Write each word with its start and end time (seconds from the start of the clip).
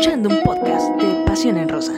escuchando 0.00 0.30
un 0.30 0.42
podcast 0.42 0.88
de 0.96 1.24
Pasión 1.26 1.58
en 1.58 1.68
Rosa. 1.68 1.92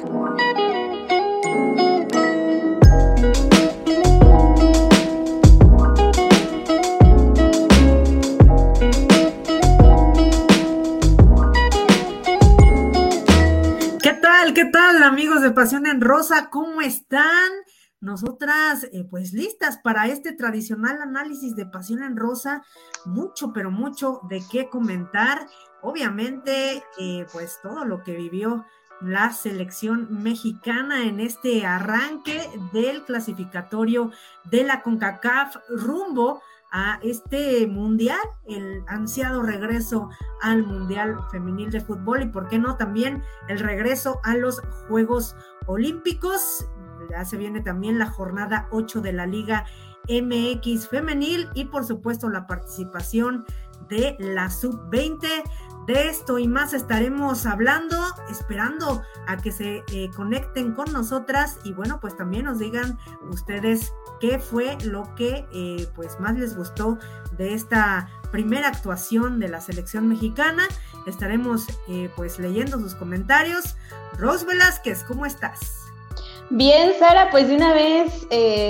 ¿Qué 14.03 14.13
tal? 14.15 14.53
¿Qué 14.53 14.65
tal 14.65 15.05
amigos 15.05 15.43
de 15.43 15.53
Pasión 15.53 15.87
en 15.87 16.01
Rosa? 16.01 16.51
¿Cómo 16.51 16.81
están? 16.81 17.53
Nosotras, 18.01 18.83
eh, 18.93 19.07
pues 19.09 19.33
listas 19.33 19.79
para 19.79 20.09
este 20.09 20.33
tradicional 20.33 21.01
análisis 21.01 21.55
de 21.55 21.67
Pasión 21.67 22.03
en 22.03 22.17
Rosa, 22.17 22.65
mucho, 23.05 23.53
pero 23.53 23.71
mucho 23.71 24.23
de 24.29 24.43
qué 24.51 24.69
comentar. 24.69 25.47
Obviamente, 25.83 26.83
eh, 26.99 27.27
pues 27.33 27.59
todo 27.63 27.85
lo 27.85 28.03
que 28.03 28.17
vivió 28.17 28.65
la 29.01 29.33
selección 29.33 30.23
mexicana 30.23 31.05
en 31.05 31.19
este 31.19 31.67
arranque 31.67 32.49
del 32.73 33.03
clasificatorio 33.03 34.13
de 34.45 34.63
la 34.63 34.83
CONCACAF 34.83 35.57
rumbo 35.69 36.41
a 36.71 36.99
este 37.03 37.67
mundial, 37.67 38.21
el 38.47 38.83
ansiado 38.87 39.43
regreso 39.43 40.09
al 40.41 40.65
Mundial 40.65 41.19
Femenil 41.31 41.71
de 41.71 41.83
Fútbol 41.83 42.23
y, 42.23 42.27
por 42.29 42.49
qué 42.49 42.59
no, 42.59 42.77
también 42.77 43.23
el 43.49 43.59
regreso 43.59 44.21
a 44.25 44.35
los 44.37 44.61
Juegos 44.89 45.37
Olímpicos 45.67 46.67
ya 47.11 47.25
se 47.25 47.37
viene 47.37 47.61
también 47.61 47.99
la 47.99 48.07
jornada 48.07 48.69
8 48.71 49.01
de 49.01 49.13
la 49.13 49.27
Liga 49.27 49.67
MX 50.09 50.89
femenil 50.89 51.49
y 51.55 51.67
por 51.67 51.85
supuesto 51.85 52.29
la 52.29 52.47
participación 52.47 53.45
de 53.89 54.17
la 54.19 54.51
sub-20. 54.51 55.27
De 55.87 56.09
esto 56.09 56.39
y 56.39 56.47
más 56.47 56.75
estaremos 56.75 57.45
hablando, 57.45 57.97
esperando 58.31 59.03
a 59.27 59.37
que 59.37 59.51
se 59.51 59.83
eh, 59.93 60.11
conecten 60.15 60.75
con 60.75 60.93
nosotras 60.93 61.59
y 61.65 61.73
bueno, 61.73 61.99
pues 62.01 62.17
también 62.17 62.45
nos 62.45 62.61
digan 62.61 62.99
ustedes 63.29 63.93
qué 64.21 64.39
fue 64.39 64.79
lo 64.85 65.13
que 65.17 65.45
eh, 65.53 65.89
pues 65.97 66.21
más 66.21 66.39
les 66.39 66.57
gustó 66.57 66.99
de 67.37 67.55
esta 67.55 68.09
primera 68.31 68.69
actuación 68.69 69.41
de 69.41 69.49
la 69.49 69.61
selección 69.61 70.07
mexicana. 70.07 70.69
Estaremos 71.07 71.67
eh, 71.89 72.09
pues 72.15 72.39
leyendo 72.39 72.79
sus 72.79 72.95
comentarios. 72.95 73.75
Ros 74.19 74.47
Velázquez, 74.47 75.03
¿cómo 75.03 75.27
estás? 75.27 75.59
Bien, 76.51 76.93
Sara, 77.01 77.29
pues 77.31 77.49
de 77.49 77.57
una 77.57 77.73
vez 77.73 78.29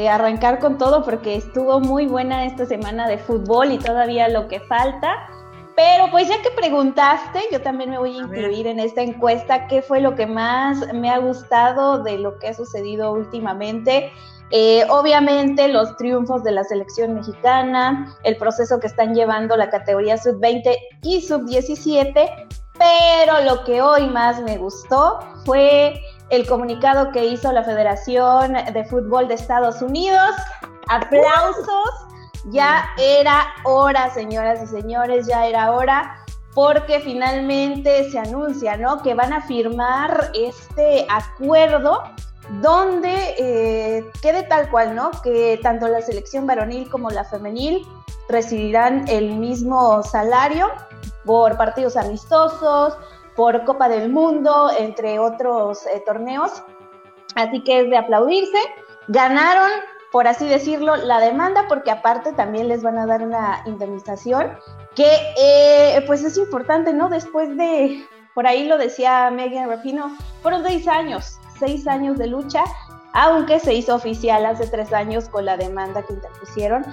arrancar 0.08 0.60
con 0.60 0.78
todo 0.78 1.04
porque 1.04 1.34
estuvo 1.34 1.78
muy 1.80 2.06
buena 2.06 2.46
esta 2.46 2.64
semana 2.64 3.06
de 3.06 3.18
fútbol 3.18 3.72
y 3.72 3.78
todavía 3.78 4.28
lo 4.28 4.48
que 4.48 4.60
falta. 4.60 5.28
Pero 5.74 6.10
pues 6.10 6.28
ya 6.28 6.40
que 6.42 6.50
preguntaste, 6.50 7.40
yo 7.50 7.62
también 7.62 7.90
me 7.90 7.98
voy 7.98 8.16
a 8.18 8.22
incluir 8.22 8.66
en 8.66 8.78
esta 8.78 9.02
encuesta 9.02 9.66
qué 9.68 9.80
fue 9.80 10.00
lo 10.00 10.14
que 10.14 10.26
más 10.26 10.92
me 10.92 11.10
ha 11.10 11.18
gustado 11.18 12.02
de 12.02 12.18
lo 12.18 12.38
que 12.38 12.48
ha 12.48 12.54
sucedido 12.54 13.12
últimamente. 13.12 14.12
Eh, 14.50 14.84
obviamente 14.90 15.68
los 15.68 15.96
triunfos 15.96 16.44
de 16.44 16.52
la 16.52 16.62
selección 16.64 17.14
mexicana, 17.14 18.14
el 18.22 18.36
proceso 18.36 18.78
que 18.80 18.86
están 18.86 19.14
llevando 19.14 19.56
la 19.56 19.70
categoría 19.70 20.18
sub-20 20.18 20.76
y 21.04 21.22
sub-17, 21.22 22.48
pero 22.78 23.40
lo 23.44 23.64
que 23.64 23.80
hoy 23.80 24.06
más 24.08 24.42
me 24.42 24.58
gustó 24.58 25.20
fue 25.46 25.98
el 26.28 26.46
comunicado 26.46 27.12
que 27.12 27.24
hizo 27.24 27.50
la 27.50 27.64
Federación 27.64 28.52
de 28.52 28.84
Fútbol 28.84 29.28
de 29.28 29.34
Estados 29.34 29.80
Unidos. 29.80 30.34
Aplausos. 30.88 32.11
Ya 32.46 32.92
era 32.98 33.46
hora, 33.64 34.10
señoras 34.10 34.62
y 34.62 34.66
señores, 34.66 35.26
ya 35.26 35.46
era 35.46 35.72
hora, 35.72 36.24
porque 36.54 37.00
finalmente 37.00 38.10
se 38.10 38.18
anuncia, 38.18 38.76
¿no? 38.76 39.02
Que 39.02 39.14
van 39.14 39.32
a 39.32 39.42
firmar 39.42 40.30
este 40.34 41.06
acuerdo 41.08 42.02
donde 42.60 43.34
eh, 43.38 44.10
quede 44.20 44.42
tal 44.44 44.68
cual, 44.70 44.94
¿no? 44.94 45.10
Que 45.22 45.58
tanto 45.62 45.88
la 45.88 46.02
selección 46.02 46.46
varonil 46.46 46.90
como 46.90 47.10
la 47.10 47.24
femenil 47.24 47.86
recibirán 48.28 49.06
el 49.08 49.36
mismo 49.36 50.02
salario 50.02 50.70
por 51.24 51.56
partidos 51.56 51.96
amistosos, 51.96 52.96
por 53.36 53.64
Copa 53.64 53.88
del 53.88 54.10
Mundo, 54.10 54.70
entre 54.78 55.18
otros 55.18 55.86
eh, 55.86 56.02
torneos. 56.04 56.62
Así 57.34 57.62
que 57.64 57.80
es 57.80 57.90
de 57.90 57.96
aplaudirse. 57.96 58.58
Ganaron, 59.08 59.70
por 60.12 60.28
así 60.28 60.46
decirlo, 60.46 60.96
la 60.96 61.18
demanda 61.18 61.64
porque 61.68 61.90
aparte 61.90 62.32
también 62.32 62.68
les 62.68 62.82
van 62.82 62.98
a 62.98 63.06
dar 63.06 63.22
una 63.22 63.62
indemnización 63.64 64.52
que 64.94 65.08
eh, 65.40 66.04
pues 66.06 66.22
es 66.22 66.36
importante, 66.36 66.92
¿no? 66.92 67.08
Después 67.08 67.56
de, 67.56 68.06
por 68.34 68.46
ahí 68.46 68.66
lo 68.66 68.76
decía 68.76 69.30
Megan 69.30 69.70
Rapino, 69.70 70.14
fueron 70.42 70.62
seis 70.62 70.86
años, 70.86 71.38
seis 71.58 71.88
años 71.88 72.18
de 72.18 72.26
lucha, 72.26 72.62
aunque 73.14 73.58
se 73.58 73.72
hizo 73.72 73.94
oficial 73.94 74.44
hace 74.44 74.66
tres 74.66 74.92
años 74.92 75.30
con 75.30 75.46
la 75.46 75.56
demanda 75.56 76.02
que 76.02 76.12
interpusieron 76.12 76.84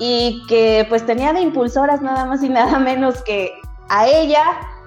y 0.00 0.44
que 0.48 0.84
pues 0.88 1.06
tenía 1.06 1.32
de 1.32 1.42
impulsoras 1.42 2.02
nada 2.02 2.24
más 2.24 2.42
y 2.42 2.48
nada 2.48 2.80
menos 2.80 3.22
que 3.22 3.52
a 3.88 4.08
ella, 4.08 4.42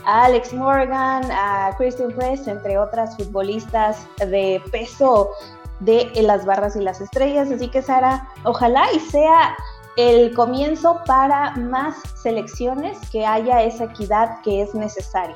a 0.06 0.25
Alex 0.25 0.54
Morgan, 0.54 1.24
a 1.31 1.74
Christian 1.78 2.12
Press, 2.12 2.48
entre 2.48 2.78
otras 2.78 3.16
futbolistas 3.16 4.08
de 4.18 4.62
peso 4.72 5.30
de 5.79 6.11
las 6.21 6.45
barras 6.45 6.75
y 6.75 6.81
las 6.81 7.01
estrellas. 7.01 7.49
Así 7.51 7.69
que 7.69 7.81
Sara, 7.81 8.27
ojalá 8.43 8.85
y 8.93 8.99
sea 8.99 9.55
el 9.95 10.33
comienzo 10.33 11.01
para 11.05 11.55
más 11.55 11.95
selecciones, 12.15 12.97
que 13.11 13.25
haya 13.25 13.63
esa 13.63 13.85
equidad 13.85 14.41
que 14.43 14.61
es 14.61 14.75
necesaria. 14.75 15.35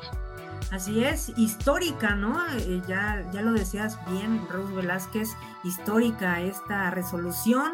Así 0.71 1.03
es, 1.03 1.29
histórica, 1.37 2.15
¿no? 2.15 2.37
Eh, 2.57 2.81
ya, 2.87 3.25
ya 3.31 3.41
lo 3.41 3.51
decías 3.51 3.99
bien, 4.07 4.47
Rose 4.49 4.73
Velázquez, 4.73 5.29
histórica 5.63 6.39
esta 6.39 6.91
resolución 6.91 7.73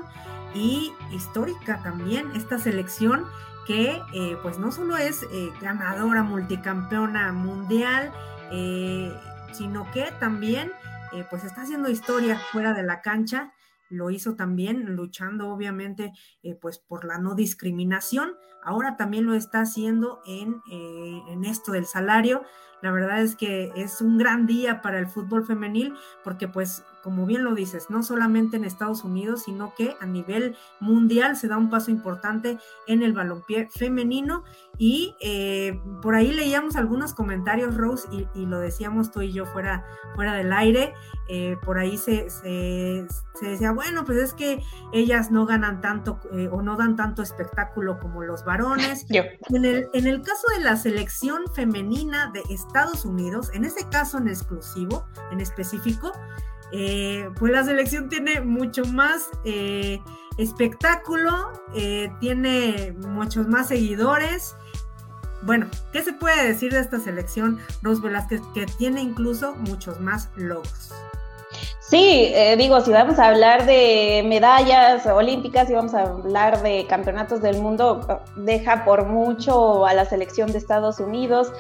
y 0.56 0.94
histórica 1.12 1.80
también 1.84 2.32
esta 2.36 2.58
selección 2.58 3.26
que 3.68 4.02
eh, 4.14 4.38
pues 4.42 4.58
no 4.58 4.72
solo 4.72 4.98
es 4.98 5.24
eh, 5.24 5.52
ganadora 5.62 6.24
multicampeona 6.24 7.34
mundial, 7.34 8.12
eh, 8.50 9.14
sino 9.52 9.92
que 9.92 10.06
también 10.20 10.72
pues 11.30 11.44
está 11.44 11.62
haciendo 11.62 11.90
historia 11.90 12.40
fuera 12.52 12.74
de 12.74 12.84
la 12.84 13.02
cancha, 13.02 13.54
lo 13.90 14.10
hizo 14.10 14.36
también 14.36 14.96
luchando 14.96 15.50
obviamente 15.50 16.12
pues 16.62 16.80
por 16.80 17.06
la 17.06 17.18
no 17.18 17.36
discriminación, 17.36 18.36
ahora 18.64 18.98
también 18.98 19.26
lo 19.26 19.34
está 19.34 19.62
haciendo 19.62 20.22
en, 20.26 20.62
en 20.70 21.46
esto 21.46 21.72
del 21.72 21.86
salario, 21.86 22.44
la 22.82 22.92
verdad 22.92 23.22
es 23.22 23.36
que 23.36 23.72
es 23.76 24.02
un 24.02 24.18
gran 24.18 24.46
día 24.46 24.82
para 24.82 25.00
el 25.00 25.08
fútbol 25.08 25.46
femenil 25.46 25.96
porque 26.24 26.48
pues 26.48 26.84
como 27.04 27.26
bien 27.26 27.44
lo 27.44 27.54
dices, 27.54 27.90
no 27.90 28.04
solamente 28.04 28.58
en 28.58 28.66
Estados 28.66 29.04
Unidos, 29.04 29.44
sino 29.44 29.74
que 29.76 29.96
a 30.00 30.06
nivel 30.06 30.56
mundial 30.80 31.38
se 31.38 31.48
da 31.48 31.58
un 31.58 31.70
paso 31.70 31.92
importante 31.92 32.58
en 32.88 33.04
el 33.04 33.14
balompié 33.14 33.70
femenino. 33.70 34.44
Y 34.78 35.16
eh, 35.22 35.80
por 36.02 36.16
ahí 36.16 36.32
leíamos 36.32 36.76
algunos 36.76 37.14
comentarios, 37.14 37.76
Rose, 37.76 38.08
y, 38.12 38.46
lo 38.46 38.60
decíamos 38.60 39.12
tú 39.12 39.22
y 39.22 39.32
yo 39.32 39.46
fuera, 39.46 39.86
fuera 40.16 40.34
del 40.34 40.54
aire. 40.54 40.94
Eh, 41.30 41.58
por 41.66 41.80
ahí 41.80 41.98
se, 41.98 42.30
se, 42.30 43.06
decía, 43.42 43.72
bueno, 43.72 44.06
pues 44.06 44.20
es 44.20 44.34
que 44.34 44.62
ellas 44.94 45.32
no 45.32 45.46
ganan 45.46 45.82
tanto 45.82 46.20
eh, 46.32 46.48
o 46.52 46.62
no 46.62 46.78
dan 46.78 46.96
tanto 46.96 47.22
espectáculo 47.22 48.00
como 48.00 48.24
los 48.24 48.46
varones. 48.46 49.06
En, 49.10 49.66
el, 49.66 49.90
en 49.94 50.08
el 50.08 50.22
caso 50.22 50.48
de 50.56 50.64
la 50.64 50.78
selección 50.78 51.44
femenina 51.54 52.32
de 52.32 52.44
Estados 52.54 53.04
Unidos, 53.04 53.50
en 53.54 53.66
ese 53.66 53.88
caso 53.90 54.20
en 54.20 54.28
exclusivo, 54.28 55.06
en 55.32 55.42
específico, 55.42 56.14
eh, 56.72 57.30
pues 57.38 57.52
la 57.52 57.64
selección 57.64 58.10
tiene 58.10 58.42
mucho 58.42 58.84
más 58.86 59.30
eh, 59.46 60.00
espectáculo, 60.38 61.32
eh, 61.76 62.12
tiene 62.20 62.94
muchos 63.00 63.48
más 63.48 63.70
seguidores. 63.70 64.56
Bueno, 65.44 65.68
¿qué 65.94 66.04
se 66.04 66.14
puede 66.14 66.46
decir 66.46 66.74
de 66.74 66.80
esta 66.80 67.00
selección, 67.00 67.60
Ros 67.82 68.02
que 68.54 68.66
tiene 68.78 69.02
incluso 69.02 69.56
muchos 69.56 70.00
más 70.00 70.30
logos? 70.36 70.92
Sí, 71.80 72.34
digo, 72.58 72.82
si 72.82 72.92
vamos 72.92 73.18
a 73.18 73.28
hablar 73.28 73.66
de 73.66 74.22
medallas 74.28 75.06
olímpicas, 75.06 75.68
si 75.68 75.74
vamos 75.74 75.94
a 75.94 76.02
hablar 76.02 76.62
de 76.62 76.86
campeonatos 76.86 77.42
del 77.42 77.62
mundo, 77.62 78.26
deja 78.36 78.84
por 78.84 79.06
mucho 79.06 79.86
a 79.86 79.94
la 79.94 80.04
selección 80.04 80.52
de 80.52 80.58
Estados 80.58 81.00
Unidos. 81.00 81.54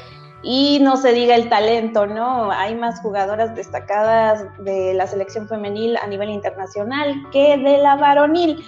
Y 0.50 0.80
no 0.80 0.96
se 0.96 1.12
diga 1.12 1.36
el 1.36 1.50
talento, 1.50 2.08
¿no? 2.08 2.50
Hay 2.52 2.74
más 2.74 3.02
jugadoras 3.02 3.54
destacadas 3.54 4.46
de 4.60 4.94
la 4.94 5.06
selección 5.06 5.46
femenil 5.46 5.98
a 5.98 6.08
nivel 6.08 6.30
internacional 6.30 7.22
que 7.34 7.58
de 7.58 7.80
la 7.80 7.98
varonil. 7.98 8.66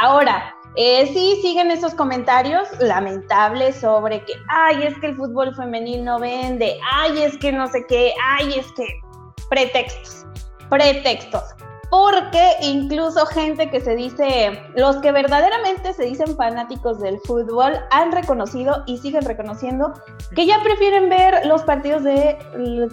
Ahora, 0.00 0.54
eh, 0.76 1.06
sí 1.12 1.38
siguen 1.42 1.70
esos 1.70 1.92
comentarios 1.92 2.66
lamentables 2.80 3.76
sobre 3.76 4.24
que, 4.24 4.32
ay, 4.48 4.84
es 4.84 4.98
que 5.00 5.08
el 5.08 5.16
fútbol 5.16 5.54
femenil 5.54 6.02
no 6.02 6.18
vende, 6.18 6.78
ay, 6.92 7.20
es 7.20 7.36
que 7.36 7.52
no 7.52 7.68
sé 7.68 7.84
qué, 7.86 8.14
ay, 8.38 8.54
es 8.60 8.72
que 8.72 8.86
pretextos, 9.50 10.24
pretextos. 10.70 11.42
Porque 11.90 12.56
incluso 12.60 13.24
gente 13.26 13.70
que 13.70 13.80
se 13.80 13.94
dice, 13.94 14.62
los 14.74 14.96
que 14.96 15.12
verdaderamente 15.12 15.92
se 15.92 16.04
dicen 16.04 16.36
fanáticos 16.36 17.00
del 17.00 17.18
fútbol, 17.20 17.78
han 17.90 18.12
reconocido 18.12 18.82
y 18.86 18.98
siguen 18.98 19.24
reconociendo 19.24 19.94
que 20.34 20.46
ya 20.46 20.58
prefieren 20.62 21.08
ver 21.08 21.46
los 21.46 21.62
partidos 21.62 22.04
de 22.04 22.38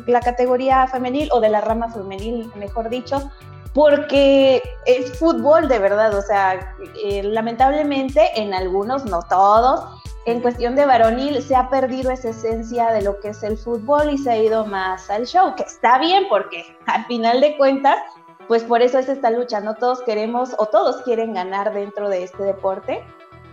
la 0.08 0.22
categoría 0.22 0.88
femenil 0.88 1.30
o 1.32 1.42
de 1.42 1.50
la 1.50 1.62
rama 1.62 1.90
femenil, 1.90 2.50
mejor 2.56 2.90
dicho, 2.90 3.30
porque 3.74 4.64
es 4.86 5.20
fútbol 5.20 5.68
de 5.68 5.80
verdad, 5.80 6.18
o 6.18 6.22
sea, 6.22 6.74
eh, 7.04 7.22
lamentablemente 7.24 8.30
en 8.40 8.54
algunos, 8.54 9.04
no 9.04 9.20
todos, 9.24 9.84
en 10.26 10.40
cuestión 10.40 10.76
de 10.76 10.86
varonil 10.86 11.42
se 11.44 11.56
ha 11.56 11.70
perdido 11.70 12.10
esa 12.12 12.30
esencia 12.30 12.92
de 12.92 13.02
lo 13.02 13.20
que 13.20 13.30
es 13.30 13.44
el 13.44 13.58
fútbol 13.58 14.10
y 14.10 14.18
se 14.18 14.32
ha 14.32 14.38
ido 14.38 14.66
más 14.66 15.10
al 15.10 15.26
show, 15.28 15.54
que 15.56 15.64
está 15.64 16.00
bien 16.00 16.24
porque 16.30 16.66
al 16.88 17.06
final 17.06 17.42
de 17.42 17.58
cuentas 17.58 17.98
pues 18.48 18.64
por 18.64 18.82
eso 18.82 19.00
es 19.00 19.10
esta 19.10 19.30
lucha, 19.32 19.60
no 19.60 19.76
todos 19.76 20.02
queremos 20.02 20.56
o 20.58 20.68
todos 20.68 21.02
quieren 21.04 21.34
ganar 21.34 21.74
dentro 21.74 22.10
de 22.10 22.24
este 22.24 22.44
deporte, 22.44 23.04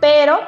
pero 0.00 0.38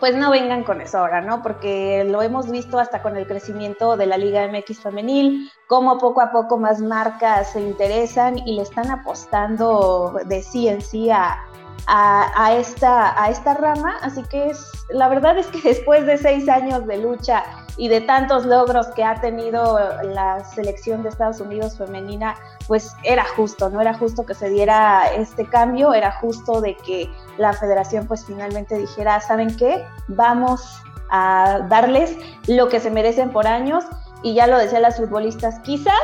pues 0.00 0.16
no 0.16 0.30
vengan 0.30 0.64
con 0.64 0.80
eso 0.80 0.98
ahora, 0.98 1.20
¿no? 1.20 1.42
Porque 1.42 2.04
lo 2.04 2.20
hemos 2.20 2.50
visto 2.50 2.78
hasta 2.78 3.00
con 3.00 3.16
el 3.16 3.26
crecimiento 3.26 3.96
de 3.96 4.06
la 4.06 4.18
Liga 4.18 4.46
MX 4.48 4.80
femenil, 4.80 5.50
cómo 5.66 5.98
poco 5.98 6.20
a 6.20 6.30
poco 6.32 6.58
más 6.58 6.80
marcas 6.80 7.52
se 7.52 7.60
interesan 7.60 8.38
y 8.38 8.56
le 8.56 8.62
están 8.62 8.90
apostando 8.90 10.18
de 10.26 10.42
sí 10.42 10.68
en 10.68 10.82
sí 10.82 11.10
a, 11.10 11.38
a, 11.86 12.54
esta, 12.54 13.22
a 13.22 13.30
esta 13.30 13.54
rama. 13.54 13.96
Así 14.02 14.22
que 14.24 14.50
es, 14.50 14.70
la 14.90 15.08
verdad 15.08 15.38
es 15.38 15.46
que 15.46 15.60
después 15.68 16.04
de 16.06 16.18
seis 16.18 16.48
años 16.48 16.86
de 16.86 16.98
lucha 16.98 17.44
y 17.76 17.88
de 17.88 18.00
tantos 18.00 18.46
logros 18.46 18.86
que 18.88 19.04
ha 19.04 19.20
tenido 19.20 19.78
la 20.02 20.44
selección 20.44 21.02
de 21.02 21.08
Estados 21.08 21.40
Unidos 21.40 21.76
femenina, 21.76 22.36
pues 22.66 22.94
era 23.02 23.24
justo, 23.36 23.68
no 23.70 23.80
era 23.80 23.94
justo 23.94 24.24
que 24.24 24.34
se 24.34 24.48
diera 24.48 25.06
este 25.08 25.46
cambio, 25.46 25.92
era 25.92 26.12
justo 26.12 26.60
de 26.60 26.76
que 26.76 27.10
la 27.38 27.52
federación 27.52 28.06
pues 28.06 28.24
finalmente 28.24 28.78
dijera, 28.78 29.20
¿saben 29.20 29.56
qué? 29.56 29.84
Vamos 30.08 30.82
a 31.10 31.66
darles 31.68 32.16
lo 32.46 32.68
que 32.68 32.80
se 32.80 32.90
merecen 32.90 33.30
por 33.30 33.46
años 33.46 33.84
y 34.22 34.34
ya 34.34 34.46
lo 34.46 34.58
decían 34.58 34.82
las 34.82 34.96
futbolistas, 34.96 35.58
quizás 35.60 35.94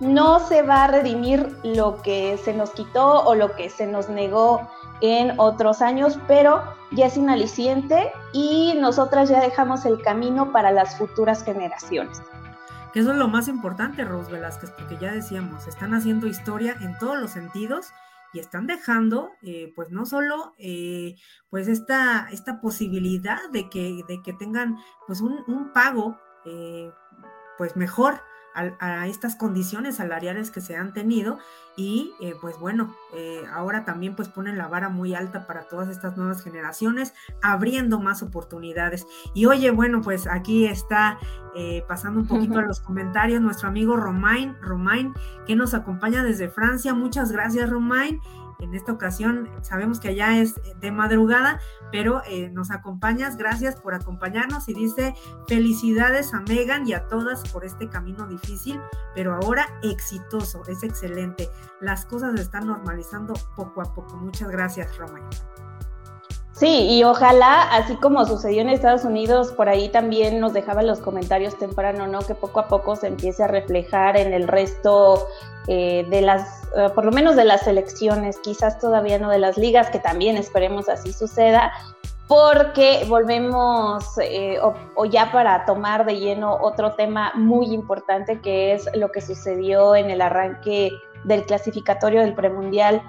no 0.00 0.40
se 0.40 0.62
va 0.62 0.84
a 0.84 0.88
redimir 0.88 1.56
lo 1.62 2.02
que 2.02 2.38
se 2.44 2.52
nos 2.52 2.70
quitó 2.70 3.24
o 3.24 3.34
lo 3.34 3.54
que 3.54 3.70
se 3.70 3.86
nos 3.86 4.08
negó 4.08 4.68
en 5.04 5.38
otros 5.38 5.82
años, 5.82 6.18
pero 6.26 6.62
ya 6.92 7.06
es 7.06 7.16
un 7.16 7.28
aliciente 7.28 8.10
y 8.32 8.74
nosotras 8.80 9.28
ya 9.28 9.40
dejamos 9.40 9.84
el 9.84 10.00
camino 10.00 10.50
para 10.50 10.70
las 10.70 10.96
futuras 10.96 11.44
generaciones. 11.44 12.22
Eso 12.94 13.10
es 13.10 13.18
lo 13.18 13.28
más 13.28 13.48
importante, 13.48 14.04
Rose 14.04 14.30
Velázquez, 14.30 14.70
porque 14.70 14.96
ya 14.98 15.12
decíamos, 15.12 15.66
están 15.66 15.94
haciendo 15.94 16.26
historia 16.26 16.76
en 16.80 16.96
todos 16.98 17.18
los 17.18 17.32
sentidos 17.32 17.88
y 18.32 18.38
están 18.38 18.66
dejando, 18.66 19.32
eh, 19.42 19.72
pues 19.76 19.90
no 19.90 20.06
solo, 20.06 20.54
eh, 20.58 21.16
pues 21.50 21.68
esta, 21.68 22.28
esta 22.32 22.60
posibilidad 22.60 23.38
de 23.50 23.68
que, 23.68 24.02
de 24.08 24.22
que 24.22 24.32
tengan, 24.32 24.78
pues 25.06 25.20
un, 25.20 25.44
un 25.48 25.72
pago, 25.72 26.18
eh, 26.46 26.90
pues 27.58 27.76
mejor 27.76 28.20
a, 28.54 29.06
estas 29.06 29.36
condiciones 29.36 29.96
salariales 29.96 30.50
que 30.50 30.60
se 30.60 30.76
han 30.76 30.92
tenido 30.92 31.38
y 31.76 32.14
eh, 32.20 32.34
pues 32.40 32.58
bueno, 32.58 32.94
eh, 33.12 33.42
ahora 33.52 33.84
también 33.84 34.14
pues 34.14 34.28
ponen 34.28 34.56
la 34.58 34.68
vara 34.68 34.88
muy 34.88 35.14
alta 35.14 35.46
para 35.46 35.66
todas 35.68 35.88
estas 35.88 36.16
nuevas 36.16 36.42
generaciones, 36.42 37.14
abriendo 37.42 38.00
más 38.00 38.22
oportunidades. 38.22 39.06
Y 39.34 39.46
oye, 39.46 39.70
bueno, 39.70 40.00
pues 40.00 40.26
aquí 40.26 40.66
está 40.66 41.18
eh, 41.54 41.84
pasando 41.88 42.20
un 42.20 42.26
poquito 42.26 42.58
a 42.58 42.62
los 42.66 42.80
comentarios 42.80 43.40
nuestro 43.40 43.68
amigo 43.68 43.96
Romain, 43.96 44.56
Romain, 44.60 45.14
que 45.46 45.56
nos 45.56 45.74
acompaña 45.74 46.22
desde 46.22 46.48
Francia. 46.48 46.94
Muchas 46.94 47.32
gracias, 47.32 47.70
Romain. 47.70 48.20
En 48.60 48.74
esta 48.74 48.92
ocasión 48.92 49.48
sabemos 49.62 50.00
que 50.00 50.08
allá 50.08 50.38
es 50.38 50.54
de 50.80 50.92
madrugada, 50.92 51.60
pero 51.90 52.22
eh, 52.26 52.50
nos 52.50 52.70
acompañas. 52.70 53.36
Gracias 53.36 53.76
por 53.76 53.94
acompañarnos 53.94 54.68
y 54.68 54.74
dice 54.74 55.14
felicidades 55.46 56.34
a 56.34 56.40
Megan 56.40 56.86
y 56.86 56.92
a 56.92 57.06
todas 57.08 57.42
por 57.50 57.64
este 57.64 57.88
camino 57.88 58.26
difícil, 58.26 58.80
pero 59.14 59.34
ahora 59.34 59.66
exitoso. 59.82 60.62
Es 60.66 60.82
excelente. 60.82 61.48
Las 61.80 62.06
cosas 62.06 62.34
se 62.36 62.42
están 62.42 62.66
normalizando 62.66 63.34
poco 63.56 63.82
a 63.82 63.94
poco. 63.94 64.16
Muchas 64.16 64.50
gracias, 64.50 64.96
Romain. 64.96 65.24
Sí, 66.54 66.86
y 66.88 67.02
ojalá, 67.02 67.62
así 67.62 67.96
como 67.96 68.24
sucedió 68.26 68.60
en 68.60 68.68
Estados 68.68 69.04
Unidos, 69.04 69.50
por 69.50 69.68
ahí 69.68 69.88
también 69.88 70.38
nos 70.38 70.52
dejaban 70.52 70.86
los 70.86 71.00
comentarios 71.00 71.58
temprano, 71.58 72.06
¿no? 72.06 72.20
Que 72.20 72.36
poco 72.36 72.60
a 72.60 72.68
poco 72.68 72.94
se 72.94 73.08
empiece 73.08 73.42
a 73.42 73.48
reflejar 73.48 74.16
en 74.16 74.32
el 74.32 74.46
resto 74.46 75.26
eh, 75.66 76.06
de 76.08 76.20
las, 76.20 76.62
eh, 76.76 76.90
por 76.94 77.06
lo 77.06 77.10
menos 77.10 77.34
de 77.34 77.44
las 77.44 77.66
elecciones, 77.66 78.38
quizás 78.38 78.78
todavía 78.78 79.18
no 79.18 79.30
de 79.30 79.40
las 79.40 79.58
ligas, 79.58 79.90
que 79.90 79.98
también 79.98 80.36
esperemos 80.36 80.88
así 80.88 81.12
suceda, 81.12 81.72
porque 82.28 83.04
volvemos, 83.08 84.04
eh, 84.22 84.58
o, 84.94 85.04
ya 85.06 85.32
para 85.32 85.64
tomar 85.64 86.06
de 86.06 86.20
lleno 86.20 86.56
otro 86.60 86.92
tema 86.92 87.32
muy 87.34 87.66
importante 87.74 88.40
que 88.40 88.74
es 88.74 88.88
lo 88.94 89.10
que 89.10 89.20
sucedió 89.20 89.96
en 89.96 90.08
el 90.08 90.22
arranque 90.22 90.92
del 91.24 91.44
clasificatorio 91.46 92.20
del 92.20 92.34
premundial 92.34 93.02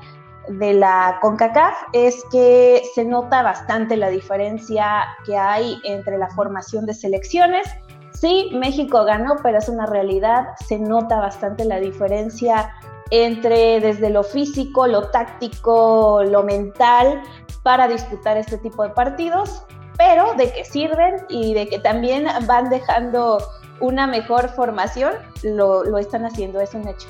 de 0.48 0.74
la 0.74 1.18
CONCACAF 1.22 1.76
es 1.94 2.24
que 2.32 2.84
se 2.94 3.06
nota 3.06 3.42
bastante 3.42 3.98
la 3.98 4.10
diferencia 4.10 5.06
que 5.26 5.38
hay 5.38 5.80
entre 5.84 6.18
la 6.18 6.30
formación 6.30 6.86
de 6.86 6.94
selecciones. 6.94 7.68
Sí, 8.14 8.52
México 8.54 9.04
ganó, 9.04 9.36
pero 9.44 9.58
es 9.58 9.68
una 9.70 9.86
realidad, 9.86 10.48
se 10.68 10.80
nota 10.80 11.20
bastante 11.20 11.66
la 11.66 11.80
diferencia 11.80 12.72
entre 13.12 13.80
desde 13.80 14.10
lo 14.10 14.24
físico, 14.24 14.88
lo 14.88 15.10
táctico, 15.10 16.24
lo 16.24 16.44
mental 16.44 17.22
para 17.64 17.88
disputar 17.88 18.38
este 18.38 18.58
tipo 18.58 18.84
de 18.84 18.90
partidos, 18.90 19.64
pero 19.98 20.34
de 20.36 20.52
que 20.52 20.66
sirven 20.66 21.26
y 21.30 21.54
de 21.54 21.68
que 21.68 21.80
también 21.80 22.28
van 22.48 22.70
dejando 22.70 23.38
una 23.80 24.08
mejor 24.08 24.50
formación, 24.50 25.14
lo, 25.44 25.84
lo 25.84 25.98
están 25.98 26.26
haciendo, 26.26 26.60
es 26.62 26.74
un 26.74 26.88
hecho. 26.88 27.08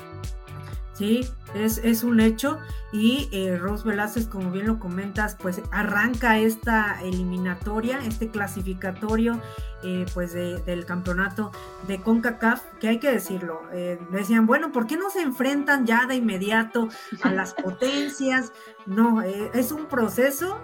Sí, 0.94 1.28
es, 1.64 1.78
es 1.78 2.04
un 2.04 2.20
hecho 2.20 2.58
y 2.92 3.28
eh, 3.32 3.58
Rose 3.58 3.86
Velázquez, 3.86 4.26
como 4.26 4.50
bien 4.50 4.66
lo 4.66 4.78
comentas, 4.78 5.36
pues 5.40 5.60
arranca 5.70 6.38
esta 6.38 7.00
eliminatoria, 7.02 7.98
este 8.06 8.30
clasificatorio 8.30 9.40
eh, 9.82 10.06
pues 10.14 10.32
del 10.32 10.86
campeonato 10.86 11.52
de 11.86 12.00
CONCACAF, 12.00 12.62
que 12.80 12.88
hay 12.88 12.98
que 12.98 13.10
decirlo, 13.10 13.62
eh, 13.72 13.98
decían, 14.10 14.46
bueno, 14.46 14.72
¿por 14.72 14.86
qué 14.86 14.96
no 14.96 15.10
se 15.10 15.22
enfrentan 15.22 15.86
ya 15.86 16.06
de 16.06 16.16
inmediato 16.16 16.88
a 17.22 17.30
las 17.30 17.54
potencias? 17.62 18.52
No, 18.86 19.22
es 19.22 19.72
un 19.72 19.86
proceso, 19.86 20.60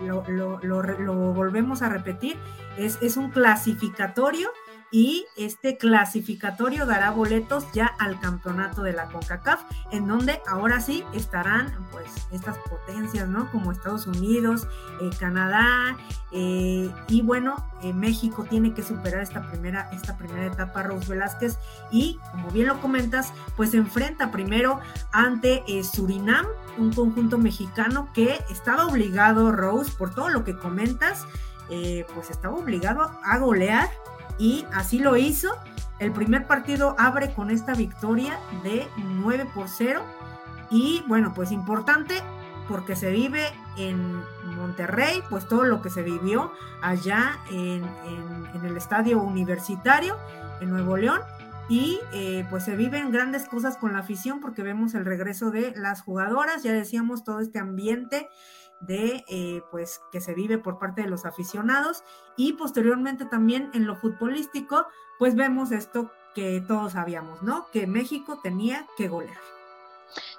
lo, 0.00 0.24
lo, 0.28 0.58
lo, 0.62 1.14
volvemos 1.34 1.82
a 1.82 1.88
repetir, 1.88 2.38
es, 2.76 2.98
es 3.02 3.16
un 3.16 3.30
clasificatorio 3.30 4.50
y 4.90 5.26
este 5.36 5.76
clasificatorio 5.76 6.86
dará 6.86 7.10
boletos 7.10 7.64
ya 7.72 7.86
al 7.86 8.18
campeonato 8.20 8.82
de 8.82 8.92
la 8.92 9.06
CONCACAF, 9.06 9.62
en 9.92 10.06
donde 10.08 10.40
ahora 10.46 10.80
sí 10.80 11.04
estarán 11.12 11.88
pues 11.92 12.06
estas 12.32 12.56
potencias, 12.58 13.28
¿no? 13.28 13.50
Como 13.50 13.72
Estados 13.72 14.06
Unidos, 14.06 14.66
eh, 15.00 15.10
Canadá 15.18 15.96
eh, 16.32 16.90
y 17.08 17.22
bueno, 17.22 17.68
eh, 17.82 17.92
México 17.92 18.46
tiene 18.48 18.72
que 18.72 18.82
superar 18.82 19.22
esta 19.22 19.48
primera, 19.50 19.90
esta 19.92 20.16
primera 20.16 20.46
etapa, 20.46 20.82
Rose 20.82 21.08
Velázquez, 21.08 21.58
y 21.90 22.18
como 22.32 22.50
bien 22.50 22.68
lo 22.68 22.80
comentas, 22.80 23.32
pues 23.56 23.70
se 23.70 23.76
enfrenta 23.76 24.30
primero 24.30 24.80
ante 25.12 25.62
Surinam, 25.82 26.46
un 26.78 26.92
conjunto 26.92 27.38
mexicano 27.38 28.08
que 28.14 28.38
estaba 28.50 28.86
obligado, 28.86 29.52
Rose, 29.52 29.92
por 29.98 30.14
todo 30.14 30.28
lo 30.28 30.44
que 30.44 30.56
comentas, 30.56 31.26
pues 31.68 32.30
estaba 32.30 32.56
obligado 32.56 33.10
a 33.22 33.38
golear 33.38 33.90
y 34.38 34.64
así 34.72 34.98
lo 34.98 35.16
hizo. 35.16 35.50
El 35.98 36.12
primer 36.12 36.46
partido 36.46 36.94
abre 36.98 37.32
con 37.32 37.50
esta 37.50 37.74
victoria 37.74 38.38
de 38.62 38.86
9 38.96 39.46
por 39.54 39.68
0 39.68 40.02
y 40.70 41.02
bueno, 41.08 41.32
pues 41.34 41.50
importante 41.50 42.22
porque 42.68 42.94
se 42.94 43.10
vive 43.10 43.46
en 43.78 44.22
Monterrey, 44.56 45.22
pues 45.30 45.48
todo 45.48 45.64
lo 45.64 45.80
que 45.80 45.90
se 45.90 46.02
vivió 46.02 46.52
allá 46.82 47.38
en, 47.50 47.82
el 48.62 48.76
estadio 48.76 49.20
universitario 49.20 50.16
en 50.60 50.70
Nuevo 50.70 50.96
León. 50.96 51.20
Y 51.70 51.98
eh, 52.12 52.46
pues 52.48 52.64
se 52.64 52.76
viven 52.76 53.10
grandes 53.10 53.46
cosas 53.46 53.76
con 53.76 53.92
la 53.92 53.98
afición 53.98 54.40
porque 54.40 54.62
vemos 54.62 54.94
el 54.94 55.04
regreso 55.04 55.50
de 55.50 55.74
las 55.76 56.00
jugadoras, 56.00 56.62
ya 56.62 56.72
decíamos 56.72 57.24
todo 57.24 57.40
este 57.40 57.58
ambiente 57.58 58.28
de 58.80 59.24
eh, 59.28 59.62
pues 59.70 60.00
que 60.12 60.20
se 60.20 60.34
vive 60.34 60.58
por 60.58 60.78
parte 60.78 61.02
de 61.02 61.08
los 61.08 61.24
aficionados 61.24 62.04
y 62.36 62.52
posteriormente 62.54 63.24
también 63.24 63.70
en 63.74 63.86
lo 63.86 63.96
futbolístico 63.96 64.86
pues 65.18 65.34
vemos 65.34 65.72
esto 65.72 66.10
que 66.34 66.62
todos 66.66 66.92
sabíamos, 66.92 67.42
¿no? 67.42 67.66
Que 67.72 67.86
México 67.86 68.38
tenía 68.42 68.86
que 68.96 69.08
golear. 69.08 69.38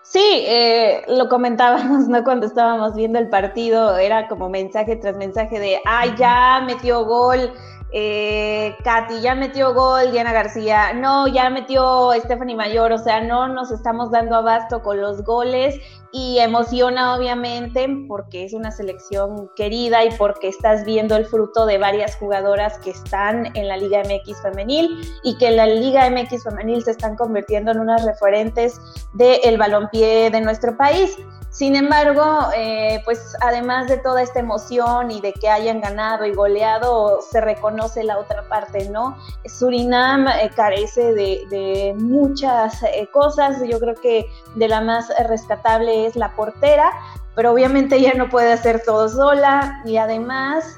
Sí, 0.02 0.44
eh, 0.48 1.04
lo 1.08 1.30
comentábamos, 1.30 2.08
¿no? 2.08 2.24
Cuando 2.24 2.48
estábamos 2.48 2.96
viendo 2.96 3.20
el 3.20 3.30
partido, 3.30 3.98
era 3.98 4.28
como 4.28 4.50
mensaje 4.50 4.96
tras 4.96 5.16
mensaje 5.16 5.60
de, 5.60 5.80
ay, 5.86 6.14
ya 6.18 6.62
metió 6.66 7.06
gol 7.06 7.52
eh, 7.92 8.76
Katy 8.84 9.22
ya 9.22 9.34
metió 9.34 9.74
gol, 9.74 10.12
Diana 10.12 10.32
García, 10.32 10.94
no, 10.94 11.28
ya 11.28 11.50
metió 11.50 12.12
Stephanie 12.20 12.56
Mayor, 12.56 12.92
o 12.92 12.98
sea, 12.98 13.22
no 13.22 13.48
nos 13.48 13.72
estamos 13.72 14.12
dando 14.12 14.36
abasto 14.36 14.82
con 14.82 15.02
los 15.02 15.24
goles. 15.24 15.76
Y 16.12 16.40
emociona 16.40 17.16
obviamente 17.16 17.88
porque 18.08 18.44
es 18.44 18.54
una 18.54 18.72
selección 18.72 19.48
querida 19.56 20.04
y 20.04 20.10
porque 20.18 20.48
estás 20.48 20.84
viendo 20.84 21.16
el 21.16 21.26
fruto 21.26 21.68
de 21.68 21.78
varias 21.78 22.16
jugadoras 22.16 22.80
que 22.80 22.90
están 22.90 23.56
en 23.56 23.68
la 23.68 23.78
Liga 23.78 24.02
MX 24.02 24.42
femenil 24.42 24.90
y 25.24 25.38
que 25.38 25.50
en 25.50 25.58
la 25.58 25.68
Liga 25.68 26.10
MX 26.10 26.46
femenil 26.46 26.84
se 26.84 26.92
están 26.92 27.16
convirtiendo 27.16 27.72
en 27.72 27.80
unas 27.80 28.04
referentes 28.06 28.82
del 29.14 29.60
balompié 29.60 30.32
de 30.32 30.42
nuestro 30.42 30.76
país. 30.76 31.16
Sin 31.52 31.76
embargo, 31.76 32.50
eh, 32.56 33.02
pues 33.06 33.36
además 33.42 33.88
de 33.88 33.98
toda 33.98 34.22
esta 34.22 34.40
emoción 34.40 35.10
y 35.10 35.20
de 35.20 35.34
que 35.34 35.50
hayan 35.50 35.82
ganado 35.82 36.26
y 36.26 36.34
goleado, 36.34 37.22
se 37.22 37.42
reconoce 37.42 38.04
la 38.04 38.20
otra 38.20 38.48
parte, 38.48 38.88
¿no? 38.90 39.18
Surinam 39.46 40.28
eh, 40.28 40.52
carece 40.56 41.14
de, 41.14 41.96
muchas 41.98 42.84
eh, 42.84 43.10
cosas, 43.12 43.62
yo 43.68 43.80
creo 43.80 43.96
que 43.96 44.28
de 44.56 44.68
la 44.68 44.82
más 44.82 45.12
rescatable 45.28 46.06
es 46.06 46.16
la 46.16 46.36
portera, 46.36 46.92
pero 47.36 47.52
obviamente 47.52 47.96
ella 47.96 48.14
no 48.16 48.30
puede 48.30 48.54
hacer 48.54 48.84
todo 48.86 49.10
sola 49.10 49.82
y 49.86 49.98
además 49.98 50.78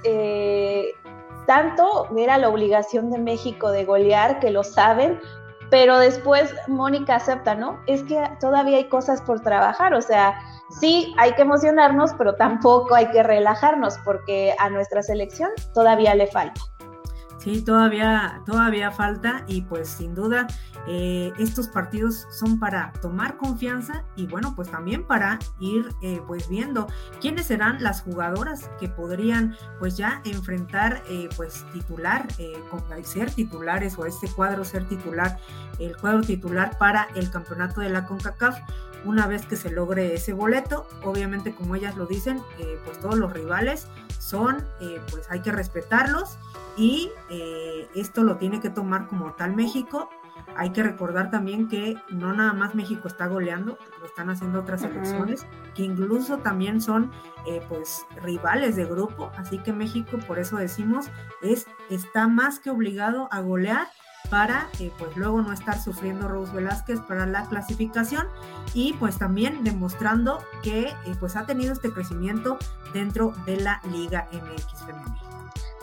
tanto 1.47 2.07
era 2.15 2.37
la 2.37 2.47
obligación 2.47 3.11
de 3.11 3.17
México 3.17 3.71
de 3.71 3.83
golear, 3.83 4.39
que 4.39 4.51
lo 4.51 4.63
saben, 4.63 5.19
pero 5.71 5.97
después 5.97 6.53
Mónica 6.67 7.15
acepta, 7.15 7.55
¿no? 7.55 7.79
Es 7.87 8.03
que 8.03 8.21
todavía 8.39 8.77
hay 8.77 8.89
cosas 8.89 9.21
por 9.21 9.39
trabajar, 9.39 9.93
o 9.93 10.01
sea, 10.01 10.37
sí 10.81 11.15
hay 11.17 11.31
que 11.33 11.41
emocionarnos, 11.41 12.11
pero 12.17 12.35
tampoco 12.35 12.93
hay 12.93 13.07
que 13.07 13.23
relajarnos 13.23 13.97
porque 14.03 14.53
a 14.59 14.69
nuestra 14.69 15.01
selección 15.01 15.49
todavía 15.73 16.13
le 16.13 16.27
falta. 16.27 16.61
Sí, 17.43 17.63
todavía, 17.63 18.43
todavía 18.45 18.91
falta 18.91 19.43
y 19.47 19.63
pues 19.63 19.89
sin 19.89 20.13
duda 20.13 20.45
eh, 20.87 21.33
estos 21.39 21.67
partidos 21.67 22.27
son 22.29 22.59
para 22.59 22.91
tomar 23.01 23.37
confianza 23.37 24.05
y 24.15 24.27
bueno, 24.27 24.53
pues 24.55 24.69
también 24.69 25.07
para 25.07 25.39
ir 25.59 25.89
eh, 26.03 26.21
pues 26.27 26.47
viendo 26.47 26.85
quiénes 27.19 27.47
serán 27.47 27.81
las 27.81 28.03
jugadoras 28.03 28.69
que 28.79 28.89
podrían 28.89 29.55
pues 29.79 29.97
ya 29.97 30.21
enfrentar 30.23 31.01
eh, 31.09 31.29
pues 31.35 31.65
titular, 31.73 32.27
ser 33.03 33.31
titulares 33.31 33.97
o 33.97 34.05
este 34.05 34.27
cuadro 34.27 34.63
ser 34.63 34.87
titular, 34.87 35.39
el 35.79 35.97
cuadro 35.97 36.21
titular 36.21 36.77
para 36.77 37.07
el 37.15 37.31
campeonato 37.31 37.81
de 37.81 37.89
la 37.89 38.05
CONCACAF 38.05 38.59
una 39.05 39.27
vez 39.27 39.45
que 39.45 39.55
se 39.55 39.71
logre 39.71 40.13
ese 40.13 40.33
boleto. 40.33 40.87
Obviamente, 41.03 41.53
como 41.53 41.75
ellas 41.75 41.95
lo 41.97 42.05
dicen, 42.05 42.41
pues 42.85 42.99
todos 42.99 43.17
los 43.17 43.31
rivales 43.33 43.87
son, 44.19 44.63
pues 45.09 45.29
hay 45.29 45.41
que 45.41 45.51
respetarlos 45.51 46.37
y 46.77 47.11
eh, 47.29 47.89
esto 47.95 48.23
lo 48.23 48.37
tiene 48.37 48.59
que 48.59 48.69
tomar 48.69 49.07
como 49.07 49.33
tal 49.33 49.55
México. 49.55 50.09
Hay 50.55 50.71
que 50.71 50.83
recordar 50.83 51.31
también 51.31 51.69
que 51.69 51.97
no 52.09 52.33
nada 52.33 52.53
más 52.53 52.75
México 52.75 53.07
está 53.07 53.27
goleando, 53.27 53.77
lo 53.99 54.05
están 54.05 54.29
haciendo 54.29 54.59
otras 54.59 54.81
selecciones 54.81 55.45
que 55.75 55.83
incluso 55.83 56.39
también 56.39 56.81
son 56.81 57.11
eh, 57.47 57.61
pues 57.69 58.05
rivales 58.21 58.75
de 58.75 58.85
grupo, 58.85 59.31
así 59.37 59.59
que 59.59 59.71
México, 59.71 60.17
por 60.27 60.39
eso 60.39 60.57
decimos, 60.57 61.09
es, 61.41 61.67
está 61.89 62.27
más 62.27 62.59
que 62.59 62.69
obligado 62.69 63.29
a 63.31 63.39
golear 63.39 63.87
para 64.31 64.69
eh, 64.79 64.91
pues 64.97 65.15
luego 65.17 65.41
no 65.41 65.51
estar 65.51 65.77
sufriendo 65.77 66.27
Rose 66.27 66.53
Velázquez 66.53 67.01
para 67.01 67.27
la 67.27 67.45
clasificación 67.47 68.27
y 68.73 68.93
pues 68.93 69.19
también 69.19 69.63
demostrando 69.63 70.39
que 70.63 70.91
pues 71.19 71.35
ha 71.35 71.45
tenido 71.45 71.73
este 71.73 71.91
crecimiento 71.91 72.57
dentro 72.93 73.33
de 73.45 73.57
la 73.57 73.81
Liga 73.91 74.29
MX 74.31 74.85
femenina. 74.85 75.30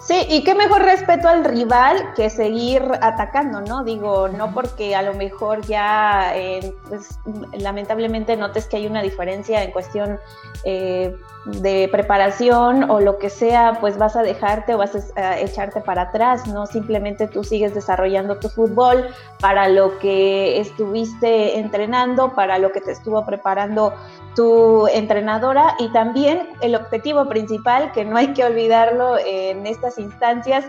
Sí, 0.09 0.25
y 0.31 0.43
qué 0.43 0.55
mejor 0.55 0.81
respeto 0.85 1.29
al 1.29 1.45
rival 1.45 2.15
que 2.17 2.31
seguir 2.31 2.83
atacando, 3.03 3.61
¿no? 3.61 3.85
Digo, 3.85 4.29
no 4.29 4.55
porque 4.55 4.97
a 4.97 5.03
lo 5.03 5.13
mejor 5.13 5.61
ya, 5.67 6.35
eh, 6.35 6.73
pues, 6.89 7.21
lamentablemente 7.53 8.35
notes 8.35 8.67
que 8.69 8.79
hay 8.79 8.87
una 8.87 9.03
diferencia 9.03 9.63
en 9.63 9.71
cuestión 9.71 10.19
eh, 10.65 11.15
de 11.45 11.89
preparación 11.93 12.91
o 12.91 13.01
lo 13.01 13.19
que 13.19 13.29
sea, 13.29 13.77
pues 13.81 13.99
vas 13.99 14.17
a 14.17 14.23
dejarte 14.23 14.75
o 14.75 14.79
vas 14.79 15.13
a 15.15 15.39
echarte 15.41 15.83
para 15.83 16.03
atrás, 16.03 16.47
¿no? 16.47 16.65
Simplemente 16.65 17.27
tú 17.27 17.45
sigues 17.45 17.75
desarrollando 17.75 18.39
tu 18.39 18.49
fútbol 18.49 19.09
para 19.41 19.69
lo 19.69 19.99
que 19.99 20.59
estuviste 20.59 21.59
entrenando, 21.59 22.35
para 22.35 22.59
lo 22.59 22.73
que 22.73 22.81
te 22.81 22.93
estuvo 22.93 23.27
preparando 23.27 23.93
tu 24.35 24.87
entrenadora 24.89 25.75
y 25.79 25.91
también 25.93 26.49
el 26.61 26.75
objetivo 26.77 27.27
principal, 27.29 27.93
que 27.93 28.05
no 28.05 28.17
hay 28.17 28.35
que 28.35 28.45
olvidarlo 28.45 29.19
en 29.19 29.67
estas 29.67 29.98
instancias, 29.99 30.65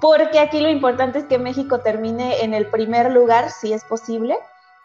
porque 0.00 0.38
aquí 0.38 0.60
lo 0.60 0.68
importante 0.68 1.20
es 1.20 1.24
que 1.24 1.38
México 1.38 1.80
termine 1.80 2.42
en 2.42 2.54
el 2.54 2.68
primer 2.70 3.10
lugar, 3.12 3.50
si 3.50 3.72
es 3.72 3.84
posible, 3.84 4.36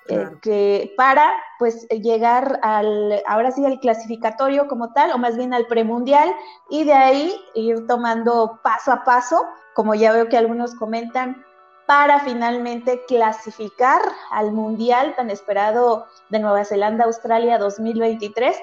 eh, 0.07 0.27
que 0.41 0.93
para 0.97 1.31
pues 1.59 1.87
llegar 1.89 2.59
al, 2.63 3.21
ahora 3.27 3.51
sí, 3.51 3.65
al 3.65 3.79
clasificatorio 3.79 4.67
como 4.67 4.91
tal, 4.93 5.11
o 5.11 5.17
más 5.17 5.37
bien 5.37 5.53
al 5.53 5.67
premundial, 5.67 6.33
y 6.69 6.83
de 6.83 6.93
ahí 6.93 7.35
ir 7.53 7.85
tomando 7.85 8.59
paso 8.63 8.91
a 8.91 9.03
paso, 9.03 9.45
como 9.73 9.93
ya 9.93 10.11
veo 10.11 10.27
que 10.29 10.37
algunos 10.37 10.73
comentan, 10.75 11.45
para 11.85 12.19
finalmente 12.19 13.03
clasificar 13.07 14.01
al 14.29 14.51
mundial 14.51 15.15
tan 15.15 15.31
esperado 15.31 16.05
de 16.29 16.39
Nueva 16.39 16.63
Zelanda, 16.63 17.05
Australia 17.05 17.57
2023. 17.57 18.57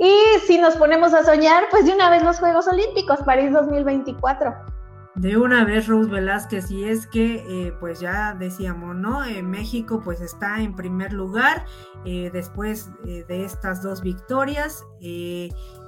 Y 0.00 0.38
si 0.46 0.56
nos 0.56 0.76
ponemos 0.76 1.12
a 1.12 1.22
soñar, 1.22 1.64
pues 1.70 1.84
de 1.84 1.92
una 1.92 2.08
vez 2.08 2.24
los 2.24 2.38
Juegos 2.38 2.66
Olímpicos, 2.66 3.20
París 3.20 3.52
2024 3.52 4.54
de 5.16 5.36
una 5.36 5.64
vez 5.64 5.86
Rose 5.88 6.08
Velázquez 6.08 6.70
y 6.70 6.84
es 6.84 7.06
que 7.06 7.44
eh, 7.46 7.72
pues 7.80 8.00
ya 8.00 8.34
decíamos 8.38 8.94
no 8.94 9.24
eh, 9.24 9.42
México 9.42 10.00
pues 10.02 10.20
está 10.20 10.62
en 10.62 10.74
primer 10.76 11.12
lugar 11.12 11.66
eh, 12.04 12.30
después 12.32 12.90
de 13.04 13.44
estas 13.44 13.82
dos 13.82 14.02
victorias 14.02 14.84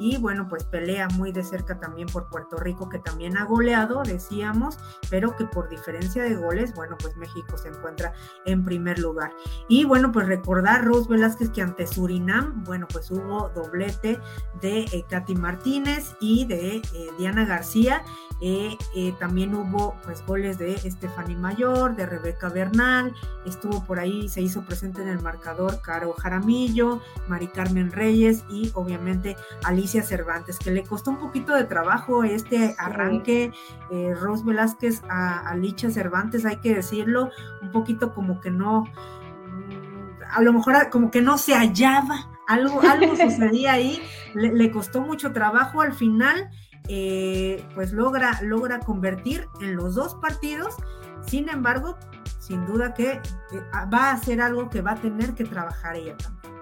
y 0.02 0.16
bueno 0.16 0.48
pues 0.48 0.64
pelea 0.64 1.06
muy 1.10 1.30
de 1.30 1.44
cerca 1.44 1.78
también 1.78 2.08
por 2.08 2.28
Puerto 2.28 2.56
Rico 2.56 2.88
que 2.88 2.98
también 2.98 3.38
ha 3.38 3.44
goleado 3.44 4.02
decíamos 4.02 4.76
pero 5.08 5.36
que 5.36 5.44
por 5.44 5.68
diferencia 5.68 6.24
de 6.24 6.34
goles 6.34 6.74
bueno 6.74 6.96
pues 7.00 7.16
México 7.16 7.56
se 7.56 7.68
encuentra 7.68 8.12
en 8.44 8.64
primer 8.64 8.98
lugar. 8.98 9.32
Y 9.68 9.84
bueno 9.84 10.10
pues 10.10 10.26
recordar 10.26 10.84
Rose 10.84 11.08
Velázquez 11.08 11.50
que 11.50 11.62
ante 11.62 11.86
Surinam 11.86 12.64
bueno 12.64 12.88
pues 12.92 13.12
hubo 13.12 13.50
doblete 13.54 14.18
de 14.60 15.04
Katy 15.08 15.36
Martínez 15.36 16.16
y 16.20 16.46
de 16.46 16.82
Diana 17.18 17.44
García 17.44 18.02
también 19.20 19.54
hubo 19.54 19.94
pues 20.02 20.24
goles 20.26 20.58
de 20.58 20.74
Estefany 20.74 21.36
Mayor, 21.36 21.94
de 21.94 22.06
Rebeca 22.06 22.48
Bernal, 22.48 23.14
estuvo 23.46 23.84
por 23.84 24.00
ahí, 24.00 24.28
se 24.28 24.40
hizo 24.40 24.62
presente 24.62 25.00
en 25.02 25.08
el 25.08 25.20
marcador 25.20 25.80
Caro 25.80 26.12
Jaramillo, 26.12 27.00
Mari 27.28 27.46
Carmen 27.48 27.92
Reyes 27.92 28.44
y 28.50 28.72
obviamente 28.74 29.36
Alicia 29.62 29.91
Cervantes, 30.00 30.58
que 30.58 30.70
le 30.70 30.84
costó 30.84 31.10
un 31.10 31.18
poquito 31.18 31.54
de 31.54 31.64
trabajo 31.64 32.24
este 32.24 32.74
arranque, 32.78 33.52
eh, 33.90 34.14
Rose 34.18 34.44
Velázquez 34.44 35.02
a 35.10 35.50
Alicia 35.50 35.90
Cervantes, 35.90 36.46
hay 36.46 36.56
que 36.56 36.74
decirlo, 36.74 37.28
un 37.60 37.70
poquito 37.70 38.14
como 38.14 38.40
que 38.40 38.50
no, 38.50 38.84
a 40.30 40.40
lo 40.40 40.54
mejor 40.54 40.88
como 40.88 41.10
que 41.10 41.20
no 41.20 41.36
se 41.36 41.54
hallaba, 41.54 42.30
algo, 42.48 42.80
algo 42.80 43.14
sucedía 43.22 43.72
ahí, 43.72 44.00
le, 44.34 44.54
le 44.54 44.70
costó 44.70 45.02
mucho 45.02 45.34
trabajo 45.34 45.82
al 45.82 45.92
final 45.92 46.50
eh, 46.88 47.64
pues 47.74 47.92
logra, 47.92 48.40
logra 48.42 48.80
convertir 48.80 49.48
en 49.60 49.76
los 49.76 49.94
dos 49.94 50.14
partidos. 50.16 50.74
Sin 51.26 51.48
embargo, 51.48 51.96
sin 52.38 52.66
duda 52.66 52.94
que 52.94 53.20
va 53.92 54.10
a 54.10 54.18
ser 54.18 54.40
algo 54.40 54.68
que 54.68 54.80
va 54.80 54.92
a 54.92 54.96
tener 54.96 55.34
que 55.34 55.44
trabajar 55.44 55.96
ella 55.96 56.16
también. 56.16 56.52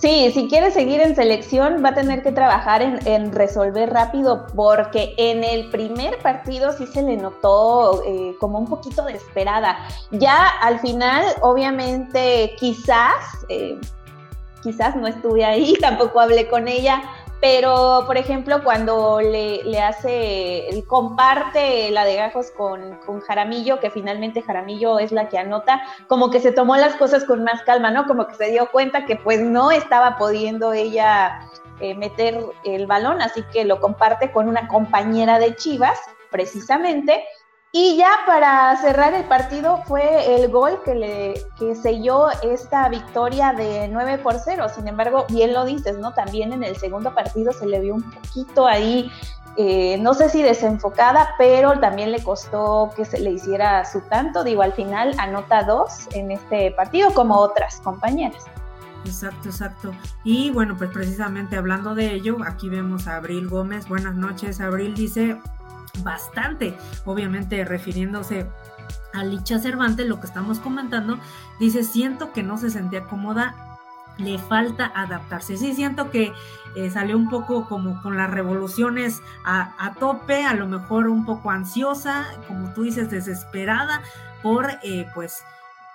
Sí, 0.00 0.30
si 0.32 0.48
quiere 0.48 0.70
seguir 0.70 1.02
en 1.02 1.14
selección 1.14 1.84
va 1.84 1.90
a 1.90 1.94
tener 1.94 2.22
que 2.22 2.32
trabajar 2.32 2.80
en, 2.80 3.32
resolver 3.32 3.90
rápido 3.90 4.46
porque 4.56 5.12
en 5.18 5.44
el 5.44 5.68
primer 5.68 6.16
partido 6.20 6.72
sí 6.72 6.86
se 6.86 7.02
le 7.02 7.18
notó 7.18 8.02
eh, 8.06 8.34
como 8.40 8.58
un 8.58 8.66
poquito 8.66 9.04
desesperada. 9.04 9.76
Ya 10.10 10.48
al 10.62 10.80
final, 10.80 11.22
obviamente, 11.42 12.54
quizás, 12.58 13.44
eh, 13.50 13.78
quizás 14.62 14.96
no 14.96 15.06
estuve 15.06 15.44
ahí, 15.44 15.74
tampoco 15.82 16.18
hablé 16.18 16.48
con 16.48 16.66
ella, 16.66 17.02
pero 17.40 18.04
por 18.06 18.18
ejemplo 18.18 18.62
cuando 18.62 19.20
le, 19.20 19.80
hace, 19.80 20.84
comparte 20.86 21.90
la 21.90 22.04
de 22.04 22.16
gajos 22.16 22.50
con, 22.50 22.98
Jaramillo, 23.26 23.80
que 23.80 23.90
finalmente 23.90 24.42
Jaramillo 24.42 24.98
es 24.98 25.10
la 25.10 25.28
que 25.28 25.38
anota, 25.38 25.80
como 26.06 26.30
que 26.30 26.40
se 26.40 26.52
tomó 26.52 26.76
las 26.76 26.94
cosas 26.96 27.24
con 27.24 27.42
más 27.42 27.62
calma, 27.62 27.90
¿no? 27.90 28.06
Como 28.06 28.26
que 28.26 28.34
se 28.34 28.50
dio 28.50 28.70
cuenta 28.70 29.06
que 29.06 29.16
pues 29.16 29.40
no 29.40 29.70
estaba 29.70 30.18
pudiendo 30.18 30.72
ella 30.72 31.48
eh, 31.80 31.94
meter 31.94 32.38
el 32.64 32.86
balón, 32.86 33.22
así 33.22 33.42
que 33.52 33.64
lo 33.64 33.80
comparte 33.80 34.30
con 34.32 34.48
una 34.48 34.68
compañera 34.68 35.38
de 35.38 35.56
Chivas, 35.56 35.98
precisamente, 36.30 37.24
y 37.72 37.96
ya 37.96 38.10
para 38.26 38.76
cerrar 38.78 39.14
el 39.14 39.24
partido 39.24 39.82
fue 39.86 40.34
el 40.34 40.48
gol 40.50 40.82
que 40.84 40.94
le 40.94 41.34
que 41.58 41.74
selló 41.74 42.28
esta 42.42 42.88
victoria 42.88 43.52
de 43.52 43.88
9 43.88 44.18
por 44.18 44.34
0. 44.38 44.66
Sin 44.74 44.88
embargo, 44.88 45.24
bien 45.28 45.52
lo 45.52 45.64
dices, 45.64 45.98
¿no? 45.98 46.12
También 46.12 46.52
en 46.52 46.64
el 46.64 46.76
segundo 46.76 47.14
partido 47.14 47.52
se 47.52 47.66
le 47.66 47.80
vio 47.80 47.94
un 47.94 48.10
poquito 48.10 48.66
ahí 48.66 49.10
eh, 49.56 49.98
no 49.98 50.14
sé 50.14 50.28
si 50.30 50.42
desenfocada, 50.42 51.34
pero 51.36 51.78
también 51.80 52.12
le 52.12 52.22
costó 52.22 52.90
que 52.96 53.04
se 53.04 53.20
le 53.20 53.32
hiciera 53.32 53.84
su 53.84 54.00
tanto. 54.02 54.44
Digo, 54.44 54.62
al 54.62 54.72
final 54.72 55.14
anota 55.18 55.64
dos 55.64 56.08
en 56.12 56.30
este 56.30 56.70
partido, 56.72 57.12
como 57.12 57.36
otras 57.36 57.80
compañeras. 57.80 58.44
Exacto, 59.04 59.48
exacto. 59.48 59.92
Y 60.24 60.50
bueno, 60.50 60.76
pues 60.76 60.90
precisamente 60.90 61.56
hablando 61.56 61.94
de 61.94 62.12
ello, 62.12 62.38
aquí 62.46 62.68
vemos 62.68 63.06
a 63.06 63.16
Abril 63.16 63.48
Gómez. 63.48 63.88
Buenas 63.88 64.14
noches, 64.14 64.60
Abril 64.60 64.94
dice 64.94 65.36
bastante, 66.02 66.76
obviamente 67.04 67.64
refiriéndose 67.64 68.46
a 69.12 69.24
Licha 69.24 69.58
Cervantes, 69.58 70.06
lo 70.06 70.20
que 70.20 70.26
estamos 70.26 70.58
comentando, 70.58 71.18
dice, 71.58 71.84
siento 71.84 72.32
que 72.32 72.42
no 72.42 72.58
se 72.58 72.70
sentía 72.70 73.04
cómoda 73.04 73.70
le 74.20 74.38
falta 74.38 74.92
adaptarse. 74.94 75.56
Sí, 75.56 75.74
siento 75.74 76.10
que 76.10 76.32
eh, 76.76 76.90
salió 76.90 77.16
un 77.16 77.28
poco 77.28 77.66
como 77.68 78.00
con 78.02 78.16
las 78.16 78.30
revoluciones 78.30 79.22
a, 79.44 79.94
tope, 79.98 80.44
a 80.44 80.54
lo 80.54 80.66
mejor 80.66 81.08
un 81.08 81.24
poco 81.24 81.50
ansiosa, 81.50 82.26
como 82.46 82.72
tú 82.74 82.82
dices, 82.82 83.10
desesperada 83.10 84.02
por, 84.42 84.68
eh, 84.82 85.06
pues, 85.14 85.42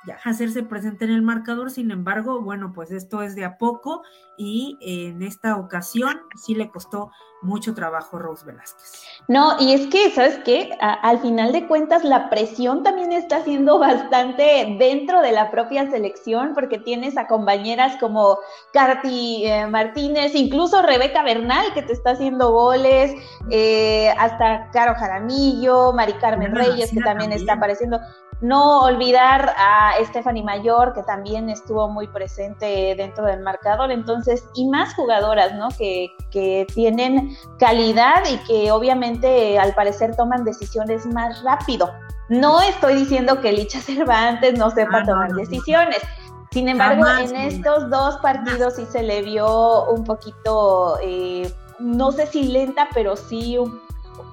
ya 0.05 0.19
hacerse 0.23 0.63
presente 0.63 1.05
en 1.05 1.11
el 1.11 1.21
marcador. 1.21 1.71
Sin 1.71 1.91
embargo, 1.91 2.41
bueno, 2.41 2.73
pues 2.73 2.91
esto 2.91 3.21
es 3.21 3.35
de 3.35 3.45
a 3.45 3.57
poco 3.57 4.03
y 4.37 4.77
en 4.81 5.23
esta 5.23 5.55
ocasión 5.57 6.19
sí 6.35 6.53
le 6.53 6.69
costó 6.69 7.11
mucho 7.45 7.73
trabajo 7.73 8.17
Rose 8.19 8.45
Velázquez. 8.45 9.05
No, 9.27 9.55
y 9.59 9.73
es 9.73 9.87
que, 9.87 10.11
¿sabes 10.11 10.39
qué? 10.45 10.71
al 10.79 11.19
final 11.19 11.51
de 11.51 11.67
cuentas, 11.67 12.03
la 12.03 12.29
presión 12.29 12.83
también 12.83 13.11
está 13.11 13.43
siendo 13.43 13.79
bastante 13.79 14.75
dentro 14.77 15.21
de 15.21 15.31
la 15.31 15.51
propia 15.51 15.89
selección, 15.89 16.53
porque 16.53 16.77
tienes 16.77 17.17
a 17.17 17.27
compañeras 17.27 17.97
como 17.99 18.37
Carti 18.73 19.45
eh, 19.45 19.67
Martínez, 19.67 20.35
incluso 20.35 20.81
Rebeca 20.81 21.23
Bernal, 21.23 21.73
que 21.73 21.81
te 21.81 21.93
está 21.93 22.11
haciendo 22.11 22.51
goles, 22.51 23.13
eh, 23.49 24.09
hasta 24.17 24.69
Caro 24.71 24.95
Jaramillo, 24.95 25.93
Mari 25.93 26.13
Carmen 26.13 26.55
Reyes, 26.55 26.91
que 26.91 27.01
también, 27.01 27.31
está 27.31 27.53
apareciendo. 27.53 27.99
No 28.41 28.81
olvidar 28.81 29.53
a 29.57 29.93
Stephanie 30.03 30.43
Mayor, 30.43 30.93
que 30.93 31.03
también 31.03 31.49
estuvo 31.49 31.87
muy 31.87 32.07
presente 32.07 32.93
dentro 32.97 33.25
del 33.25 33.41
marcador, 33.41 33.91
entonces, 33.91 34.43
y 34.55 34.67
más 34.67 34.93
jugadoras, 34.93 35.53
¿no? 35.55 35.69
Que, 35.77 36.09
que 36.31 36.67
tienen 36.73 37.35
calidad 37.59 38.23
y 38.29 38.37
que 38.45 38.71
obviamente 38.71 39.57
al 39.57 39.73
parecer 39.73 40.15
toman 40.15 40.43
decisiones 40.43 41.05
más 41.05 41.43
rápido. 41.43 41.91
No 42.29 42.61
estoy 42.61 42.95
diciendo 42.95 43.39
que 43.39 43.51
Licha 43.51 43.79
Cervantes 43.79 44.57
no 44.57 44.69
sepa 44.69 44.99
ah, 44.99 45.05
tomar 45.05 45.31
decisiones. 45.33 46.01
Sin 46.51 46.69
embargo, 46.69 47.05
en 47.19 47.35
estos 47.35 47.89
dos 47.89 48.17
partidos 48.17 48.75
sí 48.75 48.85
se 48.85 49.03
le 49.03 49.21
vio 49.21 49.89
un 49.89 50.03
poquito, 50.03 50.97
eh, 51.03 51.53
no 51.79 52.11
sé 52.11 52.27
si 52.27 52.43
lenta, 52.47 52.87
pero 52.93 53.15
sí 53.15 53.57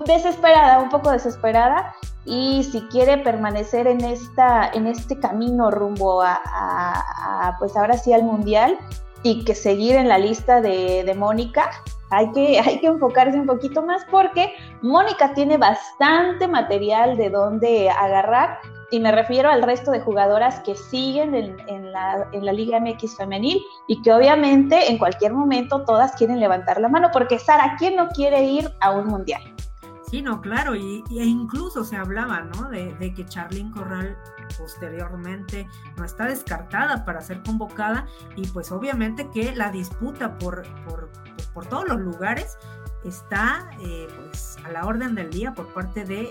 desesperada, 0.04 0.78
un 0.80 0.88
poco 0.88 1.10
desesperada. 1.10 1.94
Y 2.24 2.62
si 2.64 2.82
quiere 2.82 3.18
permanecer 3.18 3.86
en 3.86 4.00
esta, 4.04 4.70
en 4.72 4.86
este 4.86 5.18
camino 5.18 5.70
rumbo 5.70 6.22
a, 6.22 7.56
pues 7.58 7.76
ahora 7.76 7.96
sí 7.96 8.12
al 8.12 8.22
mundial 8.22 8.78
y 9.24 9.44
que 9.44 9.54
seguir 9.54 9.96
en 9.96 10.08
la 10.08 10.18
lista 10.18 10.60
de, 10.60 11.12
Mónica, 11.16 11.70
hay 12.10 12.30
que, 12.32 12.60
hay 12.64 12.80
que 12.80 12.86
enfocarse 12.86 13.38
un 13.38 13.46
poquito 13.46 13.82
más 13.82 14.04
porque 14.10 14.54
Mónica 14.82 15.34
tiene 15.34 15.56
bastante 15.56 16.46
material 16.46 17.16
de 17.16 17.30
donde 17.30 17.90
agarrar 17.90 18.58
y 18.92 19.00
me 19.00 19.10
refiero 19.10 19.48
al 19.48 19.62
resto 19.62 19.90
de 19.90 20.00
jugadoras 20.00 20.60
que 20.60 20.74
siguen 20.74 21.34
en, 21.34 21.92
la, 21.92 22.52
Liga 22.52 22.78
MX 22.78 23.16
femenil 23.16 23.58
y 23.88 24.00
que 24.02 24.12
obviamente 24.12 24.90
en 24.90 24.98
cualquier 24.98 25.32
momento 25.32 25.82
todas 25.84 26.12
quieren 26.12 26.38
levantar 26.38 26.78
la 26.78 26.88
mano 26.88 27.08
porque 27.10 27.38
Sara, 27.38 27.74
¿quién 27.78 27.96
no 27.96 28.08
quiere 28.10 28.44
ir 28.44 28.70
a 28.80 28.90
un 28.90 29.06
mundial? 29.06 29.42
Sí, 30.12 30.22
no, 30.22 30.40
claro, 30.42 30.76
y, 30.76 31.02
e 31.10 31.24
incluso 31.24 31.84
se 31.84 31.96
hablaba, 31.96 32.42
¿no? 32.42 32.68
De, 32.68 32.94
de, 32.94 33.12
que 33.14 33.24
Charlene 33.24 33.70
Corral 33.70 34.16
posteriormente 34.58 35.66
no 35.96 36.04
está 36.04 36.26
descartada 36.26 37.04
para 37.04 37.20
ser 37.22 37.42
convocada 37.42 38.06
y 38.36 38.46
pues 38.48 38.70
obviamente 38.70 39.28
que 39.32 39.56
la 39.56 39.70
disputa 39.70 40.36
por, 40.36 40.62
por 40.84 41.10
por 41.52 41.66
todos 41.66 41.86
los 41.86 42.00
lugares 42.00 42.56
está 43.04 43.70
eh, 43.80 44.06
pues 44.16 44.56
a 44.64 44.70
la 44.70 44.86
orden 44.86 45.14
del 45.14 45.30
día 45.30 45.54
por 45.54 45.72
parte 45.72 46.04
de 46.04 46.28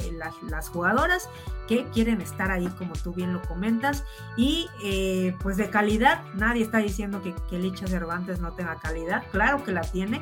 las, 0.50 0.70
jugadoras 0.70 1.30
que 1.68 1.86
quieren 1.90 2.22
estar 2.22 2.50
ahí 2.50 2.68
como 2.78 2.94
tú 2.94 3.14
bien 3.14 3.34
lo 3.34 3.42
comentas 3.42 4.06
y 4.38 4.70
eh, 4.84 5.36
pues 5.42 5.58
de 5.58 5.70
calidad 5.70 6.24
nadie 6.36 6.64
está 6.64 6.78
diciendo 6.78 7.22
que, 7.22 7.36
que 7.50 7.60
Licha 7.60 7.88
Cervantes 7.88 8.40
no 8.40 8.54
tenga 8.54 8.80
calidad 8.80 9.24
claro 9.32 9.64
que 9.64 9.74
la 9.74 9.82
tiene 9.82 10.22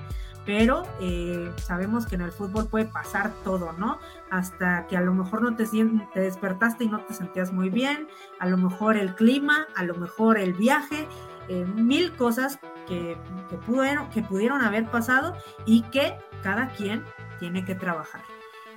pero 0.49 0.81
eh, 0.99 1.53
sabemos 1.57 2.07
que 2.07 2.15
en 2.15 2.21
el 2.21 2.31
fútbol 2.31 2.67
puede 2.67 2.85
pasar 2.85 3.31
todo, 3.43 3.71
¿no? 3.73 3.99
Hasta 4.31 4.87
que 4.87 4.97
a 4.97 5.01
lo 5.01 5.13
mejor 5.13 5.43
no 5.43 5.55
te, 5.55 5.65
te 5.67 6.19
despertaste 6.19 6.85
y 6.85 6.87
no 6.87 7.01
te 7.01 7.13
sentías 7.13 7.53
muy 7.53 7.69
bien, 7.69 8.07
a 8.39 8.47
lo 8.47 8.57
mejor 8.57 8.97
el 8.97 9.13
clima, 9.13 9.67
a 9.75 9.83
lo 9.83 9.93
mejor 9.93 10.39
el 10.39 10.53
viaje, 10.53 11.07
mil 11.75 12.15
cosas 12.15 12.57
que, 12.87 13.15
pudieron, 13.67 14.09
que 14.09 14.23
pudieron 14.23 14.63
haber 14.63 14.89
pasado 14.89 15.35
y 15.67 15.83
que 15.83 16.17
cada 16.41 16.69
quien 16.69 17.05
tiene 17.37 17.63
que 17.63 17.75
trabajar. 17.75 18.21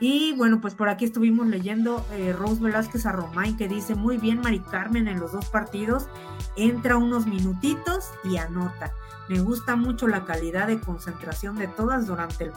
Y 0.02 0.32
bueno, 0.32 0.60
pues 0.60 0.74
por 0.74 0.88
aquí 0.88 1.04
estuvimos 1.04 1.46
leyendo 1.46 2.04
eh, 2.10 2.34
Rose 2.36 2.60
Velázquez 2.60 3.06
a 3.06 3.12
Romain 3.12 3.56
que 3.56 3.68
dice 3.68 3.94
muy 3.94 4.16
bien 4.16 4.40
Mari 4.40 4.58
Carmen 4.58 5.06
en 5.06 5.20
los 5.20 5.30
dos 5.30 5.46
partidos, 5.48 6.08
entra 6.56 6.96
unos 6.96 7.24
minutitos 7.24 8.10
y 8.24 8.36
anota. 8.36 8.92
Me 9.28 9.38
gusta 9.38 9.76
mucho 9.76 10.08
la 10.08 10.24
calidad 10.24 10.66
de 10.66 10.80
concentración 10.80 11.56
de 11.56 11.68
todas 11.68 12.08
durante 12.08 12.50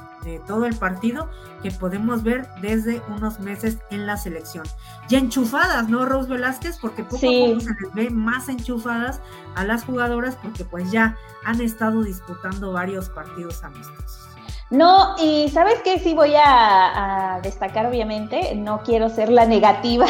todo 0.47 0.65
el 0.65 0.75
partido 0.75 1.29
que 1.61 1.69
podemos 1.69 2.23
ver 2.23 2.47
desde 2.63 3.03
unos 3.15 3.39
meses 3.39 3.77
en 3.91 4.07
la 4.07 4.17
selección. 4.17 4.65
Y 5.07 5.13
enchufadas, 5.13 5.87
¿no, 5.87 6.03
Rose 6.03 6.27
Velázquez? 6.27 6.79
Porque 6.79 7.03
poco 7.03 7.17
a 7.17 7.47
poco 7.47 7.59
se 7.59 7.69
les 7.79 7.93
ve 7.93 8.09
más 8.09 8.49
enchufadas 8.49 9.21
a 9.53 9.63
las 9.65 9.83
jugadoras 9.83 10.35
porque 10.41 10.65
pues 10.65 10.91
ya 10.91 11.15
han 11.43 11.61
estado 11.61 12.01
disputando 12.01 12.71
varios 12.71 13.07
partidos 13.09 13.63
amistosos. 13.63 14.24
No, 14.71 15.15
y 15.19 15.49
sabes 15.49 15.79
que 15.83 15.99
sí 15.99 16.13
voy 16.15 16.33
a, 16.35 17.39
destacar, 17.43 17.85
obviamente, 17.85 18.55
no 18.55 18.81
quiero 18.81 19.09
ser 19.09 19.29
la 19.29 19.45
negativa, 19.45 20.07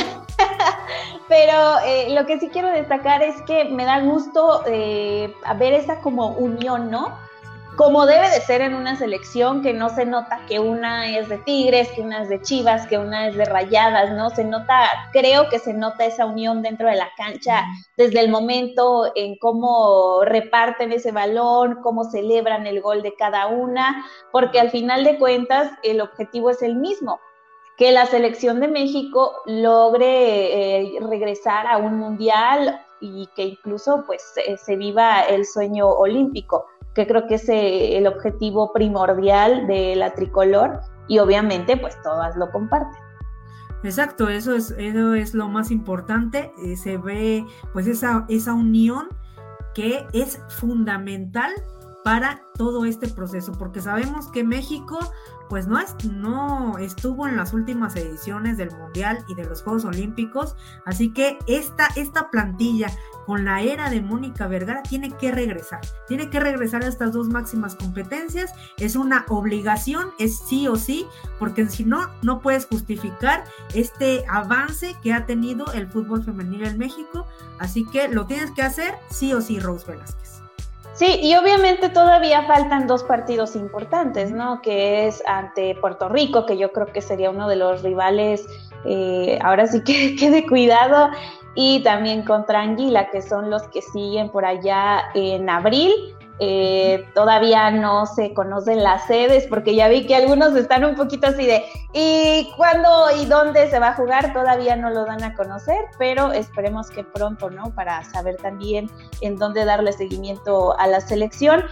pero 1.27 1.79
eh, 1.85 2.07
lo 2.11 2.25
que 2.25 2.39
sí 2.39 2.49
quiero 2.49 2.69
destacar 2.69 3.21
es 3.21 3.41
que 3.41 3.65
me 3.65 3.83
da 3.83 3.99
gusto 3.99 4.63
eh, 4.65 5.33
ver 5.57 5.73
esa 5.73 5.99
como 5.99 6.29
unión, 6.29 6.89
¿no? 6.89 7.17
Como 7.75 8.05
debe 8.05 8.29
de 8.29 8.41
ser 8.41 8.61
en 8.61 8.73
una 8.73 8.95
selección 8.95 9.61
que 9.61 9.73
no 9.73 9.89
se 9.89 10.05
nota 10.05 10.39
que 10.47 10.59
una 10.59 11.17
es 11.17 11.27
de 11.27 11.37
Tigres, 11.39 11.91
que 11.91 12.01
una 12.01 12.21
es 12.21 12.29
de 12.29 12.41
Chivas, 12.41 12.87
que 12.87 12.97
una 12.97 13.27
es 13.27 13.35
de 13.35 13.45
Rayadas, 13.45 14.11
¿no? 14.11 14.29
Se 14.29 14.43
nota, 14.43 14.89
creo 15.11 15.49
que 15.49 15.59
se 15.59 15.73
nota 15.73 16.05
esa 16.05 16.25
unión 16.25 16.61
dentro 16.61 16.87
de 16.87 16.95
la 16.95 17.09
cancha 17.17 17.65
desde 17.97 18.21
el 18.21 18.29
momento 18.29 19.11
en 19.15 19.37
cómo 19.37 20.21
reparten 20.23 20.93
ese 20.93 21.11
balón, 21.11 21.79
cómo 21.81 22.05
celebran 22.05 22.65
el 22.65 22.81
gol 22.81 23.01
de 23.01 23.15
cada 23.15 23.47
una, 23.47 24.05
porque 24.31 24.59
al 24.59 24.71
final 24.71 25.03
de 25.03 25.17
cuentas 25.17 25.71
el 25.83 26.01
objetivo 26.01 26.51
es 26.51 26.61
el 26.61 26.75
mismo, 26.75 27.19
que 27.77 27.91
la 27.91 28.05
selección 28.05 28.61
de 28.61 28.69
México 28.69 29.33
logre 29.45 30.85
eh, 30.95 30.99
regresar 31.01 31.67
a 31.67 31.77
un 31.77 31.97
mundial 31.97 32.81
y 33.01 33.27
que 33.35 33.43
incluso 33.43 34.05
pues 34.07 34.23
se 34.57 34.75
viva 34.77 35.21
el 35.23 35.45
sueño 35.45 35.89
olímpico 35.89 36.65
que 36.95 37.05
creo 37.05 37.27
que 37.27 37.35
es 37.35 37.47
eh, 37.49 37.97
el 37.97 38.07
objetivo 38.07 38.71
primordial 38.73 39.67
de 39.67 39.95
la 39.95 40.13
tricolor 40.13 40.79
y 41.07 41.19
obviamente 41.19 41.77
pues 41.77 42.01
todas 42.01 42.35
lo 42.37 42.49
comparten. 42.51 42.99
Exacto, 43.83 44.29
eso 44.29 44.55
es, 44.55 44.71
eso 44.71 45.13
es 45.13 45.35
lo 45.35 45.47
más 45.47 45.69
importante, 45.69 46.51
eh, 46.65 46.75
se 46.75 46.97
ve 46.97 47.45
pues 47.73 47.85
esa, 47.85 48.25
esa 48.29 48.53
unión 48.53 49.09
que 49.75 50.07
es 50.13 50.39
fundamental 50.47 51.51
para 52.03 52.41
todo 52.57 52.85
este 52.85 53.07
proceso, 53.07 53.51
porque 53.51 53.81
sabemos 53.81 54.31
que 54.31 54.43
México 54.43 54.97
pues 55.49 55.67
no, 55.67 55.79
es, 55.79 55.95
no 56.05 56.77
estuvo 56.77 57.27
en 57.27 57.37
las 57.37 57.53
últimas 57.53 57.95
ediciones 57.95 58.57
del 58.57 58.71
Mundial 58.71 59.23
y 59.27 59.35
de 59.35 59.45
los 59.45 59.61
Juegos 59.61 59.85
Olímpicos, 59.85 60.55
así 60.85 61.11
que 61.13 61.37
esta, 61.47 61.87
esta 61.95 62.29
plantilla 62.29 62.87
con 63.25 63.45
la 63.45 63.61
era 63.61 63.89
de 63.89 64.01
Mónica 64.01 64.47
Vergara 64.47 64.83
tiene 64.83 65.11
que 65.11 65.31
regresar, 65.31 65.81
tiene 66.07 66.29
que 66.29 66.39
regresar 66.39 66.83
a 66.83 66.87
estas 66.87 67.11
dos 67.11 67.27
máximas 67.27 67.75
competencias, 67.75 68.51
es 68.77 68.95
una 68.95 69.25
obligación, 69.29 70.11
es 70.19 70.39
sí 70.39 70.67
o 70.67 70.75
sí, 70.75 71.07
porque 71.39 71.67
si 71.67 71.85
no, 71.85 72.09
no 72.21 72.41
puedes 72.41 72.65
justificar 72.67 73.43
este 73.73 74.25
avance 74.27 74.95
que 75.01 75.13
ha 75.13 75.25
tenido 75.25 75.71
el 75.73 75.87
fútbol 75.87 76.23
femenil 76.23 76.65
en 76.65 76.77
México, 76.77 77.27
así 77.59 77.85
que 77.85 78.07
lo 78.07 78.25
tienes 78.27 78.51
que 78.51 78.61
hacer 78.61 78.95
sí 79.09 79.33
o 79.33 79.41
sí, 79.41 79.59
Rose 79.59 79.91
Velázquez. 79.91 80.44
Sí, 80.95 81.19
y 81.21 81.35
obviamente 81.35 81.89
todavía 81.89 82.43
faltan 82.43 82.87
dos 82.87 83.03
partidos 83.03 83.57
importantes, 83.57 84.31
¿no? 84.31 84.61
Que 84.61 85.07
es 85.07 85.21
ante 85.27 85.75
Puerto 85.75 86.07
Rico, 86.07 86.45
que 86.45 86.57
yo 86.57 86.71
creo 86.71 86.87
que 86.87 87.01
sería 87.01 87.29
uno 87.29 87.49
de 87.49 87.57
los 87.57 87.83
rivales, 87.83 88.47
eh, 88.85 89.37
ahora 89.41 89.67
sí 89.67 89.83
que 89.83 90.15
quede 90.19 90.47
cuidado, 90.47 91.09
y 91.53 91.83
también 91.83 92.23
contra 92.23 92.61
Anguila, 92.61 93.09
que 93.09 93.21
son 93.21 93.49
los 93.49 93.63
que 93.63 93.81
siguen 93.81 94.29
por 94.29 94.45
allá 94.45 95.03
en 95.13 95.49
abril. 95.49 95.91
Eh, 96.39 97.05
todavía 97.13 97.71
no 97.71 98.05
se 98.05 98.33
conocen 98.33 98.83
las 98.83 99.07
sedes 99.07 99.47
porque 99.47 99.73
ya 99.73 99.87
vi 99.87 100.05
que 100.05 100.15
algunos 100.15 100.53
están 100.55 100.83
un 100.83 100.95
poquito 100.95 101.27
así 101.27 101.45
de 101.45 101.63
¿y 101.93 102.51
cuándo 102.57 102.89
y 103.17 103.25
dónde 103.25 103.69
se 103.69 103.79
va 103.79 103.89
a 103.89 103.93
jugar? 103.93 104.33
Todavía 104.33 104.75
no 104.75 104.89
lo 104.89 105.05
dan 105.05 105.23
a 105.23 105.33
conocer, 105.35 105.77
pero 105.97 106.33
esperemos 106.33 106.89
que 106.89 107.05
pronto, 107.05 107.49
¿no? 107.49 107.73
Para 107.73 108.03
saber 108.03 108.35
también 108.35 108.89
en 109.21 109.37
dónde 109.37 109.63
darle 109.63 109.93
seguimiento 109.93 110.77
a 110.77 110.87
la 110.87 110.99
selección 110.99 111.63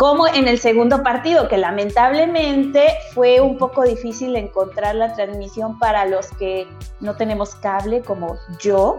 como 0.00 0.26
en 0.26 0.48
el 0.48 0.58
segundo 0.58 1.02
partido, 1.02 1.46
que 1.46 1.58
lamentablemente 1.58 2.96
fue 3.12 3.38
un 3.38 3.58
poco 3.58 3.82
difícil 3.82 4.34
encontrar 4.34 4.94
la 4.94 5.12
transmisión 5.12 5.78
para 5.78 6.06
los 6.06 6.28
que 6.38 6.66
no 7.00 7.16
tenemos 7.16 7.54
cable 7.56 8.00
como 8.00 8.38
yo. 8.58 8.98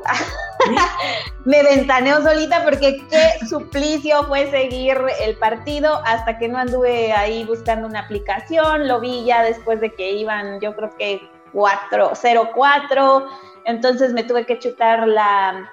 Me 1.45 1.63
ventaneo 1.63 2.21
solita 2.21 2.63
porque 2.63 3.03
qué 3.09 3.47
suplicio 3.47 4.25
fue 4.25 4.51
seguir 4.51 4.95
el 5.19 5.35
partido 5.39 6.03
hasta 6.05 6.37
que 6.37 6.47
no 6.47 6.59
anduve 6.59 7.13
ahí 7.13 7.45
buscando 7.45 7.87
una 7.87 8.01
aplicación, 8.01 8.87
lo 8.87 8.99
vi 8.99 9.25
ya 9.25 9.41
después 9.41 9.81
de 9.81 9.95
que 9.95 10.11
iban, 10.11 10.59
yo 10.59 10.75
creo 10.75 10.91
que 10.99 11.27
4, 11.51 12.11
0-4, 12.11 13.27
entonces 13.65 14.13
me 14.13 14.23
tuve 14.23 14.45
que 14.45 14.59
chutar 14.59 15.07
la 15.07 15.67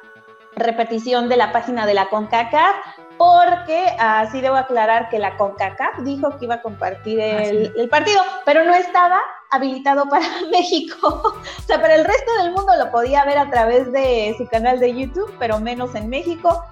repetición 0.57 1.29
de 1.29 1.37
la 1.37 1.53
página 1.53 1.85
de 1.85 1.93
la 1.93 2.09
CONCACAF 2.09 2.77
porque 3.19 3.97
así 3.99 4.41
debo 4.41 4.57
aclarar 4.57 5.09
que 5.11 5.19
la 5.19 5.37
CONCACAF 5.37 5.99
dijo 6.05 6.39
que 6.39 6.45
iba 6.45 6.55
a 6.55 6.63
compartir 6.63 7.21
ah, 7.21 7.43
el, 7.43 7.89
partido, 7.89 8.23
pero 8.45 8.65
no 8.65 8.75
estaba 8.75 9.19
habilitado 9.51 10.05
para 10.11 10.27
México. 10.51 11.23
o 11.25 11.63
sea, 11.67 11.81
para 11.81 11.97
el 11.97 12.05
resto 12.05 12.33
del 12.43 12.53
mundo 12.53 12.73
lo 12.79 12.91
podía 12.91 13.25
ver 13.25 13.39
a 13.39 13.51
través 13.51 13.91
de 13.93 14.35
su 14.39 14.47
canal 14.47 14.79
de 14.79 14.95
YouTube, 14.95 15.35
pero 15.39 15.59
menos 15.59 15.95
en 15.95 16.09
México, 16.09 16.65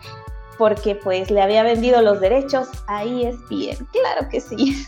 porque 0.59 0.95
pues 0.95 1.31
le 1.31 1.43
había 1.43 1.63
vendido 1.63 2.03
los 2.03 2.21
derechos 2.21 2.69
a 2.87 3.05
ESPN. 3.05 3.87
Claro 3.93 4.29
que 4.31 4.41
sí. 4.41 4.87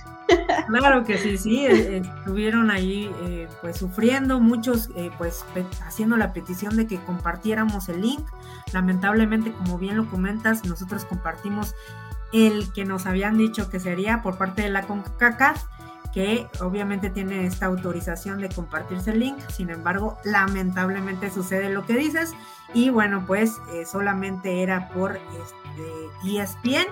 Claro 0.68 1.04
que 1.04 1.16
sí, 1.16 1.38
sí, 1.38 1.64
eh, 1.64 2.02
estuvieron 2.18 2.70
ahí 2.70 3.10
eh, 3.22 3.48
pues 3.62 3.78
sufriendo, 3.78 4.40
muchos 4.40 4.90
eh, 4.94 5.10
pues 5.16 5.44
haciendo 5.86 6.16
la 6.18 6.34
petición 6.34 6.76
de 6.76 6.86
que 6.86 6.98
compartiéramos 6.98 7.88
el 7.88 8.02
link. 8.02 8.26
Lamentablemente, 8.72 9.52
como 9.52 9.78
bien 9.78 9.96
lo 9.96 10.10
comentas, 10.10 10.64
nosotros 10.66 11.06
compartimos 11.06 11.74
el 12.32 12.70
que 12.74 12.84
nos 12.84 13.06
habían 13.06 13.38
dicho 13.38 13.70
que 13.70 13.80
sería 13.80 14.20
por 14.22 14.36
parte 14.36 14.62
de 14.62 14.68
la 14.68 14.82
CONCACAF, 14.82 15.64
que 16.18 16.48
obviamente 16.60 17.10
tiene 17.10 17.46
esta 17.46 17.66
autorización 17.66 18.40
de 18.40 18.48
compartirse 18.48 19.12
el 19.12 19.20
link, 19.20 19.38
sin 19.50 19.70
embargo, 19.70 20.18
lamentablemente 20.24 21.30
sucede 21.30 21.70
lo 21.70 21.86
que 21.86 21.92
dices 21.92 22.34
y 22.74 22.90
bueno, 22.90 23.22
pues 23.24 23.52
solamente 23.86 24.64
era 24.64 24.88
por 24.88 25.12
este, 25.16 26.40
ESPN 26.40 26.88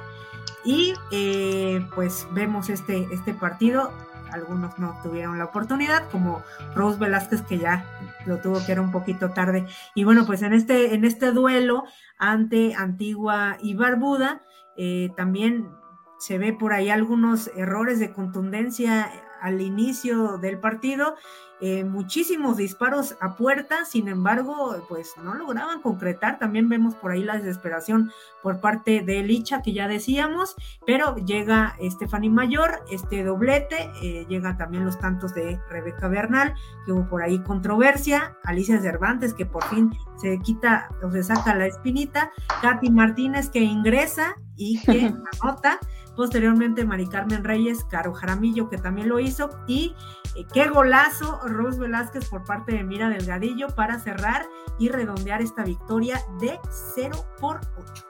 y 0.65 0.95
eh, 1.11 1.85
pues 1.97 2.29
vemos 2.31 2.71
este, 2.71 3.09
este 3.13 3.35
partido. 3.35 3.93
Algunos 4.31 4.79
no 4.79 4.97
tuvieron 5.03 5.39
la 5.39 5.47
oportunidad, 5.47 6.09
como 6.11 6.45
Rose 6.77 7.01
Velázquez, 7.01 7.43
que 7.43 7.59
ya 7.59 7.85
lo 8.27 8.39
tuvo 8.39 8.65
que 8.65 8.71
era 8.71 8.81
un 8.81 8.93
poquito 8.93 9.31
tarde. 9.31 9.67
Y 9.97 10.05
bueno, 10.05 10.25
pues 10.25 10.43
en 10.43 10.53
este, 10.53 10.95
en 10.95 11.05
este 11.05 11.33
duelo 11.33 11.83
ante 12.17 12.77
Antigua 12.77 13.57
y 13.61 13.75
Barbuda, 13.75 14.43
eh, 14.77 15.11
también 15.17 15.69
se 16.19 16.39
ve 16.39 16.53
por 16.53 16.73
ahí 16.73 16.91
algunos 16.91 17.51
errores 17.57 17.99
de 17.99 18.13
contundencia 18.13 19.11
al 19.41 19.61
inicio 19.61 20.39
del 20.39 20.59
partido 20.59 21.17
eh, 21.59 21.85
muchísimos 21.85 22.59
disparos 22.59 23.17
a 23.19 23.35
puerta, 23.35 23.87
sin 23.87 24.09
embargo, 24.09 24.77
pues 24.91 25.15
no 25.23 25.35
lograban 25.35 25.81
concretar. 25.81 26.39
También 26.39 26.69
vemos 26.69 26.95
por 26.97 27.13
ahí 27.13 27.25
la 27.25 27.39
desesperación 27.39 28.13
por 28.43 28.61
parte 28.61 29.01
de 29.01 29.23
Licha, 29.23 29.63
que 29.63 29.73
ya 29.73 29.89
decíamos, 29.89 30.55
pero 30.87 31.17
llega 31.17 31.75
Stephanie 31.81 32.29
Mayor, 32.29 32.85
este 32.91 33.25
doblete, 33.25 33.91
eh, 34.03 34.27
llega 34.29 34.59
también 34.59 34.85
los 34.85 34.99
tantos 34.99 35.33
de 35.33 35.59
Rebeca 35.71 36.09
Bernal, 36.09 36.55
que 36.85 36.93
hubo 36.93 37.09
por 37.09 37.23
ahí 37.23 37.39
controversia, 37.39 38.37
Alicia 38.45 38.79
Cervantes, 38.79 39.33
que 39.33 39.47
por 39.47 39.65
fin 39.65 39.91
se 40.17 40.39
quita 40.41 40.91
o 41.03 41.11
se 41.11 41.23
saca 41.23 41.55
la 41.55 41.67
espinita, 41.67 42.33
Katy 42.61 42.91
Martínez, 42.91 43.49
que 43.49 43.61
ingresa 43.61 44.37
y 44.57 44.79
que 44.81 45.07
anota. 45.43 45.79
Posteriormente, 46.17 46.85
Mari 46.85 47.07
Carmen 47.09 47.45
Reyes, 47.45 47.85
Caro 47.85 48.15
Jaramillo, 48.15 48.69
que 48.71 48.79
también 48.79 49.09
lo 49.09 49.21
hizo, 49.21 49.51
y 49.67 49.95
eh, 50.35 50.47
qué 50.53 50.69
golazo 50.69 51.41
Rose 51.45 51.79
Velázquez 51.79 52.29
por 52.29 52.45
parte 52.45 52.73
de 52.73 52.85
Mira 52.85 53.11
Delgadillo 53.11 53.69
para 53.69 53.99
cerrar 53.99 54.47
y 54.79 54.89
redondear 54.89 55.43
esta 55.43 55.63
victoria 55.63 56.21
de 56.41 56.59
0 56.95 57.17
por 57.39 57.61
8. 57.79 58.07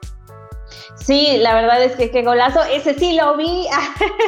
Sí, 0.95 1.37
la 1.39 1.53
verdad 1.53 1.81
es 1.83 1.95
que 1.95 2.11
qué 2.11 2.23
golazo, 2.23 2.61
ese 2.63 2.93
sí 2.93 3.13
lo 3.15 3.37
vi. 3.37 3.67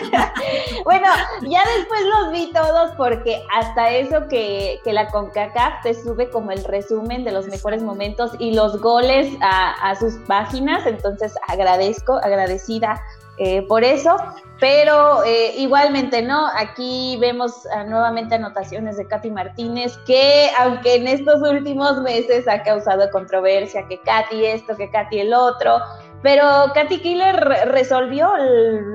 bueno, 0.85 1.07
ya 1.41 1.61
después 1.77 2.01
los 2.05 2.31
vi 2.31 2.51
todos 2.53 2.91
porque 2.91 3.41
hasta 3.53 3.89
eso 3.91 4.27
que, 4.29 4.79
que, 4.83 4.93
la 4.93 5.07
CONCACAF 5.07 5.83
te 5.83 5.93
sube 5.93 6.29
como 6.29 6.51
el 6.51 6.63
resumen 6.63 7.23
de 7.23 7.31
los 7.31 7.47
mejores 7.47 7.83
momentos 7.83 8.31
y 8.39 8.53
los 8.53 8.79
goles 8.79 9.33
a, 9.41 9.89
a 9.89 9.95
sus 9.95 10.15
páginas, 10.27 10.85
entonces 10.85 11.33
agradezco, 11.47 12.17
agradecida 12.23 13.01
eh, 13.41 13.61
por 13.63 13.85
eso, 13.85 14.17
pero 14.59 15.23
eh, 15.23 15.53
igualmente, 15.57 16.21
¿no? 16.21 16.47
Aquí 16.57 17.17
vemos 17.21 17.65
ah, 17.73 17.85
nuevamente 17.85 18.35
anotaciones 18.35 18.97
de 18.97 19.07
Katy 19.07 19.31
Martínez, 19.31 19.97
que 20.05 20.49
aunque 20.59 20.95
en 20.95 21.07
estos 21.07 21.41
últimos 21.41 22.01
meses 22.01 22.49
ha 22.49 22.61
causado 22.63 23.09
controversia, 23.11 23.87
que 23.87 23.97
Katy 24.01 24.45
esto, 24.45 24.75
que 24.75 24.91
Katy 24.91 25.19
el 25.21 25.33
otro, 25.33 25.79
pero 26.21 26.43
Katy 26.73 26.99
Killer 26.99 27.37
resolvió, 27.67 28.29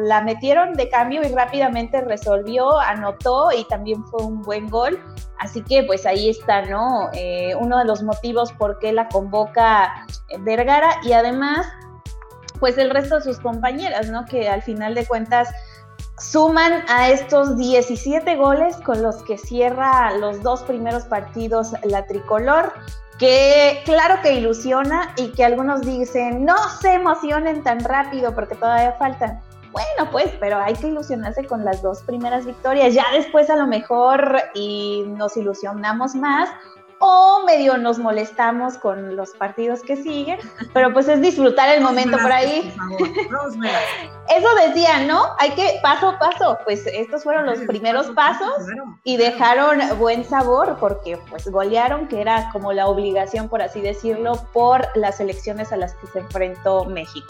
la 0.03 0.21
metieron 0.21 0.75
de 0.75 0.91
cambio 0.91 1.23
y 1.25 1.33
rápidamente 1.33 2.03
resolvió, 2.03 2.79
anotó 2.79 3.49
y 3.51 3.65
también 3.65 4.05
fue 4.05 4.25
un 4.25 4.43
buen 4.43 4.69
gol. 4.69 5.03
Así 5.39 5.63
que 5.63 5.85
pues 5.85 6.05
ahí 6.05 6.29
está, 6.29 6.63
¿no? 6.67 7.09
Eh, 7.15 7.55
uno 7.59 7.79
de 7.79 7.87
los 7.87 8.03
motivos 8.03 8.53
por 8.53 8.79
qué 8.79 8.93
la 8.93 9.09
convoca 9.09 10.07
Vergara 10.41 10.91
y 11.03 11.13
además 11.13 11.67
pues 12.61 12.79
el 12.79 12.91
resto 12.91 13.17
de 13.17 13.23
sus 13.23 13.39
compañeras, 13.39 14.11
¿no? 14.11 14.25
Que 14.25 14.49
al 14.49 14.63
final 14.63 14.95
de 14.95 15.07
cuentas 15.07 15.49
suman 16.19 16.85
a 16.89 17.11
estos 17.11 17.57
17 17.57 18.37
goles 18.37 18.77
con 18.77 19.03
los 19.03 19.23
que 19.25 19.37
cierra 19.37 20.17
los 20.19 20.43
dos 20.43 20.63
primeros 20.63 21.05
partidos 21.05 21.73
la 21.83 22.07
tricolor, 22.07 22.73
que 23.19 23.83
claro 23.85 24.21
que 24.23 24.35
ilusiona 24.35 25.13
y 25.17 25.29
que 25.33 25.45
algunos 25.45 25.83
dicen, 25.83 26.45
no 26.45 26.57
se 26.81 26.95
emocionen 26.95 27.63
tan 27.63 27.81
rápido 27.81 28.35
porque 28.35 28.55
todavía 28.55 28.93
faltan. 28.93 29.41
Bueno, 29.73 30.11
pues, 30.13 30.31
pero 30.39 30.59
hay 30.59 30.75
que 30.75 30.87
ilusionarse 30.87 31.45
con 31.47 31.65
las 31.65 31.83
dos 31.83 32.03
primeras 32.03 32.47
victorias. 32.47 32.95
Ya 32.95 33.07
después 33.13 33.51
a 33.51 33.57
lo 33.57 33.67
mejor 33.67 34.41
y 34.55 35.03
nos 35.09 35.37
ilusionamos 35.37 36.15
más 36.15 36.49
o 37.07 37.45
medio 37.45 37.77
nos 37.77 37.99
molestamos 37.99 38.79
con 38.79 39.15
los 39.15 39.33
partidos 39.33 39.83
que 39.83 39.95
siguen, 39.95 40.39
pero 40.73 40.91
pues 40.95 41.07
es 41.07 41.21
disfrutar 41.21 41.69
el 41.69 41.83
momento 41.83 42.17
por 42.17 42.33
ahí. 42.33 42.75
Eso 44.35 44.49
decía, 44.67 45.05
¿no? 45.07 45.27
Hay 45.39 45.51
que 45.51 45.81
paso 45.83 46.09
a 46.09 46.19
paso, 46.19 46.57
pues 46.65 46.87
estos 46.87 47.23
fueron 47.23 47.45
los 47.45 47.59
primeros 47.61 48.07
pasos 48.13 48.55
y 49.05 49.19
dejaron 49.19 49.81
buen 49.99 50.25
sabor 50.25 50.79
porque 50.81 51.19
pues 51.29 51.47
golearon, 51.47 52.09
que 52.09 52.23
era 52.23 52.49
como 52.53 52.73
la 52.73 52.87
obligación, 52.87 53.51
por 53.51 53.61
así 53.61 53.83
decirlo, 53.83 54.37
por 54.55 54.87
las 54.95 55.21
elecciones 55.21 55.73
a 55.73 55.77
las 55.77 55.95
que 55.97 56.07
se 56.07 56.21
enfrentó 56.21 56.87
México. 56.87 57.27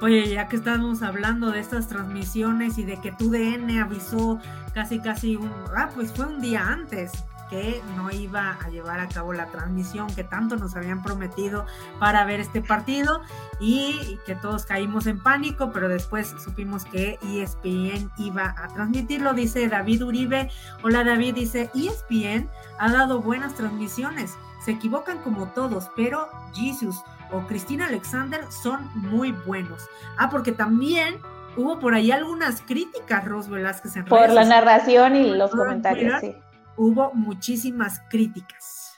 Oye, 0.00 0.28
ya 0.28 0.46
que 0.46 0.56
estamos 0.56 1.02
hablando 1.02 1.50
de 1.50 1.58
estas 1.58 1.88
transmisiones 1.88 2.78
y 2.78 2.84
de 2.84 3.00
que 3.00 3.10
tu 3.12 3.30
DN 3.30 3.80
avisó 3.80 4.38
casi 4.74 5.00
casi 5.00 5.36
un, 5.36 5.52
ah, 5.76 5.90
pues 5.94 6.12
fue 6.12 6.26
un 6.26 6.40
día 6.40 6.66
antes, 6.66 7.12
que 7.52 7.82
no 7.96 8.10
iba 8.10 8.56
a 8.64 8.70
llevar 8.70 8.98
a 8.98 9.08
cabo 9.08 9.34
la 9.34 9.44
transmisión 9.48 10.06
que 10.14 10.24
tanto 10.24 10.56
nos 10.56 10.74
habían 10.74 11.02
prometido 11.02 11.66
para 12.00 12.24
ver 12.24 12.40
este 12.40 12.62
partido 12.62 13.20
y 13.60 14.18
que 14.24 14.34
todos 14.34 14.64
caímos 14.64 15.06
en 15.06 15.22
pánico, 15.22 15.70
pero 15.70 15.90
después 15.90 16.34
supimos 16.42 16.86
que 16.86 17.18
ESPN 17.22 18.10
iba 18.16 18.54
a 18.56 18.68
transmitirlo, 18.68 19.34
dice 19.34 19.68
David 19.68 20.02
Uribe. 20.02 20.48
Hola 20.82 21.04
David, 21.04 21.34
dice 21.34 21.70
ESPN 21.74 22.48
ha 22.78 22.90
dado 22.90 23.20
buenas 23.20 23.54
transmisiones, 23.54 24.34
se 24.64 24.70
equivocan 24.70 25.18
como 25.18 25.48
todos, 25.48 25.90
pero 25.94 26.30
Jesus 26.54 27.02
o 27.32 27.40
Cristina 27.40 27.86
Alexander 27.86 28.50
son 28.50 28.88
muy 28.94 29.32
buenos. 29.32 29.90
Ah, 30.16 30.30
porque 30.30 30.52
también 30.52 31.18
hubo 31.58 31.78
por 31.78 31.92
ahí 31.92 32.12
algunas 32.12 32.62
críticas, 32.62 33.26
Ros 33.26 33.50
Velázquez, 33.50 33.96
en 33.96 34.06
Por 34.06 34.30
la 34.30 34.46
narración 34.46 35.16
y 35.16 35.34
los 35.34 35.50
comentarios, 35.50 36.18
sí 36.22 36.34
hubo 36.76 37.12
muchísimas 37.14 38.00
críticas. 38.10 38.96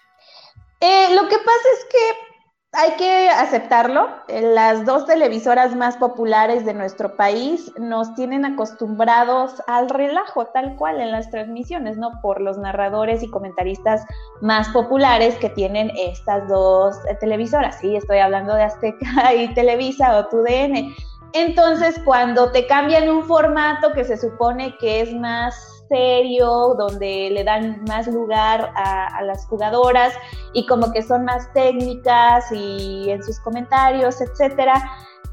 Eh, 0.80 1.14
lo 1.14 1.28
que 1.28 1.38
pasa 1.38 1.68
es 1.78 1.84
que 1.90 2.34
hay 2.76 2.92
que 2.96 3.28
aceptarlo. 3.30 4.08
Las 4.28 4.84
dos 4.84 5.06
televisoras 5.06 5.74
más 5.76 5.96
populares 5.96 6.64
de 6.64 6.74
nuestro 6.74 7.16
país 7.16 7.72
nos 7.78 8.14
tienen 8.14 8.44
acostumbrados 8.44 9.62
al 9.66 9.88
relajo, 9.88 10.46
tal 10.46 10.76
cual 10.76 11.00
en 11.00 11.12
las 11.12 11.30
transmisiones, 11.30 11.96
¿no? 11.96 12.20
Por 12.20 12.40
los 12.40 12.58
narradores 12.58 13.22
y 13.22 13.30
comentaristas 13.30 14.04
más 14.40 14.68
populares 14.70 15.36
que 15.36 15.50
tienen 15.50 15.90
estas 15.96 16.48
dos 16.48 16.96
televisoras. 17.20 17.78
Sí, 17.80 17.96
estoy 17.96 18.18
hablando 18.18 18.54
de 18.54 18.64
Azteca 18.64 19.32
y 19.36 19.54
Televisa 19.54 20.18
o 20.18 20.26
TUDN 20.26 20.94
Entonces, 21.32 22.00
cuando 22.04 22.50
te 22.50 22.66
cambian 22.66 23.08
un 23.08 23.24
formato 23.24 23.92
que 23.92 24.04
se 24.04 24.16
supone 24.16 24.76
que 24.78 25.00
es 25.00 25.14
más 25.14 25.73
serio, 25.88 26.74
donde 26.78 27.30
le 27.30 27.44
dan 27.44 27.82
más 27.88 28.06
lugar 28.06 28.72
a, 28.74 29.22
las 29.22 29.46
jugadoras 29.46 30.12
y 30.52 30.66
como 30.66 30.92
que 30.92 31.02
son 31.02 31.24
más 31.24 31.52
técnicas 31.52 32.50
y 32.52 33.10
en 33.10 33.22
sus 33.22 33.38
comentarios, 33.40 34.20
etcétera, 34.20 34.82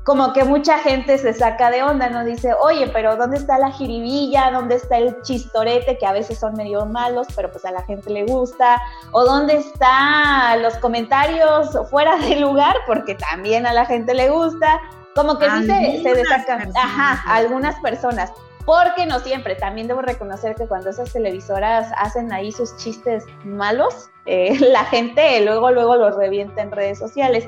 como 0.03 0.33
que 0.33 0.43
mucha 0.43 0.79
gente 0.79 1.17
se 1.17 1.33
saca 1.33 1.69
de 1.69 1.83
onda, 1.83 2.09
¿no? 2.09 2.23
Dice, 2.23 2.53
oye, 2.59 2.87
pero 2.87 3.17
¿dónde 3.17 3.37
está 3.37 3.59
la 3.59 3.71
jiribilla? 3.71 4.49
¿Dónde 4.51 4.75
está 4.75 4.97
el 4.97 5.21
chistorete? 5.21 5.97
Que 5.99 6.07
a 6.07 6.11
veces 6.11 6.39
son 6.39 6.55
medio 6.55 6.85
malos, 6.87 7.27
pero 7.35 7.51
pues 7.51 7.65
a 7.65 7.71
la 7.71 7.83
gente 7.83 8.09
le 8.09 8.25
gusta. 8.25 8.81
¿O 9.11 9.23
dónde 9.23 9.57
están 9.57 10.63
los 10.63 10.75
comentarios 10.77 11.77
fuera 11.91 12.17
de 12.17 12.37
lugar? 12.37 12.77
Porque 12.87 13.13
también 13.13 13.67
a 13.67 13.73
la 13.73 13.85
gente 13.85 14.15
le 14.15 14.29
gusta. 14.29 14.81
Como 15.13 15.37
que 15.37 15.47
sí 15.51 15.67
se, 15.67 16.01
se 16.01 16.13
desacan. 16.15 16.71
Ajá, 16.75 17.21
algunas 17.31 17.79
personas 17.81 18.31
porque 18.65 19.05
no 19.05 19.19
siempre, 19.19 19.55
también 19.55 19.87
debo 19.87 20.01
reconocer 20.01 20.55
que 20.55 20.67
cuando 20.67 20.89
esas 20.89 21.11
televisoras 21.11 21.91
hacen 21.97 22.31
ahí 22.31 22.51
sus 22.51 22.75
chistes 22.77 23.25
malos, 23.43 24.09
eh, 24.25 24.57
la 24.71 24.85
gente 24.85 25.41
luego, 25.43 25.71
luego 25.71 25.95
los 25.95 26.15
revienta 26.15 26.61
en 26.61 26.71
redes 26.71 26.99
sociales. 26.99 27.47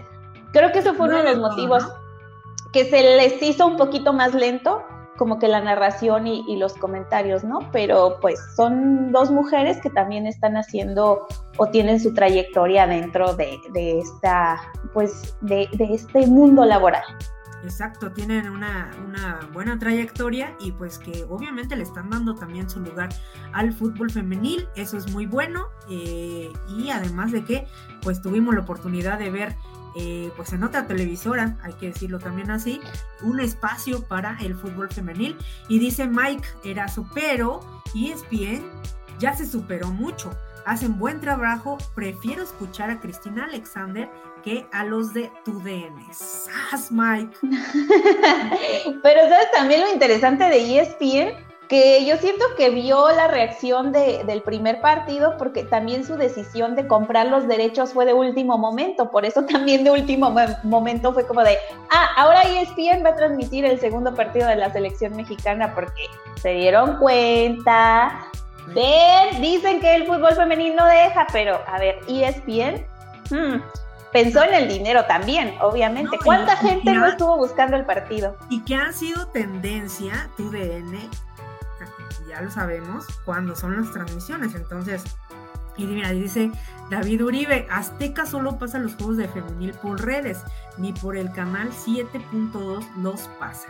Creo 0.51 0.71
que 0.71 0.79
eso 0.79 0.93
fue 0.93 1.07
uno 1.07 1.17
de 1.17 1.35
los 1.35 1.37
motivos 1.37 1.83
que 2.71 2.85
se 2.85 3.01
les 3.17 3.41
hizo 3.41 3.67
un 3.67 3.77
poquito 3.77 4.13
más 4.13 4.33
lento, 4.33 4.83
como 5.17 5.37
que 5.37 5.47
la 5.47 5.61
narración 5.61 6.25
y, 6.25 6.55
los 6.57 6.73
comentarios, 6.73 7.43
¿no? 7.43 7.59
Pero 7.71 8.17
pues 8.19 8.39
son 8.55 9.11
dos 9.11 9.29
mujeres 9.29 9.79
que 9.81 9.91
también 9.91 10.25
están 10.25 10.57
haciendo 10.57 11.27
o 11.57 11.67
tienen 11.67 11.99
su 11.99 12.13
trayectoria 12.13 12.87
dentro 12.87 13.35
de, 13.35 13.59
esta, 13.75 14.59
pues, 14.91 15.35
de 15.41 15.69
este 15.91 16.25
mundo 16.25 16.65
laboral. 16.65 17.03
Exacto, 17.63 18.11
tienen 18.11 18.49
una, 18.49 18.91
buena 19.53 19.79
trayectoria 19.79 20.55
y 20.59 20.73
pues 20.73 20.99
que 20.99 21.23
obviamente 21.29 21.75
le 21.77 21.83
están 21.83 22.09
dando 22.09 22.35
también 22.35 22.69
su 22.69 22.81
lugar 22.81 23.09
al 23.53 23.73
fútbol 23.73 24.11
femenil, 24.11 24.67
eso 24.75 24.97
es 24.97 25.09
muy 25.11 25.25
bueno 25.25 25.67
eh, 25.89 26.51
y 26.67 26.89
además 26.89 27.31
de 27.31 27.45
que 27.45 27.67
pues 28.01 28.21
tuvimos 28.21 28.53
la 28.53 28.61
oportunidad 28.61 29.17
de 29.17 29.31
ver 29.31 29.55
eh, 29.95 30.31
pues 30.35 30.51
en 30.51 30.63
otra 30.63 30.87
televisora, 30.87 31.57
hay 31.63 31.73
que 31.73 31.87
decirlo 31.87 32.19
también 32.19 32.51
así, 32.51 32.81
un 33.21 33.39
espacio 33.39 34.03
para 34.03 34.37
el 34.39 34.55
fútbol 34.55 34.89
femenil 34.91 35.37
y 35.69 35.79
dice 35.79 36.07
Mike 36.07 36.47
Erazo, 36.65 37.07
pero 37.13 37.61
ESPN 37.95 38.63
ya 39.19 39.35
se 39.35 39.45
superó 39.45 39.89
mucho 39.89 40.31
hacen 40.65 40.97
buen 40.97 41.19
trabajo. 41.19 41.77
Prefiero 41.95 42.43
escuchar 42.43 42.89
a 42.89 42.99
Cristina 42.99 43.45
Alexander 43.45 44.09
que 44.43 44.65
a 44.71 44.83
los 44.83 45.13
de 45.13 45.31
tu 45.45 45.59
DN. 45.61 46.05
¡Sas, 46.11 46.91
Mike! 46.91 47.37
Pero 49.03 49.21
sabes 49.29 49.51
también 49.51 49.81
lo 49.81 49.91
interesante 49.91 50.43
de 50.43 50.79
ESPN, 50.79 51.53
que 51.69 52.05
yo 52.05 52.17
siento 52.17 52.45
que 52.57 52.69
vio 52.69 53.09
la 53.11 53.27
reacción 53.27 53.91
del 53.91 54.41
primer 54.43 54.81
partido 54.81 55.37
porque 55.37 55.63
también 55.63 56.05
su 56.05 56.17
decisión 56.17 56.75
de 56.75 56.87
comprar 56.87 57.27
los 57.27 57.47
derechos 57.47 57.93
fue 57.93 58.05
de 58.05 58.13
último 58.13 58.57
momento, 58.57 59.09
por 59.09 59.25
eso 59.25 59.43
también 59.45 59.83
de 59.83 59.91
último 59.91 60.35
momento 60.63 61.13
fue 61.13 61.25
como 61.25 61.41
de, 61.41 61.57
ah, 61.89 62.09
ahora 62.17 62.41
ESPN 62.41 63.03
va 63.03 63.09
a 63.09 63.15
transmitir 63.15 63.65
el 63.65 63.79
segundo 63.79 64.13
partido 64.13 64.47
de 64.47 64.57
la 64.57 64.71
selección 64.71 65.15
mexicana 65.15 65.73
porque 65.73 66.03
se 66.35 66.49
dieron 66.49 66.97
cuenta 66.97 68.29
Ven, 68.67 69.41
dicen 69.41 69.79
que 69.79 69.95
el 69.95 70.05
fútbol 70.05 70.35
femenino 70.35 70.85
deja, 70.85 71.27
pero 71.31 71.61
a 71.67 71.79
ver, 71.79 71.99
ESPN 72.07 72.85
hmm, 73.29 73.61
pensó 74.11 74.43
en 74.43 74.53
el 74.53 74.67
dinero 74.67 75.05
también, 75.05 75.55
obviamente. 75.61 76.17
¿Cuánta 76.23 76.55
gente 76.57 76.93
no 76.93 77.05
estuvo 77.05 77.37
buscando 77.37 77.75
el 77.75 77.85
partido? 77.85 78.37
Y 78.49 78.63
que 78.63 78.75
ha 78.75 78.91
sido 78.93 79.27
tendencia, 79.27 80.29
tu 80.37 80.49
DN, 80.49 81.09
ya 82.27 82.41
lo 82.41 82.49
sabemos, 82.49 83.05
cuando 83.25 83.55
son 83.55 83.77
las 83.79 83.91
transmisiones. 83.91 84.55
Entonces, 84.55 85.03
y 85.77 85.85
mira, 85.85 86.11
dice 86.11 86.51
David 86.89 87.23
Uribe, 87.23 87.67
Azteca 87.71 88.25
solo 88.25 88.57
pasa 88.57 88.77
los 88.77 88.95
juegos 88.95 89.17
de 89.17 89.27
femenil 89.27 89.73
por 89.73 90.03
redes, 90.03 90.43
ni 90.77 90.93
por 90.93 91.17
el 91.17 91.31
canal 91.31 91.71
7.2 91.71 92.85
los 92.97 93.21
pasa. 93.39 93.67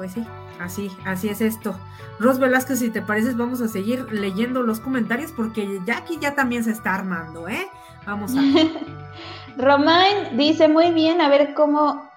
Pues 0.00 0.12
sí, 0.12 0.26
así, 0.58 0.90
así 1.04 1.28
es 1.28 1.42
esto. 1.42 1.74
Ros 2.18 2.38
Velázquez, 2.38 2.78
si 2.78 2.88
te 2.88 3.02
pareces, 3.02 3.36
vamos 3.36 3.60
a 3.60 3.68
seguir 3.68 4.10
leyendo 4.10 4.62
los 4.62 4.80
comentarios 4.80 5.30
porque 5.30 5.78
ya 5.86 5.98
aquí 5.98 6.16
ya 6.18 6.34
también 6.34 6.64
se 6.64 6.70
está 6.70 6.94
armando, 6.94 7.46
¿eh? 7.48 7.68
Vamos 8.06 8.32
a 8.34 8.40
Romain 9.58 10.38
dice 10.38 10.68
muy 10.68 10.90
bien, 10.92 11.20
a 11.20 11.28
ver 11.28 11.52
cómo, 11.52 12.08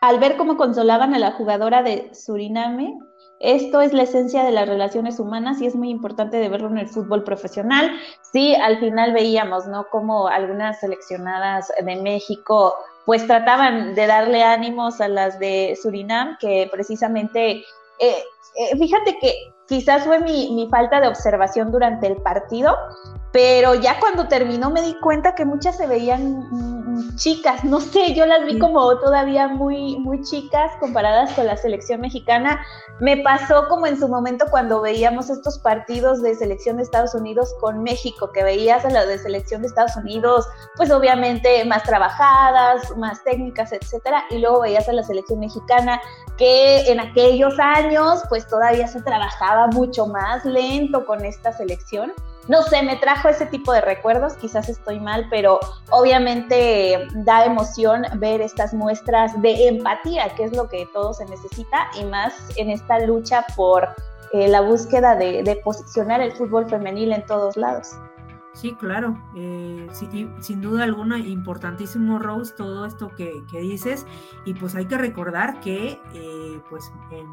al 0.00 0.18
ver 0.18 0.38
cómo 0.38 0.56
consolaban 0.56 1.12
a 1.12 1.18
la 1.18 1.32
jugadora 1.32 1.82
de 1.82 2.10
Suriname, 2.14 2.98
esto 3.40 3.82
es 3.82 3.92
la 3.92 4.04
esencia 4.04 4.42
de 4.42 4.52
las 4.52 4.66
relaciones 4.66 5.20
humanas 5.20 5.60
y 5.60 5.66
es 5.66 5.76
muy 5.76 5.90
importante 5.90 6.38
de 6.38 6.48
verlo 6.48 6.68
en 6.68 6.78
el 6.78 6.88
fútbol 6.88 7.22
profesional. 7.22 7.92
Sí, 8.32 8.54
al 8.54 8.78
final 8.80 9.12
veíamos, 9.12 9.66
¿no? 9.66 9.84
Como 9.90 10.26
algunas 10.26 10.80
seleccionadas 10.80 11.70
de 11.84 11.96
México 11.96 12.72
pues 13.06 13.26
trataban 13.26 13.94
de 13.94 14.06
darle 14.06 14.42
ánimos 14.42 15.00
a 15.00 15.08
las 15.08 15.38
de 15.38 15.78
Surinam, 15.80 16.36
que 16.38 16.68
precisamente, 16.70 17.52
eh, 17.52 17.64
eh, 18.00 18.76
fíjate 18.76 19.16
que 19.20 19.32
quizás 19.68 20.04
fue 20.04 20.18
mi, 20.18 20.50
mi, 20.52 20.68
falta 20.68 21.00
de 21.00 21.06
observación 21.06 21.70
durante 21.70 22.08
el 22.08 22.16
partido, 22.16 22.76
pero 23.32 23.74
ya 23.74 23.98
cuando 24.00 24.28
terminó 24.28 24.70
me 24.70 24.82
di 24.82 24.94
cuenta 25.00 25.34
que 25.34 25.44
muchas 25.44 25.76
se 25.76 25.86
veían 25.86 26.48
mm, 26.50 27.16
chicas, 27.16 27.64
no 27.64 27.80
sé, 27.80 28.14
yo 28.14 28.24
las 28.24 28.46
vi 28.46 28.58
como 28.58 28.98
todavía 28.98 29.48
muy, 29.48 29.98
muy 29.98 30.22
chicas 30.22 30.72
comparadas 30.80 31.32
con 31.34 31.46
la 31.46 31.56
selección 31.56 32.00
mexicana. 32.00 32.64
Me 33.00 33.18
pasó 33.18 33.68
como 33.68 33.86
en 33.86 33.98
su 33.98 34.08
momento 34.08 34.46
cuando 34.50 34.80
veíamos 34.80 35.28
estos 35.28 35.58
partidos 35.58 36.22
de 36.22 36.34
selección 36.34 36.76
de 36.76 36.84
Estados 36.84 37.14
Unidos 37.14 37.54
con 37.60 37.82
México, 37.82 38.30
que 38.32 38.42
veías 38.42 38.84
a 38.84 38.90
las 38.90 39.06
de 39.06 39.18
selección 39.18 39.60
de 39.60 39.68
Estados 39.68 39.96
Unidos, 39.96 40.46
pues 40.76 40.90
obviamente 40.90 41.64
más 41.66 41.82
trabajadas, 41.82 42.96
más 42.96 43.22
técnicas, 43.24 43.72
etcétera, 43.72 44.24
y 44.30 44.38
luego 44.38 44.60
veías 44.60 44.88
a 44.88 44.92
la 44.92 45.02
selección 45.02 45.40
mexicana 45.40 46.00
que 46.38 46.90
en 46.90 47.00
aquellos 47.00 47.58
años 47.58 48.22
pues 48.28 48.46
todavía 48.46 48.86
se 48.88 49.02
trabajaba 49.02 49.66
mucho 49.68 50.06
más 50.06 50.44
lento 50.44 51.04
con 51.04 51.24
esta 51.24 51.52
selección 51.52 52.12
no 52.48 52.62
sé, 52.62 52.82
me 52.82 52.96
trajo 52.96 53.28
ese 53.28 53.46
tipo 53.46 53.72
de 53.72 53.80
recuerdos, 53.80 54.34
quizás 54.34 54.68
estoy 54.68 55.00
mal, 55.00 55.26
pero 55.30 55.58
obviamente 55.90 57.06
da 57.14 57.44
emoción 57.44 58.04
ver 58.16 58.40
estas 58.40 58.72
muestras 58.72 59.40
de 59.42 59.68
empatía, 59.68 60.34
que 60.36 60.44
es 60.44 60.56
lo 60.56 60.68
que 60.68 60.86
todo 60.92 61.12
se 61.12 61.24
necesita, 61.26 61.88
y 61.98 62.04
más 62.04 62.34
en 62.56 62.70
esta 62.70 63.00
lucha 63.00 63.44
por 63.56 63.88
eh, 64.32 64.48
la 64.48 64.60
búsqueda 64.60 65.16
de, 65.16 65.60
posicionar 65.64 66.20
el 66.20 66.32
fútbol 66.32 66.68
femenil 66.68 67.12
en 67.12 67.24
todos 67.26 67.56
lados. 67.56 67.96
Sí, 68.52 68.74
claro, 68.74 69.22
eh, 69.36 69.86
sin 70.40 70.60
duda 70.62 70.84
alguna, 70.84 71.18
importantísimo, 71.18 72.18
Rose, 72.18 72.54
todo 72.56 72.86
esto 72.86 73.10
que, 73.14 73.42
dices, 73.52 74.06
y 74.46 74.54
pues 74.54 74.74
hay 74.74 74.86
que 74.86 74.96
recordar 74.96 75.60
que 75.60 76.00
eh, 76.14 76.60
pues 76.70 76.90
en 77.10 77.26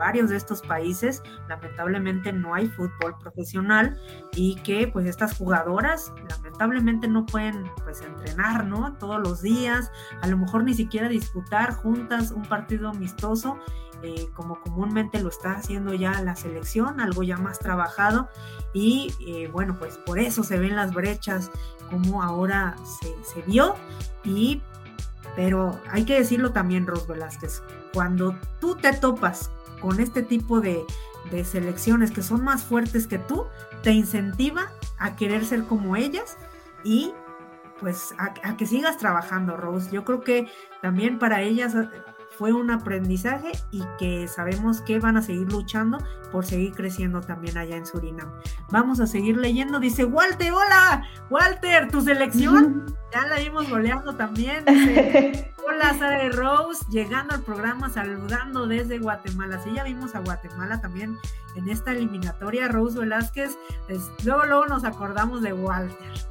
varios 0.00 0.30
de 0.30 0.36
estos 0.36 0.62
países 0.62 1.22
lamentablemente 1.46 2.32
no 2.32 2.54
hay 2.54 2.68
fútbol 2.68 3.14
profesional 3.20 4.00
y 4.32 4.56
que 4.62 4.88
pues 4.88 5.06
estas 5.06 5.36
jugadoras 5.36 6.12
lamentablemente 6.28 7.06
no 7.06 7.26
pueden 7.26 7.70
pues 7.84 8.00
entrenar, 8.00 8.64
¿no? 8.64 8.96
Todos 8.98 9.20
los 9.20 9.42
días, 9.42 9.92
a 10.22 10.26
lo 10.26 10.38
mejor 10.38 10.64
ni 10.64 10.72
siquiera 10.72 11.08
disputar 11.08 11.74
juntas 11.74 12.30
un 12.30 12.42
partido 12.42 12.88
amistoso 12.88 13.58
eh, 14.02 14.30
como 14.34 14.58
comúnmente 14.62 15.20
lo 15.20 15.28
está 15.28 15.52
haciendo 15.52 15.92
ya 15.92 16.22
la 16.22 16.34
selección, 16.34 17.00
algo 17.00 17.22
ya 17.22 17.36
más 17.36 17.58
trabajado 17.58 18.30
y 18.72 19.12
eh, 19.26 19.50
bueno, 19.52 19.76
pues 19.78 19.98
por 19.98 20.18
eso 20.18 20.42
se 20.42 20.58
ven 20.58 20.74
las 20.74 20.94
brechas 20.94 21.50
como 21.90 22.22
ahora 22.22 22.74
se, 23.34 23.42
vio 23.42 23.76
y 24.24 24.62
pero 25.36 25.78
hay 25.90 26.04
que 26.04 26.18
decirlo 26.18 26.52
también, 26.52 26.86
Ros 26.86 27.06
Velázquez, 27.06 27.62
cuando 27.92 28.34
tú 28.58 28.74
te 28.74 28.94
topas 28.94 29.50
con 29.80 30.00
este 30.00 30.22
tipo 30.22 30.60
de, 30.60 30.84
selecciones 31.44 32.10
que 32.10 32.22
son 32.22 32.42
más 32.42 32.64
fuertes 32.64 33.06
que 33.06 33.18
tú, 33.18 33.46
te 33.82 33.92
incentiva 33.92 34.72
a 34.98 35.16
querer 35.16 35.44
ser 35.44 35.64
como 35.64 35.96
ellas 35.96 36.36
y 36.84 37.12
pues 37.78 38.14
a, 38.18 38.34
a, 38.42 38.56
que 38.56 38.66
sigas 38.66 38.98
trabajando, 38.98 39.56
Rose. 39.56 39.90
Yo 39.90 40.04
creo 40.04 40.20
que 40.20 40.48
también 40.82 41.18
para 41.18 41.42
ellas 41.42 41.74
fue 42.40 42.54
un 42.54 42.70
aprendizaje 42.70 43.52
y 43.70 43.82
que 43.98 44.26
sabemos 44.26 44.80
que 44.80 44.98
van 44.98 45.18
a 45.18 45.22
seguir 45.22 45.52
luchando 45.52 45.98
por 46.32 46.46
seguir 46.46 46.72
creciendo 46.72 47.20
también 47.20 47.58
allá 47.58 47.76
en 47.76 47.84
Surinam. 47.84 48.32
Vamos 48.70 48.98
a 48.98 49.06
seguir 49.06 49.36
leyendo, 49.36 49.78
dice 49.78 50.06
Walter, 50.06 50.50
hola, 50.50 51.06
Walter, 51.28 51.90
tu 51.90 52.00
selección, 52.00 52.96
ya 53.12 53.26
la 53.26 53.40
vimos 53.40 53.68
goleando 53.68 54.14
también. 54.16 54.64
hola 55.68 55.92
Sara 55.98 56.30
Rose, 56.30 56.82
llegando 56.90 57.34
al 57.34 57.42
programa, 57.42 57.90
saludando 57.90 58.66
desde 58.66 58.98
Guatemala. 58.98 59.60
Sí, 59.62 59.72
ya 59.74 59.84
vimos 59.84 60.14
a 60.14 60.20
Guatemala 60.20 60.80
también 60.80 61.18
en 61.56 61.68
esta 61.68 61.92
eliminatoria, 61.92 62.68
Rose 62.68 62.98
Velázquez, 62.98 63.58
luego, 64.24 64.46
luego 64.46 64.66
nos 64.66 64.84
acordamos 64.84 65.42
de 65.42 65.52
Walter. 65.52 66.29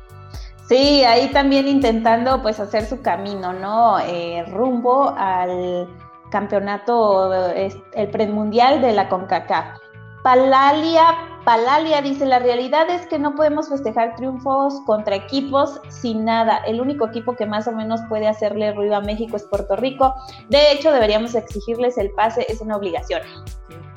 Sí, 0.70 1.04
ahí 1.04 1.32
también 1.32 1.68
intentando 1.68 2.44
pues 2.44 2.60
hacer 2.60 2.86
su 2.86 3.02
camino, 3.02 3.54
¿no? 3.54 3.98
Eh, 4.02 4.46
rumbo 4.52 5.16
al 5.18 5.90
campeonato, 6.30 7.34
el 7.34 8.10
premundial 8.12 8.80
de 8.80 8.94
la 8.94 9.10
CONCACAF. 9.10 9.80
Palalia, 10.22 11.42
Palalia 11.44 12.04
dice, 12.04 12.28
la 12.28 12.38
realidad 12.38 12.88
es 12.92 13.08
que 13.08 13.18
no 13.18 13.34
podemos 13.34 13.70
festejar 13.70 14.16
triunfos 14.16 14.76
contra 14.86 15.16
equipos 15.16 15.82
sin 15.88 16.24
nada. 16.24 16.58
El 16.68 16.80
único 16.82 17.08
equipo 17.08 17.36
que 17.36 17.48
más 17.48 17.68
o 17.68 17.72
menos 17.72 18.02
puede 18.08 18.28
hacerle 18.28 18.72
ruido 18.74 18.96
a 18.96 19.02
México 19.02 19.38
es 19.38 19.46
Puerto 19.46 19.76
Rico. 19.76 20.14
De 20.50 20.72
hecho, 20.72 20.92
deberíamos 20.92 21.34
exigirles 21.34 21.98
el 21.98 22.12
pase, 22.12 22.46
es 22.48 22.62
una 22.62 22.76
obligación. 22.76 23.24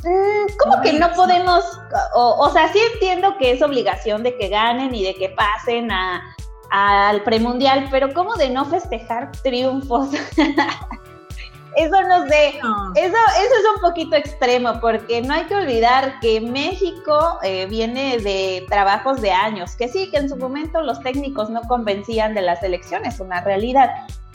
Mm, 0.05 0.57
¿Cómo 0.59 0.81
que 0.81 0.95
no 0.95 1.13
podemos? 1.13 1.65
O, 2.15 2.49
sea, 2.51 2.73
sí 2.73 2.79
entiendo 2.95 3.37
que 3.39 3.51
es 3.53 3.61
obligación 3.61 4.23
de 4.23 4.39
que 4.39 4.49
ganen 4.49 4.95
y 4.95 5.05
de 5.05 5.15
que 5.15 5.29
pasen 5.29 5.91
al 6.73 7.23
premundial, 7.23 7.87
pero 7.91 8.13
¿cómo 8.15 8.35
de 8.35 8.49
no 8.49 8.65
festejar 8.65 9.31
triunfos? 9.43 10.09
Eso 11.77 12.03
no 12.03 12.27
sé, 12.29 12.49
Eso, 12.49 12.63
eso 12.97 13.15
es 13.17 13.75
un 13.75 13.81
poquito 13.81 14.15
extremo 14.15 14.79
porque 14.79 15.23
no 15.23 15.33
hay 15.33 15.45
que 15.45 15.55
olvidar 15.55 16.21
que 16.21 16.39
México 16.39 17.39
eh, 17.43 17.65
viene 17.65 18.19
de 18.19 18.67
trabajos 18.69 19.23
de 19.23 19.31
años, 19.31 19.75
que 19.77 19.89
sí, 19.89 20.11
que 20.11 20.19
en 20.19 20.29
su 20.29 20.37
momento 20.37 20.83
los 20.83 21.01
técnicos 21.01 21.49
no 21.49 21.63
convencían 21.63 22.35
de 22.35 22.43
las 22.43 22.63
elecciones, 22.63 23.21
una 23.21 23.41
realidad, 23.41 23.91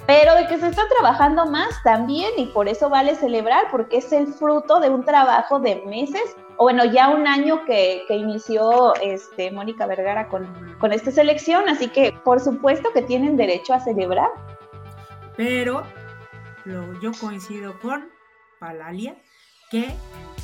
pero 0.07 0.33
de 0.33 0.47
que 0.47 0.57
se 0.57 0.67
está 0.67 0.81
trabajando 0.97 1.45
más 1.45 1.69
también 1.83 2.31
y 2.37 2.47
por 2.47 2.67
eso 2.67 2.89
vale 2.89 3.13
celebrar 3.13 3.65
porque 3.69 3.97
es 3.97 4.11
el 4.11 4.27
fruto 4.33 4.79
de 4.79 4.89
un 4.89 5.03
trabajo 5.03 5.59
de 5.59 5.83
meses 5.85 6.35
o 6.57 6.63
bueno, 6.63 6.85
ya 6.85 7.09
un 7.09 7.27
año 7.27 7.65
que, 7.65 8.03
inició 8.09 8.95
este, 8.95 9.51
Mónica 9.51 9.85
Vergara 9.85 10.27
con, 10.27 10.47
esta 10.91 11.11
selección, 11.11 11.69
así 11.69 11.87
que 11.87 12.13
por 12.23 12.39
supuesto 12.39 12.91
que 12.93 13.03
tienen 13.03 13.37
derecho 13.37 13.73
a 13.73 13.79
celebrar. 13.79 14.29
Pero 15.35 15.83
yo 17.01 17.11
coincido 17.19 17.79
con 17.79 18.09
Palalia 18.59 19.15
que 19.69 19.93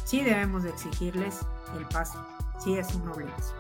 sí 0.06 0.21
debemos 0.21 0.63
de 0.63 0.69
exigirles 0.69 1.39
el 1.78 1.86
paso, 1.88 2.23
sí 2.63 2.78
es 2.78 2.93
un 2.93 3.10
obligación. 3.10 3.58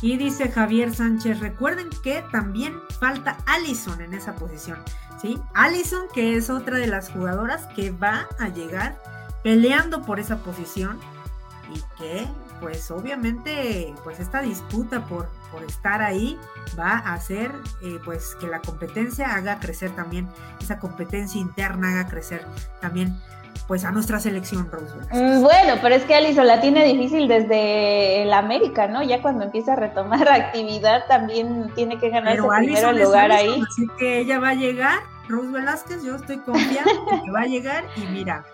Y 0.00 0.16
dice 0.16 0.50
Javier 0.50 0.92
Sánchez, 0.92 1.38
recuerden 1.38 1.88
que 2.02 2.24
también 2.32 2.74
falta 2.98 3.36
Allison 3.46 4.00
en 4.00 4.14
esa 4.14 4.34
posición, 4.34 4.82
¿sí? 5.20 5.38
Allison 5.54 6.08
que 6.12 6.36
es 6.36 6.50
otra 6.50 6.78
de 6.78 6.88
las 6.88 7.10
jugadoras 7.10 7.68
que 7.76 7.92
va 7.92 8.26
a 8.40 8.48
llegar 8.48 8.98
peleando 9.44 10.02
por 10.02 10.18
esa 10.18 10.38
posición 10.38 10.98
y 11.74 11.82
que 11.98 12.26
pues 12.60 12.90
obviamente 12.90 13.94
pues 14.04 14.20
esta 14.20 14.40
disputa 14.40 15.04
por, 15.06 15.28
por 15.50 15.62
estar 15.64 16.02
ahí 16.02 16.38
va 16.78 16.98
a 16.98 17.14
hacer 17.14 17.52
eh, 17.82 17.98
pues 18.04 18.36
que 18.40 18.46
la 18.46 18.60
competencia 18.60 19.34
haga 19.34 19.58
crecer 19.58 19.90
también, 19.96 20.28
esa 20.60 20.78
competencia 20.78 21.40
interna 21.40 21.90
haga 21.90 22.08
crecer 22.08 22.44
también 22.80 23.16
pues 23.66 23.84
a 23.84 23.90
nuestra 23.90 24.18
selección 24.18 24.70
Roosevelt. 24.70 25.10
Mm, 25.12 25.42
bueno, 25.42 25.74
pero 25.82 25.94
es 25.94 26.04
que 26.04 26.14
Alison 26.14 26.46
la 26.46 26.60
tiene 26.60 26.84
difícil 26.84 27.28
desde 27.28 28.22
el 28.22 28.32
América, 28.32 28.86
¿no? 28.86 29.02
Ya 29.02 29.22
cuando 29.22 29.44
empieza 29.44 29.74
a 29.74 29.76
retomar 29.76 30.28
actividad 30.32 31.06
también 31.06 31.70
tiene 31.74 31.98
que 31.98 32.10
ganar 32.10 32.36
su 32.36 32.48
primer 32.48 32.96
lugar 32.96 33.30
ahí. 33.32 33.62
Así 33.68 33.86
que 33.98 34.18
ella 34.18 34.38
va 34.38 34.50
a 34.50 34.54
llegar, 34.54 35.00
Rose 35.28 35.50
Velázquez, 35.50 36.02
yo 36.02 36.16
estoy 36.16 36.38
confiando 36.38 37.06
que 37.24 37.30
va 37.30 37.40
a 37.40 37.46
llegar 37.46 37.84
y 37.96 38.00
mira, 38.06 38.44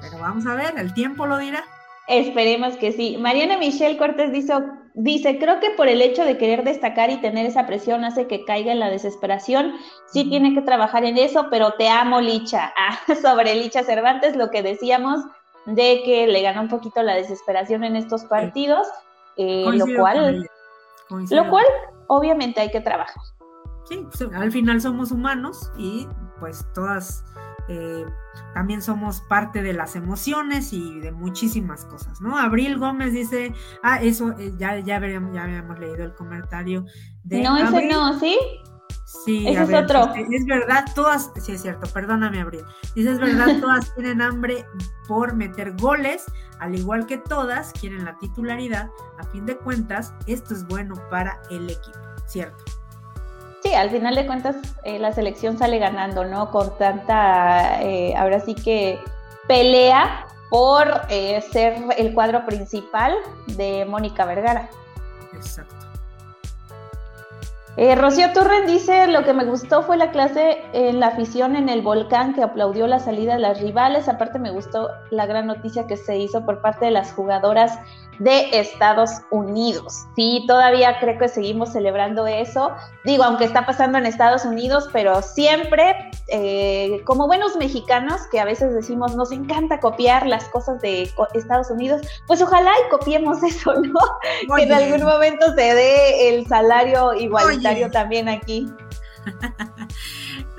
pero 0.00 0.18
vamos 0.18 0.46
a 0.46 0.54
ver, 0.54 0.74
el 0.78 0.92
tiempo 0.94 1.26
lo 1.26 1.38
dirá. 1.38 1.64
Esperemos 2.06 2.76
que 2.76 2.92
sí. 2.92 3.16
Mariana 3.18 3.56
Michelle 3.56 3.96
Cortés 3.96 4.30
dice, 4.30 4.54
dice, 4.94 5.38
creo 5.38 5.58
que 5.60 5.70
por 5.70 5.88
el 5.88 6.02
hecho 6.02 6.24
de 6.24 6.36
querer 6.36 6.62
destacar 6.62 7.10
y 7.10 7.20
tener 7.20 7.46
esa 7.46 7.66
presión 7.66 8.04
hace 8.04 8.26
que 8.26 8.44
caiga 8.44 8.72
en 8.72 8.80
la 8.80 8.90
desesperación. 8.90 9.72
Sí 10.06 10.28
tiene 10.28 10.54
que 10.54 10.62
trabajar 10.62 11.04
en 11.04 11.16
eso, 11.16 11.46
pero 11.50 11.72
te 11.72 11.88
amo, 11.88 12.20
Licha. 12.20 12.72
Ah, 12.86 12.98
sobre 13.20 13.54
Licha 13.54 13.82
Cervantes, 13.82 14.36
lo 14.36 14.50
que 14.50 14.62
decíamos 14.62 15.20
de 15.66 16.02
que 16.04 16.26
le 16.26 16.42
gana 16.42 16.60
un 16.60 16.68
poquito 16.68 17.02
la 17.02 17.14
desesperación 17.14 17.84
en 17.84 17.96
estos 17.96 18.24
partidos, 18.24 18.86
eh, 19.36 19.64
lo 19.72 19.86
cual, 19.96 20.46
lo 21.08 21.50
cual 21.50 21.64
obviamente 22.08 22.60
hay 22.60 22.70
que 22.70 22.80
trabajar. 22.80 23.22
Sí, 23.84 24.06
pues, 24.06 24.30
al 24.34 24.52
final 24.52 24.80
somos 24.80 25.10
humanos 25.10 25.70
y 25.76 26.06
pues 26.40 26.66
todas 26.74 27.24
eh, 27.68 28.04
también 28.52 28.82
somos 28.82 29.20
parte 29.22 29.62
de 29.62 29.72
las 29.72 29.96
emociones 29.96 30.72
y 30.72 31.00
de 31.00 31.12
muchísimas 31.12 31.84
cosas, 31.84 32.20
¿no? 32.20 32.38
Abril 32.38 32.78
Gómez 32.78 33.12
dice, 33.12 33.54
ah, 33.82 34.02
eso, 34.02 34.32
eh, 34.38 34.52
ya, 34.58 34.78
ya, 34.80 34.98
veremos, 34.98 35.34
ya 35.34 35.44
habíamos 35.44 35.78
leído 35.78 36.04
el 36.04 36.14
comentario 36.14 36.84
de... 37.22 37.42
No, 37.42 37.56
ese 37.56 37.88
no, 37.88 38.18
¿sí? 38.18 38.36
Sí, 39.24 39.46
ese 39.46 39.62
es 39.62 39.82
otro. 39.82 40.12
Es, 40.14 40.46
verdad, 40.46 40.84
todas, 40.94 41.30
sí 41.40 41.52
es 41.52 41.62
cierto, 41.62 41.86
perdóname 41.92 42.40
Abril. 42.40 42.64
Dice, 42.94 43.12
es 43.12 43.18
verdad, 43.18 43.46
todas 43.60 43.94
tienen 43.94 44.20
hambre 44.20 44.66
por 45.06 45.34
meter 45.34 45.74
goles, 45.76 46.24
al 46.58 46.74
igual 46.74 47.06
que 47.06 47.18
todas 47.18 47.72
quieren 47.72 48.04
la 48.04 48.18
titularidad. 48.18 48.90
A 49.18 49.24
fin 49.24 49.46
de 49.46 49.56
cuentas, 49.56 50.12
esto 50.26 50.54
es 50.54 50.66
bueno 50.66 50.94
para 51.10 51.40
el 51.50 51.70
equipo, 51.70 51.98
¿cierto? 52.26 52.64
Sí, 53.64 53.72
al 53.72 53.88
final 53.88 54.14
de 54.14 54.26
cuentas 54.26 54.56
eh, 54.84 54.98
la 54.98 55.10
selección 55.12 55.56
sale 55.56 55.78
ganando, 55.78 56.26
¿no? 56.26 56.50
Con 56.50 56.76
tanta, 56.76 57.82
eh, 57.82 58.14
ahora 58.14 58.38
sí 58.40 58.54
que 58.54 59.00
pelea 59.48 60.26
por 60.50 61.00
eh, 61.08 61.42
ser 61.50 61.82
el 61.96 62.12
cuadro 62.12 62.44
principal 62.44 63.14
de 63.46 63.86
Mónica 63.86 64.26
Vergara. 64.26 64.68
Exacto. 65.32 65.74
Rocío 67.76 68.32
Turren 68.32 68.66
dice, 68.66 69.08
lo 69.08 69.24
que 69.24 69.32
me 69.32 69.44
gustó 69.44 69.82
fue 69.82 69.96
la 69.96 70.12
clase 70.12 70.62
en 70.74 71.00
la 71.00 71.08
afición 71.08 71.56
en 71.56 71.68
el 71.68 71.82
volcán 71.82 72.32
que 72.32 72.42
aplaudió 72.42 72.86
la 72.86 73.00
salida 73.00 73.32
de 73.34 73.40
las 73.40 73.60
rivales. 73.60 74.08
Aparte 74.08 74.38
me 74.38 74.52
gustó 74.52 74.90
la 75.10 75.26
gran 75.26 75.48
noticia 75.48 75.86
que 75.88 75.96
se 75.96 76.16
hizo 76.18 76.44
por 76.44 76.60
parte 76.60 76.84
de 76.84 76.90
las 76.92 77.12
jugadoras 77.12 77.76
de 78.18 78.58
Estados 78.58 79.10
Unidos. 79.30 80.06
Sí, 80.16 80.44
todavía 80.46 80.98
creo 81.00 81.18
que 81.18 81.28
seguimos 81.28 81.72
celebrando 81.72 82.26
eso. 82.26 82.72
Digo, 83.04 83.24
aunque 83.24 83.44
está 83.44 83.66
pasando 83.66 83.98
en 83.98 84.06
Estados 84.06 84.44
Unidos, 84.44 84.88
pero 84.92 85.22
siempre, 85.22 86.10
eh, 86.28 87.02
como 87.04 87.26
buenos 87.26 87.56
mexicanos, 87.56 88.22
que 88.30 88.40
a 88.40 88.44
veces 88.44 88.74
decimos, 88.74 89.16
nos 89.16 89.32
encanta 89.32 89.80
copiar 89.80 90.26
las 90.26 90.48
cosas 90.48 90.80
de 90.80 91.10
Estados 91.34 91.70
Unidos, 91.70 92.02
pues 92.26 92.42
ojalá 92.42 92.72
y 92.86 92.90
copiemos 92.90 93.42
eso, 93.42 93.74
¿no? 93.74 94.56
Que 94.56 94.64
en 94.64 94.72
algún 94.72 95.02
momento 95.02 95.46
se 95.54 95.74
dé 95.74 96.28
el 96.30 96.46
salario 96.46 97.14
igualitario 97.14 97.90
también 97.90 98.28
aquí. 98.28 98.66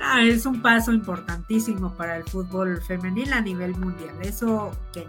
Ah, 0.00 0.22
es 0.22 0.46
un 0.46 0.60
paso 0.60 0.92
importantísimo 0.92 1.92
para 1.94 2.16
el 2.16 2.24
fútbol 2.24 2.80
femenil 2.82 3.32
a 3.32 3.40
nivel 3.40 3.74
mundial. 3.76 4.14
Eso 4.22 4.70
que 4.92 5.06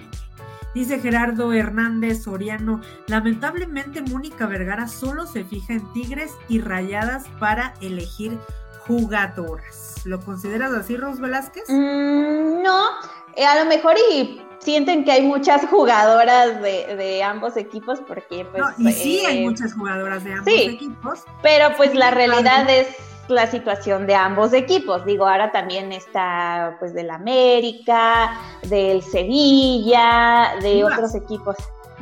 Dice 0.77 0.99
Gerardo 0.99 1.53
Hernández 1.53 2.21
Soriano, 2.21 2.81
lamentablemente 3.07 4.03
Mónica 4.03 4.45
Vergara 4.45 4.87
solo 4.87 5.25
se 5.25 5.43
fija 5.43 5.73
en 5.73 5.91
tigres 5.91 6.33
y 6.49 6.61
rayadas 6.61 7.23
para 7.39 7.73
elegir 7.81 8.37
jugadoras. 8.85 10.01
¿Lo 10.05 10.19
consideras 10.19 10.71
así, 10.73 10.95
Ros 10.95 11.19
Velázquez? 11.19 11.63
Mm, 11.67 12.61
no, 12.61 12.89
eh, 13.35 13.43
a 13.43 13.63
lo 13.63 13.67
mejor 13.67 13.95
y 14.11 14.39
sienten 14.59 15.03
que 15.03 15.13
hay 15.13 15.23
muchas 15.23 15.65
jugadoras 15.65 16.61
de, 16.61 17.23
ambos 17.23 17.57
equipos 17.57 17.99
porque 18.07 18.45
pues... 18.45 18.63
y 18.77 18.91
sí 18.91 19.25
hay 19.25 19.39
eh, 19.39 19.45
muchas 19.45 19.73
jugadoras 19.73 20.23
de 20.23 20.33
ambos 20.33 20.53
equipos. 20.53 21.23
Pero 21.41 21.75
pues 21.75 21.95
la 21.95 22.11
realidad 22.11 22.69
es 22.69 22.85
la 23.27 23.47
situación 23.47 24.07
de 24.07 24.15
ambos 24.15 24.53
equipos. 24.53 25.05
Digo, 25.05 25.27
ahora 25.27 25.51
también 25.51 25.91
está 25.91 26.75
pues 26.79 26.93
del 26.93 27.09
América, 27.09 28.39
del 28.63 29.01
Sevilla, 29.01 30.53
de 30.61 30.83
otros 30.83 31.15
equipos, 31.15 31.55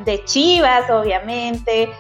de 0.06 0.24
Chivas, 0.26 0.90
obviamente. 0.90 1.92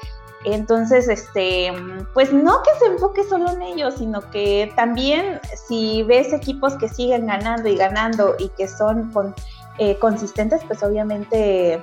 Entonces, 0.45 1.07
este, 1.07 1.73
pues 2.13 2.31
no 2.31 2.61
que 2.61 2.69
se 2.79 2.85
enfoque 2.85 3.23
solo 3.23 3.49
en 3.49 3.63
ellos, 3.63 3.95
sino 3.97 4.21
que 4.29 4.71
también 4.75 5.39
si 5.67 6.03
ves 6.03 6.31
equipos 6.33 6.75
que 6.75 6.87
siguen 6.87 7.25
ganando 7.25 7.67
y 7.67 7.75
ganando 7.75 8.35
y 8.37 8.49
que 8.49 8.67
son 8.67 9.11
con, 9.11 9.33
eh, 9.79 9.97
consistentes, 9.97 10.61
pues 10.67 10.83
obviamente, 10.83 11.81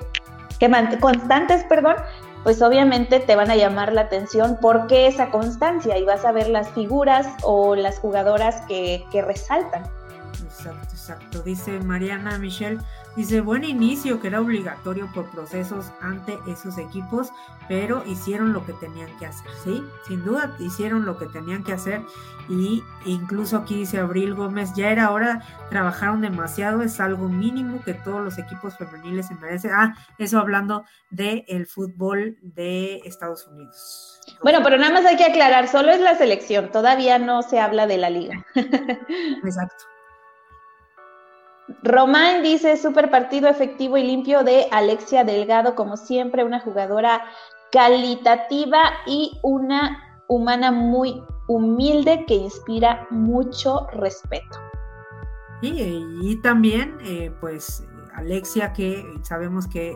que 0.59 0.99
constantes, 0.99 1.63
perdón, 1.65 1.95
pues 2.43 2.61
obviamente 2.61 3.19
te 3.19 3.35
van 3.35 3.49
a 3.49 3.55
llamar 3.55 3.93
la 3.93 4.01
atención 4.01 4.57
porque 4.61 5.07
esa 5.07 5.31
constancia 5.31 5.97
y 5.97 6.03
vas 6.03 6.25
a 6.25 6.31
ver 6.31 6.49
las 6.49 6.69
figuras 6.71 7.27
o 7.41 7.75
las 7.75 7.99
jugadoras 7.99 8.61
que, 8.67 9.05
que 9.11 9.21
resaltan. 9.21 9.83
Exacto, 10.43 10.89
exacto. 10.91 11.41
Dice 11.41 11.79
Mariana 11.79 12.37
Michelle, 12.37 12.79
dice, 13.15 13.41
buen 13.41 13.63
inicio 13.63 14.19
que 14.19 14.27
era 14.27 14.41
obligatorio 14.41 15.09
por 15.13 15.29
procesos 15.29 15.91
ante 16.01 16.37
esos 16.47 16.77
equipos, 16.77 17.31
pero 17.67 18.03
hicieron 18.05 18.53
lo 18.53 18.65
que 18.65 18.73
tenían 18.73 19.09
que 19.17 19.25
hacer, 19.25 19.49
¿sí? 19.63 19.83
Sin 20.07 20.23
duda 20.23 20.55
hicieron 20.59 21.05
lo 21.05 21.17
que 21.17 21.27
tenían 21.27 21.63
que 21.63 21.73
hacer 21.73 22.01
y 22.49 22.83
incluso 23.05 23.57
aquí 23.57 23.75
dice 23.75 23.99
Abril 23.99 24.33
Gómez, 24.33 24.73
ya 24.75 24.91
era 24.91 25.11
hora, 25.11 25.43
trabajaron 25.69 26.21
demasiado, 26.21 26.81
es 26.81 26.99
algo 26.99 27.29
mínimo 27.29 27.81
que 27.83 27.93
todos 27.93 28.21
los 28.21 28.37
equipos 28.37 28.77
femeniles 28.77 29.27
se 29.27 29.35
merecen. 29.35 29.71
Ah, 29.73 29.95
eso 30.17 30.39
hablando 30.39 30.85
del 31.09 31.45
el 31.47 31.67
fútbol 31.67 32.37
de 32.41 33.01
Estados 33.05 33.47
Unidos. 33.47 34.19
Bueno, 34.41 34.59
pero 34.63 34.77
nada 34.77 34.93
más 34.93 35.05
hay 35.05 35.15
que 35.15 35.25
aclarar, 35.25 35.67
solo 35.67 35.91
es 35.91 36.01
la 36.01 36.17
selección, 36.17 36.71
todavía 36.71 37.17
no 37.19 37.43
se 37.43 37.59
habla 37.59 37.87
de 37.87 37.97
la 37.97 38.09
liga. 38.09 38.45
Exacto. 38.55 39.92
Román 41.81 42.43
dice, 42.43 42.77
super 42.77 43.09
partido 43.09 43.49
efectivo 43.49 43.97
y 43.97 44.03
limpio 44.03 44.43
de 44.43 44.67
Alexia 44.71 45.23
Delgado, 45.23 45.75
como 45.75 45.97
siempre, 45.97 46.43
una 46.43 46.59
jugadora 46.59 47.23
calitativa 47.71 48.81
y 49.07 49.39
una 49.41 50.21
humana 50.27 50.71
muy 50.71 51.23
humilde 51.47 52.25
que 52.27 52.35
inspira 52.35 53.07
mucho 53.09 53.87
respeto. 53.93 54.59
Y, 55.61 56.35
también, 56.41 56.97
eh, 57.05 57.31
pues, 57.39 57.87
Alexia, 58.15 58.73
que 58.73 59.03
sabemos 59.21 59.67
que 59.67 59.95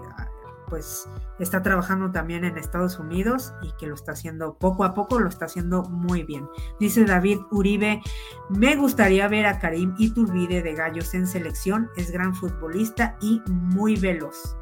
pues 0.67 1.09
está 1.39 1.61
trabajando 1.61 2.11
también 2.11 2.43
en 2.43 2.57
Estados 2.57 2.99
Unidos 2.99 3.53
y 3.61 3.71
que 3.77 3.87
lo 3.87 3.95
está 3.95 4.11
haciendo 4.11 4.57
poco 4.57 4.83
a 4.83 4.93
poco, 4.93 5.19
lo 5.19 5.29
está 5.29 5.45
haciendo 5.45 5.83
muy 5.83 6.23
bien. 6.23 6.47
Dice 6.79 7.05
David 7.05 7.39
Uribe, 7.51 8.01
me 8.49 8.75
gustaría 8.75 9.27
ver 9.27 9.45
a 9.45 9.59
Karim 9.59 9.95
Iturbide 9.97 10.61
de 10.61 10.73
Gallos 10.73 11.13
en 11.13 11.27
selección, 11.27 11.89
es 11.95 12.11
gran 12.11 12.35
futbolista 12.35 13.17
y 13.21 13.41
muy 13.47 13.95
veloz. 13.95 14.57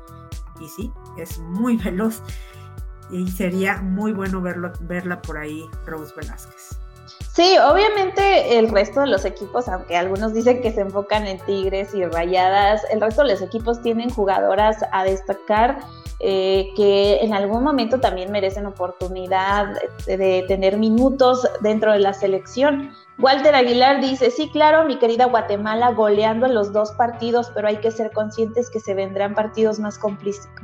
Y 0.60 0.68
sí, 0.70 0.92
es 1.18 1.40
muy 1.40 1.78
veloz 1.84 2.22
y 3.10 3.28
sería 3.30 3.82
muy 3.82 4.14
bueno 4.14 4.42
verlo, 4.42 4.72
verla 4.82 5.22
por 5.22 5.38
ahí, 5.38 5.66
Rose 5.86 6.14
Velázquez. 6.16 6.85
Sí, 7.36 7.58
obviamente 7.58 8.58
el 8.58 8.70
resto 8.70 9.02
de 9.02 9.08
los 9.08 9.26
equipos, 9.26 9.68
aunque 9.68 9.98
algunos 9.98 10.34
dicen 10.34 10.62
que 10.62 10.72
se 10.72 10.80
enfocan 10.80 11.28
en 11.28 11.38
Tigres 11.40 11.94
y 11.94 12.06
Rayadas, 12.06 12.84
el 12.90 13.02
resto 13.02 13.24
de 13.24 13.34
los 13.34 13.42
equipos 13.42 13.82
tienen 13.82 14.10
jugadoras 14.10 14.78
a 14.94 15.04
destacar 15.04 15.80
eh, 16.22 16.70
que 16.78 17.18
en 17.22 17.34
algún 17.34 17.62
momento 17.62 18.00
también 18.00 18.32
merecen 18.32 18.66
oportunidad 18.66 19.76
de, 20.06 20.46
tener 20.48 20.78
minutos 20.78 21.46
dentro 21.60 21.92
de 21.92 22.00
la 22.00 22.14
selección. 22.14 22.92
Walter 23.20 23.54
Aguilar 23.54 24.00
dice, 24.00 24.32
sí, 24.32 24.50
claro, 24.50 24.86
mi 24.86 24.98
querida 24.98 25.26
Guatemala 25.26 25.92
goleando 25.92 26.46
en 26.46 26.56
los 26.56 26.72
dos 26.72 26.94
partidos, 26.94 27.52
pero 27.54 27.68
hay 27.68 27.78
que 27.78 27.92
ser 27.92 28.12
conscientes 28.12 28.70
que 28.70 28.80
se 28.80 28.94
vendrán 28.94 29.36
partidos 29.36 29.78
más 29.78 30.00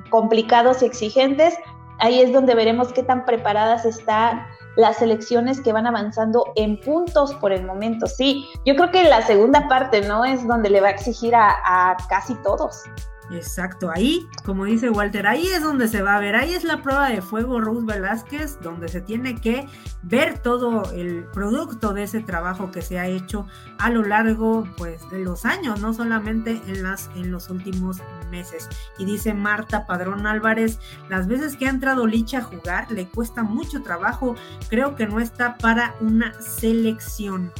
complicados 0.10 0.82
y 0.82 0.86
exigentes. 0.86 1.54
Ahí 2.00 2.22
es 2.22 2.32
donde 2.32 2.56
veremos 2.56 2.94
qué 2.94 3.04
tan 3.04 3.26
preparadas 3.26 3.84
están 3.84 4.48
las 4.76 5.02
elecciones 5.02 5.62
que 5.62 5.74
van 5.74 5.88
avanzando 5.88 6.46
en 6.56 6.80
puntos 6.80 7.34
por 7.36 7.52
el 7.52 7.66
momento. 7.66 8.08
Sí, 8.08 8.48
yo 8.66 8.76
creo 8.76 8.92
que 8.92 9.04
la 9.04 9.22
segunda 9.22 9.68
parte, 9.68 10.02
¿no? 10.02 10.24
Es 10.26 10.48
donde 10.48 10.70
le 10.70 10.82
va 10.82 10.90
a 10.90 10.92
exigir 10.92 11.36
a, 11.36 11.98
casi 12.10 12.36
todos. 12.36 12.84
Exacto, 13.32 13.90
ahí, 13.90 14.28
como 14.44 14.66
dice 14.66 14.90
Walter, 14.90 15.26
ahí 15.26 15.48
es 15.48 15.64
donde 15.64 15.88
se 15.88 16.02
va 16.02 16.18
a 16.18 16.20
ver, 16.20 16.36
ahí 16.36 16.54
es 16.54 16.66
la 16.66 16.82
prueba 16.82 17.08
de 17.08 17.22
fuego 17.22 17.62
Ruth 17.62 17.86
Velázquez, 17.86 18.60
donde 18.62 18.90
se 18.90 19.00
tiene 19.00 19.40
que 19.40 19.68
ver 20.04 20.40
todo 20.40 20.92
el 20.92 21.24
producto 21.26 21.94
de 21.94 22.04
ese 22.04 22.20
trabajo 22.20 22.72
que 22.72 22.82
se 22.82 23.00
ha 23.00 23.08
hecho 23.08 23.48
a 23.78 23.90
lo 23.90 24.04
largo 24.04 24.68
pues 24.76 25.10
de 25.12 25.20
los 25.20 25.46
años, 25.46 25.80
no 25.80 25.94
solamente 25.94 26.62
en 26.68 26.84
las 26.84 27.10
en 27.16 27.32
los 27.32 27.50
últimos 27.50 28.02
meses. 28.30 28.68
Y 28.98 29.06
dice 29.06 29.34
Marta 29.34 29.86
Padrón 29.86 30.28
Álvarez, 30.28 30.80
las 31.08 31.28
veces 31.28 31.56
que 31.56 31.68
ha 31.68 31.70
entrado 31.70 32.08
Licha 32.08 32.40
a 32.40 32.44
jugar 32.44 32.92
le 32.92 33.08
cuesta 33.08 33.44
mucho 33.44 33.82
trabajo, 33.82 34.36
creo 34.70 34.96
que 34.96 35.08
no 35.08 35.22
está 35.22 35.58
para 35.58 35.96
una 36.02 36.34
selección. 36.42 37.54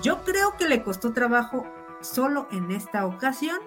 Yo 0.00 0.22
creo 0.22 0.56
que 0.56 0.68
le 0.68 0.84
costó 0.84 1.12
trabajo 1.12 1.66
solo 2.00 2.46
en 2.52 2.70
esta 2.70 3.04
ocasión 3.04 3.58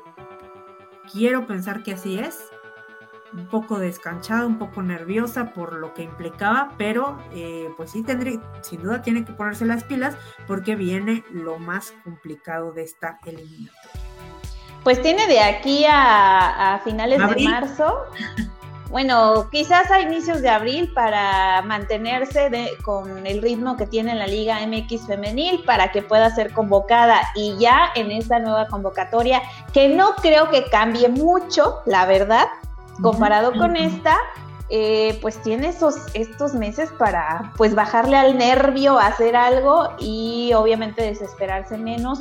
Quiero 1.11 1.45
pensar 1.47 1.83
que 1.83 1.93
así 1.93 2.19
es. 2.19 2.49
Un 3.33 3.47
poco 3.47 3.79
descanchada, 3.79 4.45
un 4.45 4.57
poco 4.57 4.81
nerviosa 4.81 5.53
por 5.53 5.73
lo 5.73 5.93
que 5.93 6.03
implicaba, 6.03 6.73
pero 6.77 7.17
eh, 7.31 7.69
pues 7.77 7.91
sí 7.91 8.03
tendría, 8.03 8.41
sin 8.61 8.83
duda 8.83 9.01
tiene 9.01 9.23
que 9.23 9.31
ponerse 9.31 9.65
las 9.65 9.85
pilas 9.85 10.17
porque 10.47 10.75
viene 10.75 11.23
lo 11.31 11.57
más 11.57 11.93
complicado 12.03 12.73
de 12.73 12.83
esta 12.83 13.19
eliminatoria. 13.25 13.71
Pues 14.83 15.01
tiene 15.01 15.27
de 15.27 15.39
aquí 15.39 15.85
a, 15.87 16.81
finales 16.83 17.19
de 17.19 17.43
marzo 17.43 18.03
bueno, 18.91 19.49
quizás 19.49 19.89
a 19.89 20.01
inicios 20.01 20.41
de 20.41 20.49
abril 20.49 20.91
para 20.93 21.61
mantenerse 21.61 22.51
con 22.83 23.25
el 23.25 23.41
ritmo 23.41 23.77
que 23.77 23.87
tiene 23.87 24.13
la 24.15 24.27
Liga 24.27 24.59
MX 24.67 25.07
femenil 25.07 25.63
para 25.65 25.93
que 25.93 26.01
pueda 26.01 26.29
ser 26.35 26.51
convocada 26.51 27.21
y 27.33 27.55
ya 27.57 27.89
en 27.95 28.11
esta 28.11 28.39
nueva 28.39 28.67
convocatoria, 28.67 29.41
que 29.73 29.87
no 29.87 30.15
creo 30.15 30.49
que 30.49 30.65
cambie 30.65 31.07
mucho, 31.07 31.79
la 31.85 32.05
verdad, 32.05 32.47
comparado 33.01 33.53
con 33.53 33.77
esta, 33.77 34.17
eh, 34.69 35.17
pues 35.21 35.41
tiene 35.41 35.69
esos, 35.69 35.95
estos 36.13 36.53
meses 36.53 36.89
para 36.99 37.53
pues 37.55 37.73
bajarle 37.73 38.17
al 38.17 38.37
nervio, 38.37 38.99
hacer 38.99 39.37
algo 39.37 39.89
y 39.99 40.51
obviamente 40.53 41.01
desesperarse 41.01 41.77
menos 41.77 42.19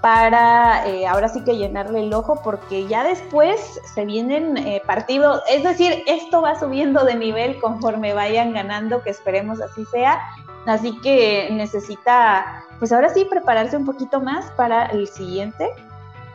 para 0.00 0.86
eh, 0.86 1.06
ahora 1.06 1.28
sí 1.28 1.42
que 1.44 1.56
llenarle 1.56 2.00
el 2.00 2.14
ojo 2.14 2.40
porque 2.42 2.86
ya 2.86 3.04
después 3.04 3.80
se 3.94 4.04
vienen 4.04 4.56
eh, 4.56 4.82
partidos, 4.86 5.42
es 5.50 5.62
decir, 5.62 6.02
esto 6.06 6.40
va 6.40 6.58
subiendo 6.58 7.04
de 7.04 7.14
nivel 7.14 7.60
conforme 7.60 8.14
vayan 8.14 8.52
ganando, 8.52 9.02
que 9.02 9.10
esperemos 9.10 9.60
así 9.60 9.84
sea, 9.86 10.20
así 10.66 10.98
que 11.02 11.48
necesita, 11.52 12.64
pues 12.78 12.92
ahora 12.92 13.10
sí, 13.10 13.26
prepararse 13.26 13.76
un 13.76 13.84
poquito 13.84 14.20
más 14.20 14.50
para 14.52 14.86
el 14.86 15.06
siguiente 15.06 15.68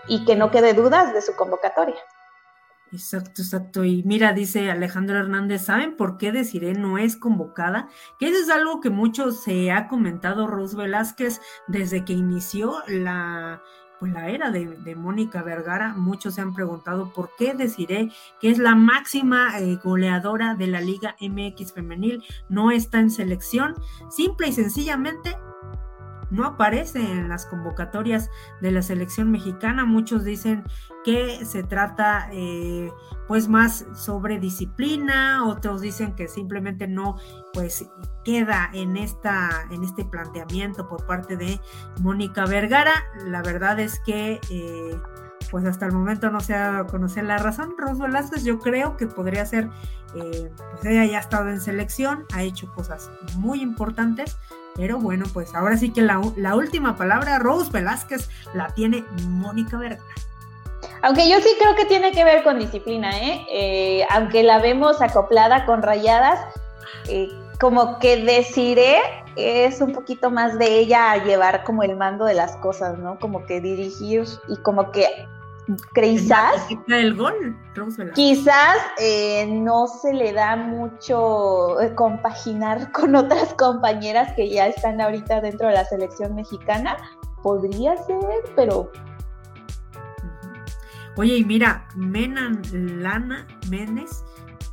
y 0.07 0.25
que 0.25 0.35
no 0.35 0.51
quede 0.51 0.73
dudas 0.73 1.13
de 1.13 1.21
su 1.21 1.35
convocatoria. 1.35 1.97
Exacto, 2.91 3.41
exacto. 3.41 3.83
Y 3.83 4.03
mira, 4.03 4.33
dice 4.33 4.71
Alejandro 4.71 5.17
Hernández, 5.17 5.63
¿saben 5.63 5.97
por 5.97 6.17
qué 6.17 6.31
Desiree 6.31 6.73
no 6.73 6.97
es 6.97 7.17
convocada? 7.17 7.89
Que 8.19 8.29
eso 8.29 8.39
es 8.39 8.49
algo 8.49 8.79
que 8.79 8.89
mucho 8.89 9.31
se 9.31 9.71
ha 9.71 9.87
comentado 9.87 10.47
Rose 10.47 10.77
Velázquez 10.77 11.41
desde 11.67 12.05
que 12.05 12.13
inició 12.13 12.75
la, 12.87 13.61
pues 13.99 14.13
la 14.13 14.29
era 14.29 14.51
de, 14.51 14.95
Mónica 14.95 15.41
Vergara. 15.41 15.93
Muchos 15.93 16.35
se 16.35 16.41
han 16.41 16.53
preguntado 16.53 17.11
por 17.11 17.31
qué 17.37 17.53
Desiree, 17.53 18.11
que 18.39 18.49
es 18.49 18.59
la 18.59 18.75
máxima 18.75 19.59
eh, 19.59 19.77
goleadora 19.83 20.55
de 20.55 20.67
la 20.67 20.79
Liga 20.79 21.15
MX 21.19 21.73
femenil, 21.73 22.23
no 22.49 22.71
está 22.71 22.99
en 22.99 23.09
selección. 23.09 23.75
Simple 24.09 24.47
y 24.47 24.53
sencillamente 24.53 25.35
no 26.29 26.45
aparece 26.45 26.99
en 26.99 27.29
las 27.29 27.45
convocatorias 27.45 28.29
de 28.61 28.71
la 28.71 28.81
selección 28.81 29.31
mexicana. 29.31 29.85
Muchos 29.85 30.23
dicen 30.23 30.63
que 31.03 31.45
se 31.45 31.63
trata 31.63 32.29
eh, 32.31 32.91
pues 33.27 33.47
más 33.47 33.85
sobre 33.93 34.39
disciplina, 34.39 35.45
otros 35.45 35.81
dicen 35.81 36.15
que 36.15 36.27
simplemente 36.27 36.87
no 36.87 37.17
pues 37.53 37.89
queda 38.23 38.69
en 38.73 38.97
esta 38.97 39.49
en 39.69 39.83
este 39.83 40.03
planteamiento 40.05 40.87
por 40.87 41.05
parte 41.05 41.37
de 41.37 41.59
Mónica 42.01 42.45
Vergara. 42.45 42.93
La 43.25 43.41
verdad 43.41 43.79
es 43.79 43.99
que 43.99 44.39
eh, 44.49 44.99
pues 45.51 45.65
hasta 45.65 45.85
el 45.85 45.91
momento 45.91 46.29
no 46.29 46.39
se 46.39 46.53
ha 46.53 46.71
dado 46.71 46.83
a 46.83 46.87
conocer 46.87 47.23
la 47.23 47.37
razón. 47.37 47.75
Ros 47.77 47.99
Velázquez 47.99 48.43
yo 48.43 48.59
creo 48.59 48.97
que 48.97 49.07
podría 49.07 49.45
ser, 49.45 49.69
eh, 50.15 50.51
pues 50.71 50.85
ella 50.85 51.05
ya 51.05 51.17
ha 51.17 51.21
estado 51.21 51.49
en 51.49 51.61
selección, 51.61 52.25
ha 52.33 52.43
hecho 52.43 52.71
cosas 52.73 53.09
muy 53.37 53.61
importantes, 53.61 54.37
pero 54.75 54.99
bueno, 54.99 55.25
pues 55.33 55.55
ahora 55.55 55.77
sí 55.77 55.91
que 55.91 56.01
la, 56.01 56.19
última 56.55 56.95
palabra, 56.97 57.39
Rose 57.39 57.71
Velázquez, 57.71 58.29
la 58.53 58.67
tiene 58.73 59.03
Mónica 59.27 59.77
Vergara. 59.77 60.03
Aunque 61.01 61.29
yo 61.29 61.39
sí 61.39 61.49
creo 61.59 61.75
que 61.75 61.85
tiene 61.85 62.11
que 62.11 62.23
ver 62.23 62.43
con 62.43 62.59
disciplina, 62.59 63.11
¿eh? 63.17 63.45
eh 63.51 64.07
aunque 64.09 64.43
la 64.43 64.59
vemos 64.59 65.01
acoplada 65.01 65.65
con 65.65 65.81
rayadas, 65.81 66.39
eh, 67.07 67.29
como 67.59 67.99
que 67.99 68.23
deciré 68.23 68.97
es 69.35 69.81
un 69.81 69.93
poquito 69.93 70.31
más 70.31 70.57
de 70.57 70.79
ella 70.79 71.11
a 71.11 71.23
llevar 71.23 71.63
como 71.63 71.83
el 71.83 71.95
mando 71.95 72.25
de 72.25 72.33
las 72.33 72.55
cosas, 72.57 72.97
¿no? 72.97 73.19
Como 73.19 73.45
que 73.45 73.59
dirigir 73.61 74.23
y 74.47 74.57
como 74.57 74.91
que 74.91 75.07
quizás 75.93 76.67
el 76.87 77.15
gol, 77.15 77.57
quizás 78.13 78.77
eh, 78.99 79.47
no 79.47 79.87
se 79.87 80.13
le 80.13 80.33
da 80.33 80.55
mucho 80.55 81.79
eh, 81.81 81.93
compaginar 81.95 82.91
con 82.93 83.15
otras 83.15 83.53
compañeras 83.55 84.33
que 84.35 84.49
ya 84.49 84.67
están 84.67 85.01
ahorita 85.01 85.41
dentro 85.41 85.67
de 85.67 85.73
la 85.73 85.85
selección 85.85 86.35
mexicana. 86.35 86.97
Podría 87.41 87.95
ser 87.97 88.17
pero 88.55 88.91
oye 91.15 91.37
y 91.37 91.43
mira 91.43 91.87
Menan 91.95 92.61
Lana 93.01 93.47
Menes 93.69 94.23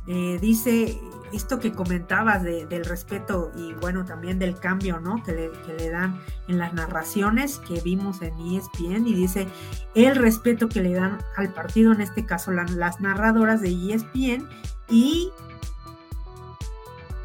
eh, 0.07 0.37
dice 0.41 0.99
esto 1.33 1.59
que 1.59 1.73
comentabas 1.73 2.43
del 2.43 2.85
respeto 2.85 3.51
y 3.55 3.73
bueno, 3.73 4.05
también 4.05 4.39
del 4.39 4.59
cambio, 4.59 4.99
¿no? 4.99 5.21
Que 5.23 5.51
le, 5.77 5.89
dan 5.89 6.21
en 6.47 6.57
las 6.57 6.73
narraciones 6.73 7.59
que 7.59 7.81
vimos 7.81 8.21
en 8.21 8.33
ESPN 8.39 9.07
y 9.07 9.13
dice 9.13 9.47
el 9.95 10.15
respeto 10.15 10.69
que 10.69 10.81
le 10.81 10.93
dan 10.93 11.17
al 11.35 11.53
partido, 11.53 11.91
en 11.91 12.01
este 12.01 12.25
caso 12.25 12.51
las 12.51 13.01
narradoras 13.01 13.61
de 13.61 13.69
ESPN 13.69 14.47
y... 14.89 15.31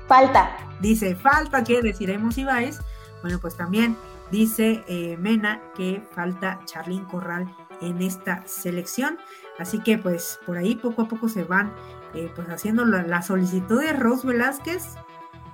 Falta. 0.07 0.57
Dice, 0.81 1.15
falta 1.15 1.65
que 1.65 1.83
deciremos 1.83 2.39
Ibáez. 2.39 2.79
Bueno, 3.21 3.39
pues 3.41 3.57
también 3.57 3.97
dice 4.31 4.85
eh, 4.89 5.17
Mena 5.19 5.61
que 5.77 6.03
falta 6.15 6.61
Charlín 6.65 7.05
Corral 7.05 7.55
en 7.81 8.01
esta 8.01 8.43
selección. 8.47 9.19
Así 9.59 9.81
que 9.81 9.99
pues 9.99 10.39
por 10.47 10.57
ahí 10.57 10.77
poco 10.77 11.03
a 11.03 11.09
poco 11.09 11.29
se 11.29 11.45
van 11.45 11.73
eh, 12.15 12.31
pues 12.35 12.49
haciendo 12.49 12.85
la, 12.85 13.23
solicitud 13.23 13.81
de 13.81 13.93
Rose 13.93 14.27
Velázquez, 14.27 14.95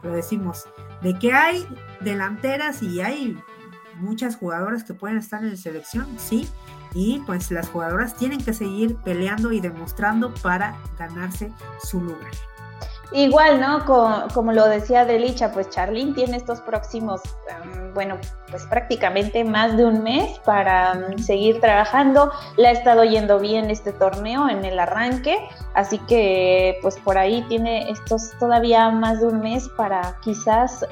lo 0.03 0.13
decimos, 0.13 0.65
de 1.03 1.19
que 1.19 1.33
hay 1.33 1.67
delanteras 2.01 2.83
y 2.83 3.01
hay 3.01 3.39
muchas 3.97 4.37
jugadoras 4.37 4.85
que 4.85 4.95
pueden 4.95 5.19
estar 5.19 5.43
en 5.43 5.51
la 5.51 5.57
selección, 5.57 6.07
sí, 6.19 6.49
y 6.95 7.23
pues 7.27 7.51
las 7.51 7.69
jugadoras 7.69 8.17
tienen 8.17 8.43
que 8.43 8.53
seguir 8.53 8.97
peleando 8.97 9.53
y 9.53 9.61
demostrando 9.61 10.33
para 10.35 10.77
ganarse 10.99 11.53
su 11.83 12.01
lugar. 12.01 12.33
Igual, 13.13 13.61
¿no? 13.61 13.85
Como, 13.85 14.53
lo 14.53 14.67
decía 14.67 15.05
Delicha, 15.05 15.53
pues 15.53 15.71
Charlene 15.71 16.15
tiene 16.15 16.37
estos 16.37 16.61
próximos, 16.61 17.21
em, 17.49 17.95
bueno, 17.95 18.19
pues 18.51 18.65
prácticamente 18.67 19.45
más 19.45 19.77
de 19.77 19.85
un 19.85 20.03
mes 20.03 20.39
para 20.41 20.99
seguir 21.19 21.61
trabajando. 21.61 22.33
Le 22.57 22.69
ha 22.69 22.73
estado 22.73 23.05
yendo 23.05 23.39
bien 23.39 23.71
este 23.71 23.93
torneo 23.93 24.49
en 24.49 24.65
el 24.65 24.79
arranque, 24.79 25.37
así 25.75 25.99
que 26.01 26.79
pues 26.83 26.99
por 26.99 27.19
ahí 27.19 27.43
tiene 27.49 27.91
estos 27.91 28.33
todavía 28.39 28.91
más 28.91 29.21
de 29.21 29.27
un 29.27 29.41
mes 29.41 29.69
para 29.77 30.17
quizás 30.23 30.85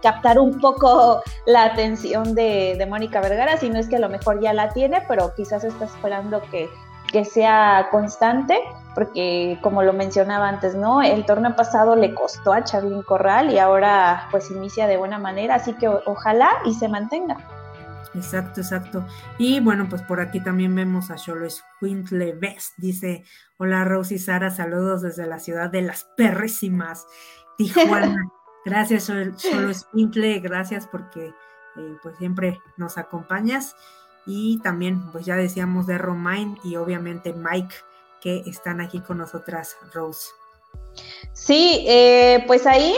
captar 0.00 0.38
un 0.38 0.60
poco 0.60 1.22
la 1.44 1.64
atención 1.64 2.36
de, 2.36 2.76
de 2.78 2.86
Mónica 2.86 3.20
Vergara, 3.20 3.56
si 3.56 3.68
no 3.68 3.80
es 3.80 3.88
que 3.88 3.96
a 3.96 3.98
lo 3.98 4.08
mejor 4.08 4.40
ya 4.40 4.52
la 4.52 4.68
tiene, 4.68 5.02
pero 5.08 5.34
quizás 5.34 5.64
está 5.64 5.86
esperando 5.86 6.40
que 6.52 6.70
que 7.12 7.24
sea 7.24 7.88
constante, 7.90 8.58
porque 8.94 9.58
como 9.62 9.82
lo 9.82 9.92
mencionaba 9.92 10.48
antes, 10.48 10.74
¿no? 10.74 11.02
El 11.02 11.24
torneo 11.24 11.56
pasado 11.56 11.96
le 11.96 12.14
costó 12.14 12.52
a 12.52 12.64
Charlyn 12.64 13.02
Corral 13.02 13.50
y 13.50 13.58
ahora 13.58 14.28
pues 14.30 14.50
inicia 14.50 14.86
de 14.86 14.96
buena 14.96 15.18
manera, 15.18 15.56
así 15.56 15.74
que 15.74 15.88
ojalá 15.88 16.50
y 16.64 16.74
se 16.74 16.88
mantenga. 16.88 17.36
Exacto, 18.14 18.60
exacto. 18.60 19.06
Y 19.38 19.60
bueno, 19.60 19.86
pues 19.88 20.02
por 20.02 20.20
aquí 20.20 20.40
también 20.40 20.74
vemos 20.74 21.10
a 21.10 21.16
Cholo 21.16 21.48
Quintle 21.80 22.34
Best. 22.34 22.74
Dice, 22.76 23.24
hola 23.56 23.84
Rosy 23.84 24.18
Sara, 24.18 24.50
saludos 24.50 25.02
desde 25.02 25.26
la 25.26 25.38
ciudad 25.38 25.70
de 25.70 25.82
las 25.82 26.04
perrísimas, 26.16 27.06
Tijuana. 27.56 28.16
gracias 28.64 29.06
Cholo 29.06 29.32
Quintle, 29.92 30.40
gracias 30.40 30.86
porque 30.86 31.32
eh, 31.76 31.96
pues 32.02 32.16
siempre 32.18 32.60
nos 32.76 32.98
acompañas 32.98 33.74
y 34.26 34.58
también 34.58 35.10
pues 35.10 35.24
ya 35.24 35.36
decíamos 35.36 35.86
de 35.86 35.98
Romain 35.98 36.58
y 36.62 36.76
obviamente 36.76 37.32
Mike 37.32 37.74
que 38.22 38.42
están 38.46 38.80
aquí 38.80 39.00
con 39.00 39.18
nosotras, 39.18 39.76
Rose. 39.92 40.30
Sí, 41.32 41.84
eh, 41.88 42.44
pues 42.46 42.66
ahí 42.66 42.96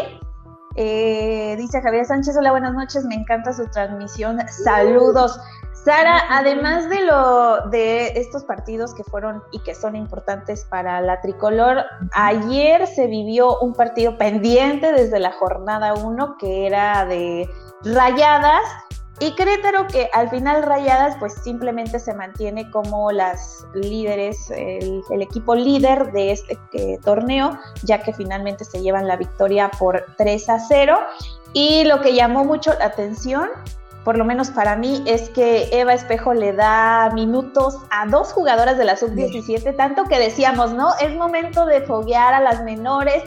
eh, 0.77 1.55
dice 1.57 1.81
Javier 1.81 2.05
Sánchez, 2.05 2.37
hola, 2.37 2.51
buenas 2.51 2.75
noches, 2.75 3.05
me 3.05 3.14
encanta 3.14 3.53
su 3.53 3.66
transmisión, 3.66 4.39
saludos. 4.49 5.39
Sara, 5.85 6.22
además 6.31 6.89
de 6.89 7.03
lo 7.03 7.68
de 7.68 8.18
estos 8.18 8.43
partidos 8.45 8.95
que 8.95 9.05
fueron 9.05 9.43
y 9.53 9.61
que 9.61 9.75
son 9.75 9.95
importantes 9.95 10.64
para 10.64 11.01
la 11.03 11.20
tricolor, 11.20 11.85
ayer 12.12 12.87
se 12.87 13.07
vivió 13.07 13.59
un 13.61 13.75
partido 13.75 14.16
pendiente 14.16 14.93
desde 14.93 15.20
la 15.20 15.33
jornada 15.33 15.93
1 15.95 16.37
que 16.39 16.66
era 16.66 17.05
de 17.05 17.49
Rayadas 17.83 18.62
y 19.21 19.33
Querétaro 19.37 19.87
que 19.87 20.11
al 20.12 20.29
final 20.29 20.65
Rayadas 20.65 21.17
pues 21.19 21.35
simplemente 21.35 22.01
se 22.01 22.15
mantiene 22.15 22.69
como 22.71 23.12
las 23.12 23.65
líderes, 23.73 24.51
el, 24.51 25.03
equipo 25.23 25.55
líder 25.55 26.11
de 26.12 26.33
este 26.33 26.59
eh, 26.73 26.99
torneo, 27.05 27.59
ya 27.85 28.03
que 28.03 28.12
finalmente 28.12 28.65
se 28.65 28.83
llevan 28.83 29.07
la 29.07 29.17
victoria 29.17 29.71
por 29.79 30.05
3 30.19 30.49
a 30.49 30.59
0. 30.59 30.99
Y 31.53 31.85
lo 31.85 32.01
que 32.01 32.15
llamó 32.15 32.45
mucho 32.45 32.75
la 32.77 32.87
atención, 32.87 33.49
por 34.05 34.19
lo 34.19 34.25
menos 34.25 34.51
para 34.51 34.75
mí, 34.75 35.05
es 35.07 35.31
que 35.31 35.69
Eva 35.71 35.95
Espejo 35.95 36.35
le 36.35 36.53
da 36.53 37.11
minutos 37.15 37.79
a 37.91 38.07
dos 38.07 38.33
jugadoras 38.33 38.77
de 38.77 38.85
la 38.85 38.97
sub-17, 38.97 39.77
tanto 39.77 40.05
que 40.05 40.19
decíamos, 40.19 40.73
¿no? 40.73 40.89
Es 41.01 41.15
momento 41.15 41.67
de 41.67 41.83
foguear 41.83 42.35
a 42.35 42.41
las 42.41 42.65
menores 42.65 43.23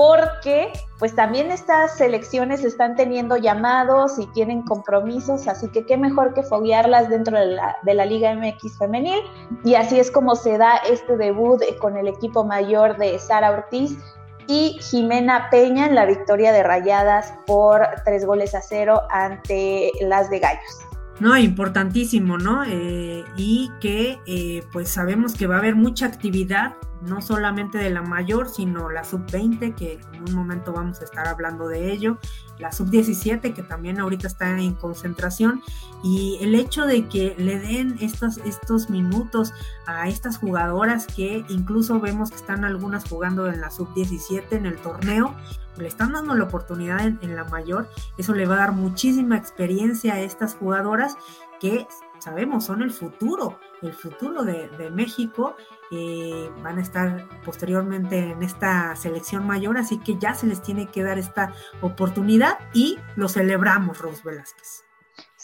porque 0.00 0.72
pues 0.98 1.14
también 1.14 1.50
estas 1.50 1.98
selecciones 1.98 2.64
están 2.64 2.96
teniendo 2.96 3.36
llamados 3.36 4.18
y 4.18 4.26
tienen 4.28 4.62
compromisos, 4.62 5.46
así 5.46 5.68
que 5.68 5.84
qué 5.84 5.98
mejor 5.98 6.32
que 6.32 6.42
foguearlas 6.42 7.10
dentro 7.10 7.38
de 7.38 7.48
la, 7.48 7.76
de 7.82 7.92
la 7.92 8.06
Liga 8.06 8.34
MX 8.34 8.78
femenil 8.78 9.20
y 9.62 9.74
así 9.74 10.00
es 10.00 10.10
como 10.10 10.36
se 10.36 10.56
da 10.56 10.76
este 10.88 11.18
debut 11.18 11.62
con 11.80 11.98
el 11.98 12.08
equipo 12.08 12.44
mayor 12.44 12.96
de 12.96 13.18
Sara 13.18 13.50
Ortiz 13.50 13.98
y 14.46 14.78
Jimena 14.80 15.50
Peña 15.50 15.84
en 15.84 15.94
la 15.94 16.06
victoria 16.06 16.50
de 16.52 16.62
Rayadas 16.62 17.34
por 17.46 17.86
tres 18.06 18.24
goles 18.24 18.54
a 18.54 18.62
cero 18.62 19.02
ante 19.10 19.92
las 20.00 20.30
de 20.30 20.38
Gallos. 20.38 20.89
No, 21.20 21.36
importantísimo, 21.36 22.38
¿no? 22.38 22.64
Eh, 22.64 23.24
y 23.36 23.70
que 23.80 24.18
eh, 24.26 24.64
pues 24.72 24.88
sabemos 24.88 25.34
que 25.34 25.46
va 25.46 25.56
a 25.56 25.58
haber 25.58 25.76
mucha 25.76 26.06
actividad 26.06 26.74
no 27.02 27.20
solamente 27.20 27.78
de 27.78 27.90
la 27.90 28.02
mayor, 28.02 28.48
sino 28.48 28.90
la 28.90 29.04
sub-20, 29.04 29.74
que 29.74 30.00
en 30.12 30.28
un 30.28 30.34
momento 30.34 30.72
vamos 30.72 31.00
a 31.00 31.04
estar 31.04 31.26
hablando 31.26 31.68
de 31.68 31.92
ello, 31.92 32.18
la 32.58 32.72
sub-17, 32.72 33.54
que 33.54 33.62
también 33.62 34.00
ahorita 34.00 34.26
está 34.26 34.58
en 34.58 34.74
concentración, 34.74 35.62
y 36.02 36.38
el 36.40 36.54
hecho 36.54 36.86
de 36.86 37.08
que 37.08 37.34
le 37.38 37.58
den 37.58 37.96
estos, 38.00 38.38
estos 38.38 38.90
minutos 38.90 39.52
a 39.86 40.08
estas 40.08 40.38
jugadoras 40.38 41.06
que 41.06 41.44
incluso 41.48 42.00
vemos 42.00 42.30
que 42.30 42.36
están 42.36 42.64
algunas 42.64 43.08
jugando 43.08 43.46
en 43.46 43.60
la 43.60 43.70
sub-17 43.70 44.52
en 44.52 44.66
el 44.66 44.76
torneo, 44.76 45.34
le 45.76 45.88
están 45.88 46.12
dando 46.12 46.34
la 46.34 46.44
oportunidad 46.44 47.00
en, 47.06 47.36
la 47.36 47.44
mayor, 47.44 47.88
eso 48.18 48.34
le 48.34 48.46
va 48.46 48.54
a 48.54 48.58
dar 48.58 48.72
muchísima 48.72 49.36
experiencia 49.36 50.14
a 50.14 50.20
estas 50.20 50.54
jugadoras 50.54 51.16
que 51.60 51.86
sabemos 52.18 52.64
son 52.64 52.82
el 52.82 52.90
futuro, 52.90 53.58
el 53.82 53.92
futuro 53.92 54.44
de, 54.44 54.68
de 54.68 54.90
México 54.90 55.56
eh, 55.90 56.50
van 56.62 56.78
a 56.78 56.82
estar 56.82 57.28
posteriormente 57.44 58.30
en 58.30 58.42
esta 58.42 58.94
selección 58.94 59.46
mayor, 59.46 59.78
así 59.78 59.98
que 59.98 60.18
ya 60.18 60.34
se 60.34 60.46
les 60.46 60.62
tiene 60.62 60.86
que 60.86 61.02
dar 61.02 61.18
esta 61.18 61.52
oportunidad 61.80 62.58
y 62.72 62.98
lo 63.16 63.28
celebramos, 63.28 63.98
Rose 63.98 64.22
Velázquez. 64.24 64.89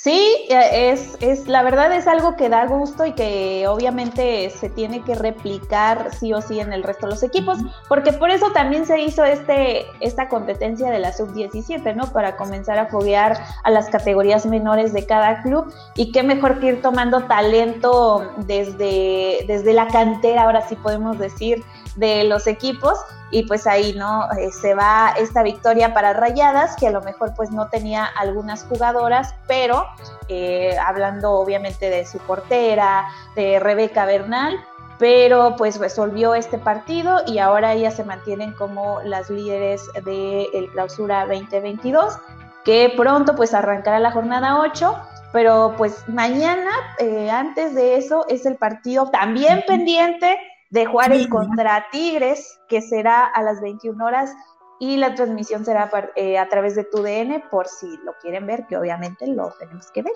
Sí, 0.06 0.46
eh, 0.50 0.92
es, 0.92 1.16
es, 1.20 1.48
la 1.48 1.64
verdad 1.64 1.92
es 1.92 2.06
algo 2.06 2.36
que 2.36 2.48
da 2.48 2.64
gusto 2.66 3.06
y 3.06 3.12
que 3.14 3.66
obviamente 3.66 4.50
se 4.50 4.70
tiene 4.70 5.02
que 5.02 5.16
replicar 5.16 6.14
sí 6.14 6.32
o 6.32 6.40
sí 6.40 6.60
en 6.60 6.72
el 6.72 6.84
resto 6.84 7.06
de 7.06 7.14
los 7.14 7.24
equipos, 7.24 7.58
porque 7.88 8.12
por 8.12 8.30
eso 8.30 8.52
también 8.52 8.86
se 8.86 9.00
hizo 9.00 9.24
este, 9.24 9.84
esta 9.98 10.28
competencia 10.28 10.92
de 10.92 11.00
la 11.00 11.12
sub-17, 11.12 11.92
¿no? 11.96 12.12
Para 12.12 12.36
comenzar 12.36 12.78
a 12.78 12.86
foguear 12.86 13.36
a 13.64 13.70
las 13.72 13.88
categorías 13.88 14.46
menores 14.46 14.92
de 14.92 15.04
cada 15.06 15.42
club 15.42 15.74
y 15.96 16.12
qué 16.12 16.22
mejor 16.22 16.60
que 16.60 16.68
ir 16.68 16.82
tomando 16.82 17.24
talento 17.24 18.30
desde, 18.46 19.44
desde 19.48 19.72
la 19.72 19.88
cantera, 19.88 20.44
ahora 20.44 20.68
sí 20.68 20.76
podemos 20.76 21.18
decir, 21.18 21.64
de 21.96 22.24
los 22.24 22.46
equipos 22.46 22.98
y 23.30 23.42
pues 23.44 23.66
ahí 23.66 23.94
no 23.94 24.30
eh, 24.38 24.50
se 24.52 24.74
va 24.74 25.14
esta 25.18 25.42
victoria 25.42 25.92
para 25.92 26.12
Rayadas 26.12 26.76
que 26.76 26.86
a 26.86 26.90
lo 26.90 27.00
mejor 27.02 27.34
pues 27.34 27.50
no 27.50 27.68
tenía 27.68 28.04
algunas 28.04 28.64
jugadoras 28.64 29.34
pero 29.48 29.86
eh, 30.28 30.76
hablando 30.78 31.32
obviamente 31.32 31.90
de 31.90 32.06
su 32.06 32.18
portera 32.18 33.08
de 33.34 33.58
Rebeca 33.58 34.06
Bernal 34.06 34.56
pero 34.98 35.56
pues 35.56 35.78
resolvió 35.78 36.34
este 36.34 36.58
partido 36.58 37.20
y 37.26 37.38
ahora 37.38 37.72
ellas 37.72 37.94
se 37.94 38.04
mantienen 38.04 38.52
como 38.52 39.00
las 39.02 39.28
líderes 39.28 39.82
del 40.04 40.46
el 40.54 40.70
clausura 40.70 41.26
2022 41.26 42.18
que 42.64 42.92
pronto 42.96 43.34
pues 43.34 43.54
arrancará 43.54 43.98
la 43.98 44.12
jornada 44.12 44.60
8 44.60 44.96
pero 45.32 45.74
pues 45.76 46.08
mañana 46.08 46.70
eh, 46.98 47.28
antes 47.30 47.74
de 47.74 47.96
eso 47.96 48.24
es 48.28 48.46
el 48.46 48.56
partido 48.56 49.10
también 49.10 49.64
pendiente 49.66 50.38
de 50.70 50.86
Juárez 50.86 51.28
contra 51.28 51.86
Tigres, 51.90 52.58
que 52.68 52.80
será 52.80 53.24
a 53.24 53.42
las 53.42 53.60
21 53.60 54.04
horas 54.04 54.34
y 54.78 54.96
la 54.96 55.14
transmisión 55.14 55.64
será 55.64 55.90
eh, 56.16 56.38
a 56.38 56.48
través 56.48 56.74
de 56.74 56.84
tu 56.84 57.02
DN 57.02 57.44
por 57.50 57.66
si 57.66 57.86
lo 58.04 58.14
quieren 58.20 58.46
ver, 58.46 58.66
que 58.66 58.76
obviamente 58.76 59.26
lo 59.26 59.52
tenemos 59.58 59.90
que 59.90 60.02
ver. 60.02 60.14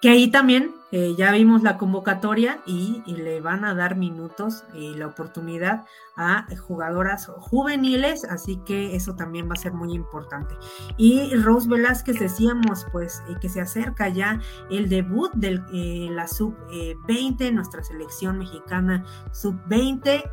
Que 0.00 0.10
ahí 0.10 0.30
también 0.30 0.74
eh, 0.92 1.14
ya 1.16 1.30
vimos 1.30 1.62
la 1.62 1.78
convocatoria 1.78 2.60
y, 2.66 3.02
le 3.06 3.40
van 3.40 3.64
a 3.64 3.74
dar 3.74 3.96
minutos 3.96 4.64
y 4.74 4.94
la 4.94 5.06
oportunidad 5.06 5.84
a 6.16 6.46
jugadoras 6.66 7.26
juveniles, 7.38 8.24
así 8.24 8.60
que 8.66 8.94
eso 8.96 9.14
también 9.14 9.48
va 9.48 9.54
a 9.54 9.56
ser 9.56 9.72
muy 9.72 9.92
importante. 9.92 10.54
Y 10.96 11.34
Rose 11.36 11.68
Velázquez 11.68 12.18
decíamos 12.18 12.86
pues 12.92 13.22
eh, 13.28 13.34
que 13.40 13.48
se 13.48 13.60
acerca 13.60 14.08
ya 14.08 14.40
el 14.70 14.88
debut 14.88 15.30
de 15.34 15.60
eh, 15.72 16.08
la 16.10 16.26
sub-20, 16.26 17.52
nuestra 17.52 17.82
selección 17.82 18.38
mexicana 18.38 19.04
sub-20. 19.32 20.24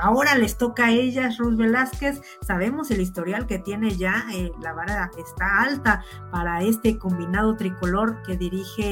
ahora 0.00 0.36
les 0.36 0.58
toca 0.58 0.86
a 0.86 0.90
ellas, 0.90 1.38
Rose 1.38 1.56
Velázquez, 1.56 2.20
sabemos 2.42 2.90
el 2.90 3.00
historial 3.00 3.46
que 3.46 3.58
tiene 3.58 3.96
ya, 3.96 4.26
la 4.60 4.72
vara 4.72 5.10
está 5.18 5.62
alta 5.62 6.04
para 6.30 6.62
este 6.62 6.98
combinado 6.98 7.56
tricolor 7.56 8.22
que 8.22 8.36
dirige 8.36 8.91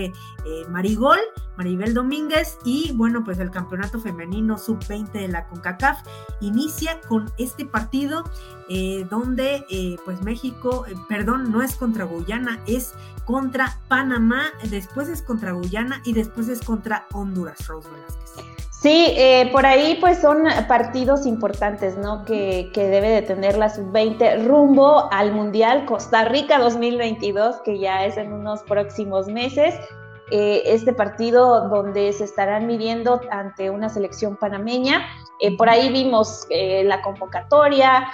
Marigol, 0.69 1.19
Maribel 1.57 1.93
Domínguez 1.95 2.59
y 2.65 2.93
bueno, 2.93 3.23
pues 3.25 3.39
el 3.39 3.51
campeonato 3.51 4.01
femenino 4.01 4.57
sub-20 4.57 5.13
de 5.13 5.29
la 5.29 5.47
CONCACAF 5.49 5.99
inicia 6.41 7.01
con 7.03 7.31
este 7.39 7.67
partido 7.67 8.25
eh, 8.73 9.05
donde 9.11 9.67
eh, 9.69 9.97
pues 10.05 10.23
México, 10.23 10.85
eh, 10.87 10.95
perdón, 11.09 11.51
no 11.51 11.61
es 11.61 11.75
contra 11.75 12.05
Guyana, 12.05 12.61
es 12.67 12.95
contra 13.25 13.81
Panamá, 13.89 14.45
después 14.71 15.09
es 15.09 15.23
contra 15.23 15.53
Guyana 15.53 16.01
y 16.05 16.13
después 16.13 16.49
es 16.49 16.61
contra 16.61 17.07
Honduras, 17.13 17.67
Rose 17.67 17.89
Velázquez. 17.91 18.50
Sí, 18.81 19.13
eh, 19.15 19.51
por 19.53 19.67
ahí 19.67 19.99
pues 20.01 20.23
son 20.23 20.45
partidos 20.67 21.27
importantes, 21.27 21.99
¿no? 21.99 22.25
Que, 22.25 22.71
que 22.73 22.89
debe 22.89 23.11
de 23.11 23.21
tener 23.21 23.59
la 23.59 23.69
sub-20 23.69 24.47
rumbo 24.47 25.07
al 25.13 25.33
Mundial 25.35 25.85
Costa 25.85 26.25
Rica 26.25 26.59
2022, 26.59 27.57
que 27.63 27.79
ya 27.79 28.07
es 28.07 28.17
en 28.17 28.33
unos 28.33 28.63
próximos 28.63 29.27
meses. 29.27 29.75
Eh, 30.31 30.63
este 30.65 30.95
partido 30.95 31.69
donde 31.69 32.11
se 32.15 32.25
estarán 32.25 32.67
midiendo 32.67 33.21
ante 33.31 33.69
una 33.69 33.91
selección 33.91 34.37
panameña. 34.37 35.05
Eh, 35.41 35.55
por 35.59 35.69
ahí 35.69 35.93
vimos 35.93 36.47
la 36.49 37.03
convocatoria, 37.03 38.09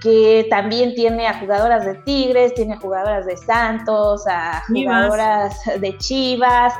que 0.00 0.46
también 0.48 0.94
tiene 0.94 1.26
a 1.26 1.40
jugadoras 1.40 1.84
de 1.84 1.94
Tigres, 1.94 2.54
tiene 2.54 2.74
a 2.74 2.78
jugadoras 2.78 3.26
de 3.26 3.36
Santos, 3.36 4.24
a 4.28 4.62
jugadoras 4.68 5.60
de 5.80 5.98
Chivas. 5.98 6.72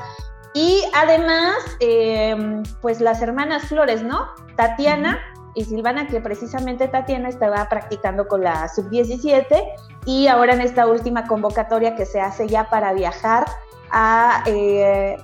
Y 0.54 0.84
además, 0.94 1.56
em, 1.80 2.62
pues 2.80 3.00
las 3.00 3.20
hermanas 3.20 3.64
Flores, 3.64 4.02
¿no? 4.04 4.28
Tatiana 4.56 5.18
y 5.54 5.64
Silvana, 5.64 6.06
que 6.06 6.20
precisamente 6.20 6.88
Tatiana 6.88 7.28
estaba 7.28 7.68
practicando 7.68 8.28
con 8.28 8.42
la 8.42 8.68
sub-17 8.68 9.62
y 10.06 10.28
ahora 10.28 10.54
en 10.54 10.60
esta 10.60 10.86
última 10.86 11.26
convocatoria 11.26 11.96
que 11.96 12.06
se 12.06 12.20
hace 12.20 12.48
ya 12.48 12.70
para 12.70 12.92
viajar 12.92 13.44
a... 13.90 14.42
Eh, 14.46 15.16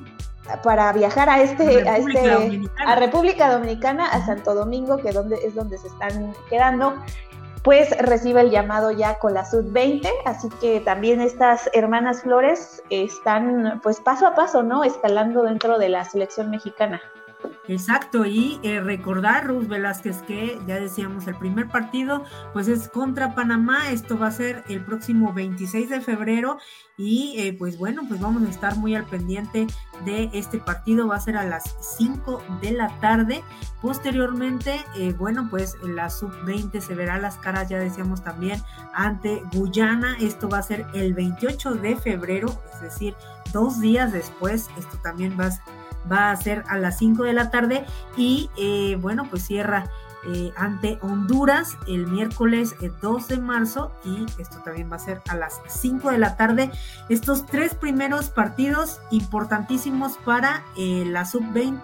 para 0.65 0.93
viajar 0.93 1.29
a 1.29 1.41
este, 1.43 1.89
a, 1.89 1.99
este 1.99 2.61
a 2.85 2.97
República 2.97 3.53
Dominicana, 3.53 4.07
a 4.07 4.27
Santo 4.27 4.53
Domingo, 4.53 4.97
que 4.97 5.13
donde, 5.13 5.37
es 5.45 5.55
donde 5.55 5.79
se 5.79 5.87
están 5.87 6.35
quedando, 6.49 6.95
pues 7.63 7.91
recibe 7.99 8.41
el 8.41 8.51
llamado 8.51 8.91
ya 8.91 9.19
con 9.19 9.35
la 9.35 9.45
sub-20, 9.45 10.09
así 10.25 10.49
que 10.61 10.81
también 10.81 11.21
estas 11.21 11.69
hermanas 11.73 12.23
Flores 12.23 12.83
están 12.91 13.81
pues 13.83 14.01
paso 14.01 14.27
a 14.27 14.35
paso, 14.35 14.63
¿no? 14.63 14.85
Escalando 14.85 15.43
dentro 15.43 15.79
de 15.79 15.91
la 15.91 16.05
selección 16.05 16.51
mexicana. 16.51 17.01
Exacto, 17.71 18.27
y 18.27 18.59
eh, 18.65 18.81
recordar, 18.81 19.47
Ruth 19.47 19.69
Velázquez, 19.69 20.23
que 20.23 20.59
ya 20.67 20.81
decíamos, 20.81 21.29
el 21.29 21.37
primer 21.37 21.69
partido 21.69 22.25
pues 22.53 22.67
es 22.67 22.89
contra 22.89 23.37
Panamá, 23.37 23.93
esto 23.93 24.19
va 24.19 24.27
a 24.27 24.33
ser 24.33 24.65
el 24.69 24.85
próximo 24.85 25.33
26 25.33 25.89
de 25.89 26.01
febrero 26.01 26.59
y 26.97 27.37
eh, 27.39 27.55
pues 27.57 27.79
bueno, 27.79 28.03
pues 28.09 28.21
vamos 28.21 28.43
a 28.43 28.51
estar 28.51 28.77
muy 28.77 28.97
al 28.97 29.05
pendiente 29.05 29.69
de 30.05 30.31
este 30.33 30.59
partido, 30.59 31.07
va 31.07 31.15
a 31.15 31.21
ser 31.21 31.37
a 31.37 31.45
las 31.45 31.77
5 31.97 32.43
de 32.61 32.73
la 32.73 32.89
tarde. 32.99 33.45
Posteriormente, 33.81 34.85
eh, 34.97 35.13
bueno, 35.13 35.47
pues 35.49 35.77
la 35.85 36.11
sub-20 36.11 36.81
se 36.81 36.97
verá 36.97 37.19
las 37.19 37.37
caras, 37.37 37.69
ya 37.69 37.79
decíamos 37.79 38.25
también, 38.25 38.61
ante 38.95 39.45
Guyana, 39.55 40.17
esto 40.19 40.49
va 40.49 40.59
a 40.59 40.63
ser 40.63 40.87
el 40.93 41.15
28 41.15 41.75
de 41.75 41.95
febrero, 41.95 42.49
es 42.75 42.81
decir, 42.81 43.15
dos 43.53 43.81
días 43.81 44.13
después, 44.13 44.69
esto 44.77 44.99
también 45.05 45.37
va 45.39 45.47
a 45.47 45.80
va 46.11 46.31
a 46.31 46.37
ser 46.37 46.65
a 46.69 46.79
las 46.79 46.99
5 46.99 47.25
de 47.25 47.33
la 47.33 47.51
tarde 47.51 47.85
y 48.17 48.51
eh, 48.57 48.97
bueno, 49.01 49.27
pues 49.29 49.45
cierra 49.45 49.91
eh, 50.27 50.53
ante 50.57 50.99
Honduras 51.01 51.79
el 51.89 52.07
miércoles 52.07 52.75
2 53.01 53.23
eh, 53.23 53.35
de 53.35 53.41
marzo 53.41 53.91
y 54.05 54.27
esto 54.39 54.59
también 54.63 54.91
va 54.93 54.97
a 54.97 55.01
ser 55.01 55.23
a 55.29 55.37
las 55.37 55.61
5 55.67 56.11
de 56.11 56.19
la 56.19 56.37
tarde. 56.37 56.71
Estos 57.09 57.47
tres 57.47 57.75
primeros 57.75 58.29
partidos 58.29 59.01
importantísimos 59.11 60.19
para 60.19 60.63
la 60.77 61.25
sub-20 61.25 61.83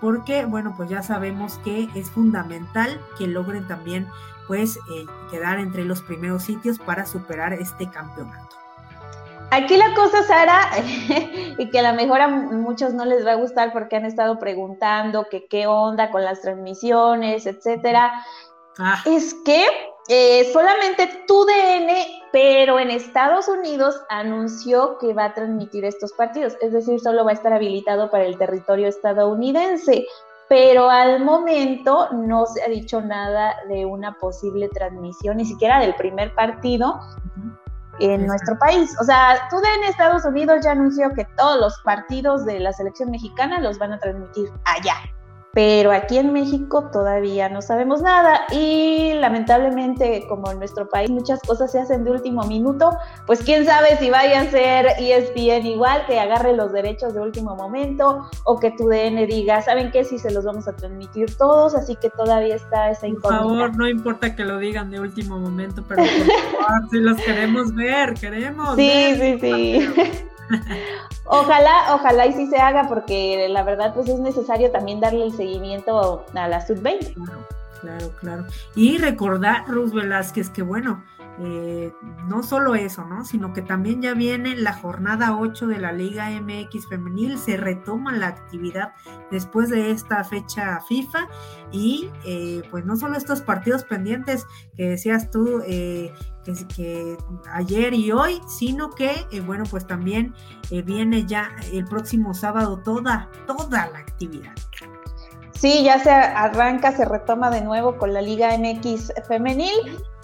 porque 0.00 0.44
bueno, 0.44 0.74
pues 0.76 0.90
ya 0.90 1.02
sabemos 1.02 1.58
que 1.64 1.88
es 1.94 2.10
fundamental 2.10 3.00
que 3.16 3.26
logren 3.26 3.66
también 3.66 4.06
pues 4.46 4.78
quedar 5.30 5.58
entre 5.58 5.84
los 5.84 6.02
primeros 6.02 6.42
sitios 6.42 6.78
para 6.78 7.06
superar 7.06 7.54
este 7.54 7.88
campeonato. 7.88 8.61
Aquí 9.54 9.76
la 9.76 9.92
cosa, 9.94 10.22
Sara, 10.22 10.70
y 11.58 11.68
que 11.68 11.78
a 11.80 11.90
lo 11.90 11.94
mejor 11.94 12.22
a 12.22 12.28
muchos 12.28 12.94
no 12.94 13.04
les 13.04 13.26
va 13.26 13.32
a 13.32 13.34
gustar 13.34 13.70
porque 13.74 13.96
han 13.96 14.06
estado 14.06 14.38
preguntando 14.38 15.26
que 15.30 15.44
qué 15.44 15.66
onda 15.66 16.10
con 16.10 16.24
las 16.24 16.40
transmisiones, 16.40 17.44
etcétera, 17.44 18.24
ah. 18.78 19.02
es 19.04 19.34
que 19.44 19.66
eh, 20.08 20.50
solamente 20.54 21.06
tu 21.28 21.44
DN, 21.44 21.92
pero 22.32 22.78
en 22.78 22.90
Estados 22.90 23.46
Unidos 23.46 24.00
anunció 24.08 24.96
que 24.96 25.12
va 25.12 25.26
a 25.26 25.34
transmitir 25.34 25.84
estos 25.84 26.14
partidos, 26.14 26.56
es 26.62 26.72
decir, 26.72 26.98
solo 26.98 27.22
va 27.22 27.32
a 27.32 27.34
estar 27.34 27.52
habilitado 27.52 28.10
para 28.10 28.24
el 28.24 28.38
territorio 28.38 28.88
estadounidense, 28.88 30.06
pero 30.48 30.88
al 30.88 31.22
momento 31.22 32.08
no 32.12 32.46
se 32.46 32.62
ha 32.62 32.68
dicho 32.68 33.02
nada 33.02 33.54
de 33.68 33.84
una 33.84 34.14
posible 34.18 34.70
transmisión, 34.70 35.36
ni 35.36 35.44
siquiera 35.44 35.78
del 35.78 35.94
primer 35.94 36.34
partido, 36.34 36.98
en 37.98 38.26
nuestro 38.26 38.58
país. 38.58 38.94
O 39.00 39.04
sea, 39.04 39.48
tú 39.50 39.56
en 39.58 39.84
Estados 39.84 40.24
Unidos 40.24 40.60
ya 40.64 40.72
anunció 40.72 41.10
que 41.14 41.26
todos 41.36 41.60
los 41.60 41.78
partidos 41.82 42.44
de 42.44 42.60
la 42.60 42.72
selección 42.72 43.10
mexicana 43.10 43.60
los 43.60 43.78
van 43.78 43.92
a 43.92 43.98
transmitir 43.98 44.48
allá 44.64 44.94
pero 45.54 45.92
aquí 45.92 46.16
en 46.16 46.32
México 46.32 46.88
todavía 46.90 47.48
no 47.50 47.60
sabemos 47.60 48.00
nada 48.00 48.42
y 48.50 49.12
lamentablemente 49.14 50.24
como 50.28 50.50
en 50.50 50.58
nuestro 50.58 50.88
país 50.88 51.10
muchas 51.10 51.40
cosas 51.42 51.72
se 51.72 51.80
hacen 51.80 52.04
de 52.04 52.10
último 52.10 52.42
minuto, 52.44 52.90
pues 53.26 53.42
quién 53.42 53.66
sabe 53.66 53.96
si 53.98 54.10
vayan 54.10 54.46
a 54.46 54.50
ser 54.50 54.86
ESPN 54.98 55.66
igual, 55.66 56.06
que 56.06 56.18
agarre 56.18 56.56
los 56.56 56.72
derechos 56.72 57.12
de 57.12 57.20
último 57.20 57.54
momento 57.54 58.26
o 58.44 58.58
que 58.58 58.70
tu 58.70 58.88
DN 58.88 59.26
diga, 59.26 59.60
¿saben 59.60 59.90
qué? 59.90 60.04
Si 60.04 60.18
se 60.18 60.30
los 60.30 60.44
vamos 60.44 60.66
a 60.68 60.72
transmitir 60.72 61.36
todos, 61.36 61.74
así 61.74 61.96
que 61.96 62.08
todavía 62.08 62.56
está 62.56 62.90
esa 62.90 63.06
incógnita. 63.06 63.42
Por 63.42 63.50
favor, 63.50 63.76
no 63.76 63.88
importa 63.88 64.34
que 64.34 64.44
lo 64.44 64.58
digan 64.58 64.90
de 64.90 65.00
último 65.00 65.38
momento, 65.38 65.84
pero 65.86 66.02
por 66.02 66.66
favor, 66.66 66.88
si 66.90 66.98
los 66.98 67.16
queremos 67.18 67.74
ver, 67.74 68.14
queremos. 68.14 68.76
Sí, 68.76 69.14
sí, 69.18 69.38
sí. 69.38 69.88
ojalá, 71.24 71.94
ojalá 71.94 72.26
y 72.26 72.32
sí 72.32 72.46
se 72.46 72.56
haga, 72.56 72.88
porque 72.88 73.48
la 73.48 73.62
verdad 73.62 73.94
pues 73.94 74.08
es 74.08 74.18
necesario 74.18 74.70
también 74.70 75.00
darle 75.00 75.24
el 75.24 75.32
seguimiento 75.32 76.24
a 76.34 76.48
la 76.48 76.66
sub-20. 76.66 77.14
Claro, 77.80 78.12
claro, 78.20 78.46
Y 78.76 78.98
recordar, 78.98 79.64
Ruz 79.66 79.92
Velázquez, 79.92 80.50
que 80.50 80.62
bueno, 80.62 81.02
eh, 81.38 81.92
no 82.26 82.42
solo 82.42 82.74
eso, 82.74 83.04
¿no? 83.04 83.24
Sino 83.24 83.52
que 83.52 83.62
también 83.62 84.02
ya 84.02 84.14
viene 84.14 84.54
la 84.54 84.74
jornada 84.74 85.36
8 85.36 85.66
de 85.66 85.78
la 85.78 85.92
Liga 85.92 86.28
MX 86.30 86.88
femenil, 86.88 87.38
se 87.38 87.56
retoma 87.56 88.12
la 88.12 88.28
actividad 88.28 88.92
después 89.30 89.70
de 89.70 89.90
esta 89.90 90.24
fecha 90.24 90.80
FIFA 90.80 91.28
y 91.70 92.10
eh, 92.24 92.62
pues 92.70 92.84
no 92.84 92.96
solo 92.96 93.16
estos 93.16 93.40
partidos 93.40 93.84
pendientes 93.84 94.46
que 94.76 94.90
decías 94.90 95.30
tú, 95.30 95.62
eh, 95.66 96.12
que, 96.76 97.16
ayer 97.52 97.94
y 97.94 98.12
hoy, 98.12 98.40
sino 98.48 98.90
que, 98.90 99.14
bueno, 99.46 99.64
pues 99.70 99.86
también 99.86 100.34
viene 100.84 101.24
ya 101.24 101.54
el 101.72 101.84
próximo 101.84 102.34
sábado 102.34 102.80
toda, 102.82 103.30
toda 103.46 103.86
la 103.90 103.98
actividad. 104.00 104.52
Sí, 105.52 105.84
ya 105.84 106.00
se 106.00 106.10
arranca, 106.10 106.90
se 106.90 107.04
retoma 107.04 107.48
de 107.50 107.60
nuevo 107.60 107.96
con 107.96 108.12
la 108.12 108.20
Liga 108.20 108.50
MX 108.58 109.12
femenil 109.28 109.70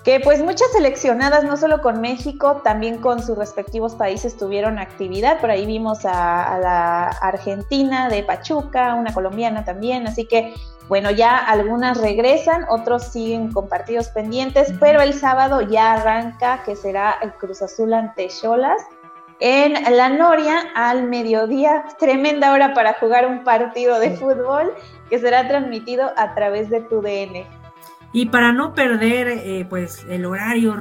que 0.08 0.20
pues 0.20 0.42
muchas 0.42 0.72
seleccionadas, 0.72 1.44
no 1.44 1.58
solo 1.58 1.82
con 1.82 2.00
México, 2.00 2.62
también 2.64 2.96
con 2.96 3.22
sus 3.22 3.36
respectivos 3.36 3.94
países 3.94 4.38
tuvieron 4.38 4.78
actividad. 4.78 5.38
Por 5.38 5.50
ahí 5.50 5.66
vimos 5.66 6.06
a, 6.06 6.58
la 6.62 7.08
Argentina 7.08 8.08
de 8.08 8.22
Pachuca, 8.22 8.94
una 8.94 9.12
colombiana 9.12 9.66
también, 9.66 10.06
así 10.06 10.24
que 10.24 10.54
bueno, 10.88 11.10
ya 11.10 11.36
algunas 11.36 12.00
regresan, 12.00 12.64
otros 12.70 13.04
siguen 13.04 13.52
con 13.52 13.68
partidos 13.68 14.08
pendientes, 14.08 14.72
pero 14.80 15.02
el 15.02 15.12
sábado 15.12 15.60
ya 15.60 15.92
arranca, 15.92 16.62
que 16.64 16.74
será 16.74 17.16
el 17.20 17.34
Cruz 17.34 17.60
Azul 17.60 17.92
ante 17.92 18.28
Cholas. 18.28 18.80
En 19.40 19.74
la 19.94 20.08
Noria, 20.08 20.70
al 20.74 21.02
mediodía, 21.02 21.84
tremenda 21.98 22.54
hora 22.54 22.72
para 22.72 22.94
jugar 22.94 23.26
un 23.26 23.44
partido 23.44 23.98
de 23.98 24.16
fútbol 24.16 24.72
que 25.10 25.18
será 25.18 25.46
transmitido 25.46 26.10
a 26.16 26.34
través 26.34 26.70
de 26.70 26.80
tu 26.80 27.02
DN. 27.02 27.57
Y 28.12 28.26
para 28.26 28.52
no 28.52 28.74
perder 28.74 29.28
eh, 29.28 29.66
pues 29.68 30.04
el 30.08 30.24
horario, 30.24 30.74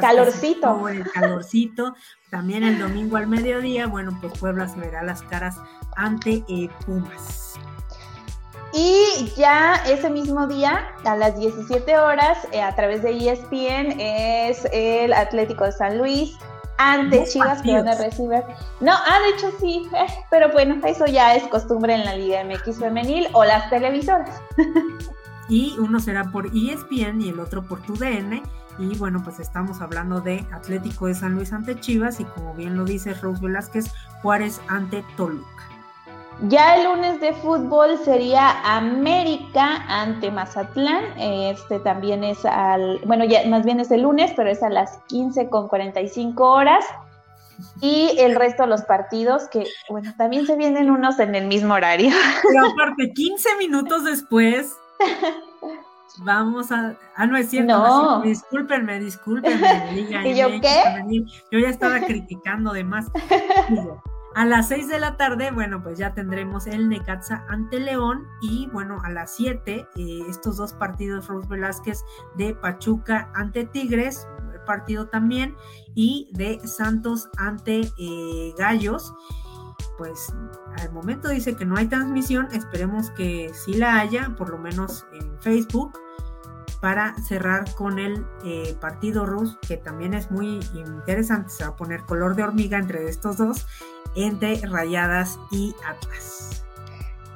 calorcito. 0.00 0.88
el 0.88 1.10
calorcito, 1.10 1.94
también 2.30 2.64
el 2.64 2.78
domingo 2.78 3.18
al 3.18 3.26
mediodía, 3.26 3.86
bueno, 3.86 4.16
pues 4.20 4.38
Puebla 4.38 4.66
se 4.66 4.80
verá 4.80 5.02
las 5.02 5.22
caras 5.22 5.58
ante 5.96 6.42
eh, 6.48 6.68
Pumas. 6.86 7.58
Y 8.72 9.32
ya 9.36 9.82
ese 9.86 10.08
mismo 10.08 10.46
día, 10.46 10.88
a 11.04 11.16
las 11.16 11.36
17 11.38 11.98
horas, 11.98 12.38
eh, 12.52 12.62
a 12.62 12.74
través 12.76 13.02
de 13.02 13.10
ESPN, 13.10 14.00
es 14.00 14.66
el 14.72 15.12
Atlético 15.12 15.64
de 15.64 15.72
San 15.72 15.98
Luis 15.98 16.38
ante 16.78 17.24
Chivas 17.24 17.60
que 17.60 17.72
van 17.72 17.88
a 17.88 17.94
recibir. 17.96 18.42
No, 18.80 18.92
ah, 18.92 19.18
de 19.24 19.28
hecho 19.30 19.50
sí, 19.60 19.86
pero 20.30 20.50
bueno, 20.52 20.80
eso 20.86 21.04
ya 21.04 21.34
es 21.34 21.42
costumbre 21.48 21.94
en 21.94 22.04
la 22.04 22.16
Liga 22.16 22.42
MX 22.42 22.78
femenil 22.78 23.28
o 23.32 23.44
las 23.44 23.68
televisoras. 23.68 24.40
y 25.50 25.74
uno 25.78 26.00
será 26.00 26.30
por 26.30 26.46
ESPN 26.46 27.20
y 27.20 27.28
el 27.28 27.40
otro 27.40 27.62
por 27.62 27.82
TUDN. 27.82 28.40
Y 28.78 28.96
bueno, 28.96 29.20
pues 29.22 29.40
estamos 29.40 29.82
hablando 29.82 30.20
de 30.20 30.46
Atlético 30.52 31.06
de 31.06 31.14
San 31.14 31.34
Luis 31.34 31.52
ante 31.52 31.78
Chivas 31.78 32.20
y 32.20 32.24
como 32.24 32.54
bien 32.54 32.78
lo 32.78 32.84
dice 32.84 33.12
Rose 33.12 33.42
Velázquez, 33.42 33.92
Juárez 34.22 34.60
ante 34.68 35.04
Toluca. 35.16 35.44
Ya 36.48 36.76
el 36.76 36.84
lunes 36.84 37.20
de 37.20 37.34
fútbol 37.34 37.98
sería 38.02 38.60
América 38.64 39.84
ante 39.88 40.30
Mazatlán. 40.30 41.04
Este 41.18 41.80
también 41.80 42.24
es 42.24 42.46
al, 42.46 42.98
bueno, 43.04 43.26
ya 43.26 43.46
más 43.46 43.64
bien 43.66 43.80
es 43.80 43.90
el 43.90 44.02
lunes, 44.02 44.32
pero 44.34 44.48
es 44.48 44.62
a 44.62 44.70
las 44.70 44.98
15 45.08 45.50
con 45.50 45.68
45 45.68 46.42
horas. 46.42 46.84
Y 47.82 48.14
el 48.18 48.36
resto 48.36 48.62
de 48.62 48.70
los 48.70 48.82
partidos, 48.82 49.48
que 49.48 49.66
bueno, 49.90 50.14
también 50.16 50.46
se 50.46 50.56
vienen 50.56 50.90
unos 50.90 51.18
en 51.18 51.34
el 51.34 51.46
mismo 51.46 51.74
horario. 51.74 52.10
Pero 52.48 52.66
aparte, 52.68 53.12
15 53.12 53.56
minutos 53.58 54.04
después, 54.04 54.74
vamos 56.24 56.72
a. 56.72 56.96
Ah, 57.16 57.26
no 57.26 57.36
es 57.36 57.50
cierto. 57.50 57.76
No. 57.76 58.22
discúlpenme, 58.22 59.00
discúlpenme. 59.00 59.92
¿Y 60.24 60.36
yo 60.36 60.48
qué? 60.60 61.24
Yo 61.50 61.58
ya 61.58 61.68
estaba 61.68 62.00
criticando 62.00 62.72
de 62.72 62.84
más. 62.84 63.06
A 64.36 64.46
las 64.46 64.68
6 64.68 64.86
de 64.88 65.00
la 65.00 65.16
tarde, 65.16 65.50
bueno, 65.50 65.82
pues 65.82 65.98
ya 65.98 66.14
tendremos 66.14 66.68
el 66.68 66.88
Necaxa 66.88 67.44
ante 67.48 67.80
León 67.80 68.28
y 68.40 68.68
bueno, 68.72 68.98
a 69.02 69.10
las 69.10 69.34
7 69.34 69.88
eh, 69.96 70.18
estos 70.28 70.56
dos 70.56 70.72
partidos, 70.72 71.26
Rose 71.26 71.48
Velázquez 71.48 72.04
de 72.36 72.54
Pachuca 72.54 73.28
ante 73.34 73.64
Tigres, 73.64 74.28
partido 74.66 75.08
también, 75.08 75.56
y 75.96 76.30
de 76.32 76.60
Santos 76.64 77.28
ante 77.38 77.80
eh, 77.98 78.54
Gallos. 78.56 79.12
Pues 80.00 80.32
al 80.78 80.92
momento 80.92 81.28
dice 81.28 81.56
que 81.56 81.66
no 81.66 81.76
hay 81.76 81.86
transmisión, 81.86 82.48
esperemos 82.52 83.10
que 83.10 83.52
sí 83.52 83.74
la 83.74 84.00
haya, 84.00 84.34
por 84.34 84.48
lo 84.48 84.56
menos 84.56 85.04
en 85.12 85.38
Facebook 85.40 85.92
para 86.80 87.14
cerrar 87.18 87.74
con 87.74 87.98
el 87.98 88.24
eh, 88.42 88.74
partido 88.80 89.26
Rus, 89.26 89.58
que 89.68 89.76
también 89.76 90.14
es 90.14 90.30
muy 90.30 90.58
interesante. 90.72 91.50
Se 91.50 91.64
va 91.64 91.70
a 91.72 91.76
poner 91.76 92.06
color 92.06 92.34
de 92.34 92.44
hormiga 92.44 92.78
entre 92.78 93.10
estos 93.10 93.36
dos, 93.36 93.66
entre 94.14 94.66
Rayadas 94.66 95.38
y 95.50 95.74
Atlas. 95.86 96.59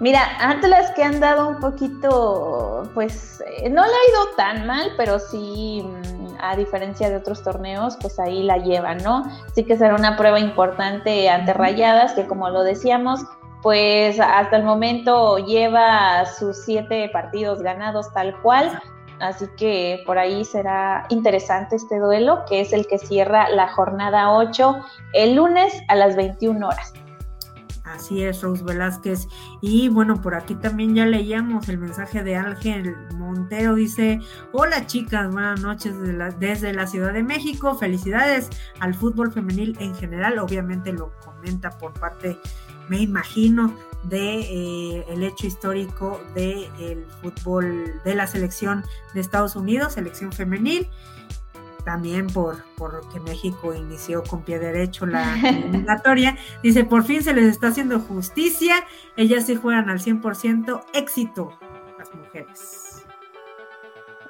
Mira, 0.00 0.20
Atlas 0.40 0.90
que 0.92 1.04
han 1.04 1.20
dado 1.20 1.48
un 1.48 1.60
poquito, 1.60 2.90
pues 2.94 3.42
eh, 3.46 3.70
no 3.70 3.82
le 3.82 3.92
ha 3.92 4.10
ido 4.10 4.36
tan 4.36 4.66
mal, 4.66 4.92
pero 4.96 5.18
sí, 5.18 5.82
mm, 5.84 6.36
a 6.40 6.56
diferencia 6.56 7.08
de 7.08 7.16
otros 7.16 7.42
torneos, 7.42 7.96
pues 8.00 8.18
ahí 8.18 8.42
la 8.42 8.58
llevan, 8.58 8.98
¿no? 8.98 9.22
Sí 9.54 9.64
que 9.64 9.76
será 9.76 9.94
una 9.94 10.16
prueba 10.16 10.40
importante 10.40 11.28
ante 11.30 11.52
Rayadas, 11.52 12.14
que 12.14 12.26
como 12.26 12.50
lo 12.50 12.64
decíamos, 12.64 13.20
pues 13.62 14.18
hasta 14.20 14.56
el 14.56 14.64
momento 14.64 15.38
lleva 15.38 16.26
sus 16.26 16.64
siete 16.64 17.08
partidos 17.12 17.62
ganados 17.62 18.12
tal 18.12 18.38
cual, 18.42 18.78
Así 19.20 19.46
que 19.56 20.02
por 20.06 20.18
ahí 20.18 20.44
será 20.44 21.06
interesante 21.08 21.76
este 21.76 21.98
duelo, 21.98 22.44
que 22.48 22.60
es 22.60 22.72
el 22.72 22.86
que 22.86 22.98
cierra 22.98 23.48
la 23.48 23.68
jornada 23.68 24.32
8 24.32 24.84
el 25.12 25.36
lunes 25.36 25.82
a 25.88 25.94
las 25.94 26.16
21 26.16 26.66
horas. 26.66 26.92
Así 27.94 28.24
es, 28.24 28.42
Rose 28.42 28.64
Velázquez. 28.64 29.28
Y 29.60 29.88
bueno, 29.88 30.20
por 30.20 30.34
aquí 30.34 30.56
también 30.56 30.96
ya 30.96 31.06
leíamos 31.06 31.68
el 31.68 31.78
mensaje 31.78 32.24
de 32.24 32.34
Ángel 32.34 32.96
Montero. 33.14 33.76
Dice, 33.76 34.20
hola 34.52 34.86
chicas, 34.86 35.30
buenas 35.30 35.60
noches 35.60 35.94
desde 36.40 36.72
la 36.72 36.88
Ciudad 36.88 37.12
de 37.12 37.22
México. 37.22 37.76
Felicidades 37.76 38.50
al 38.80 38.94
fútbol 38.94 39.30
femenil 39.32 39.76
en 39.78 39.94
general. 39.94 40.40
Obviamente 40.40 40.92
lo 40.92 41.12
comenta 41.24 41.70
por 41.78 41.92
parte, 41.92 42.36
me 42.88 43.00
imagino, 43.00 43.72
de 44.02 44.40
eh, 44.40 45.04
el 45.08 45.22
hecho 45.22 45.46
histórico 45.46 46.20
del 46.34 46.68
el 46.80 47.06
fútbol 47.22 48.02
de 48.04 48.14
la 48.16 48.26
selección 48.26 48.82
de 49.14 49.20
Estados 49.20 49.54
Unidos, 49.54 49.92
selección 49.92 50.32
femenil, 50.32 50.90
también 51.84 52.26
por 52.26 52.64
porque 52.76 53.20
México 53.20 53.74
inició 53.74 54.22
con 54.22 54.42
pie 54.42 54.58
derecho 54.58 55.06
la 55.06 55.34
eliminatoria. 55.48 56.36
Dice, 56.62 56.84
por 56.84 57.04
fin 57.04 57.22
se 57.22 57.34
les 57.34 57.44
está 57.44 57.68
haciendo 57.68 58.00
justicia, 58.00 58.76
ellas 59.16 59.46
sí 59.46 59.56
juegan 59.56 59.90
al 59.90 60.00
100%, 60.00 60.84
éxito 60.94 61.58
las 61.98 62.14
mujeres. 62.14 62.83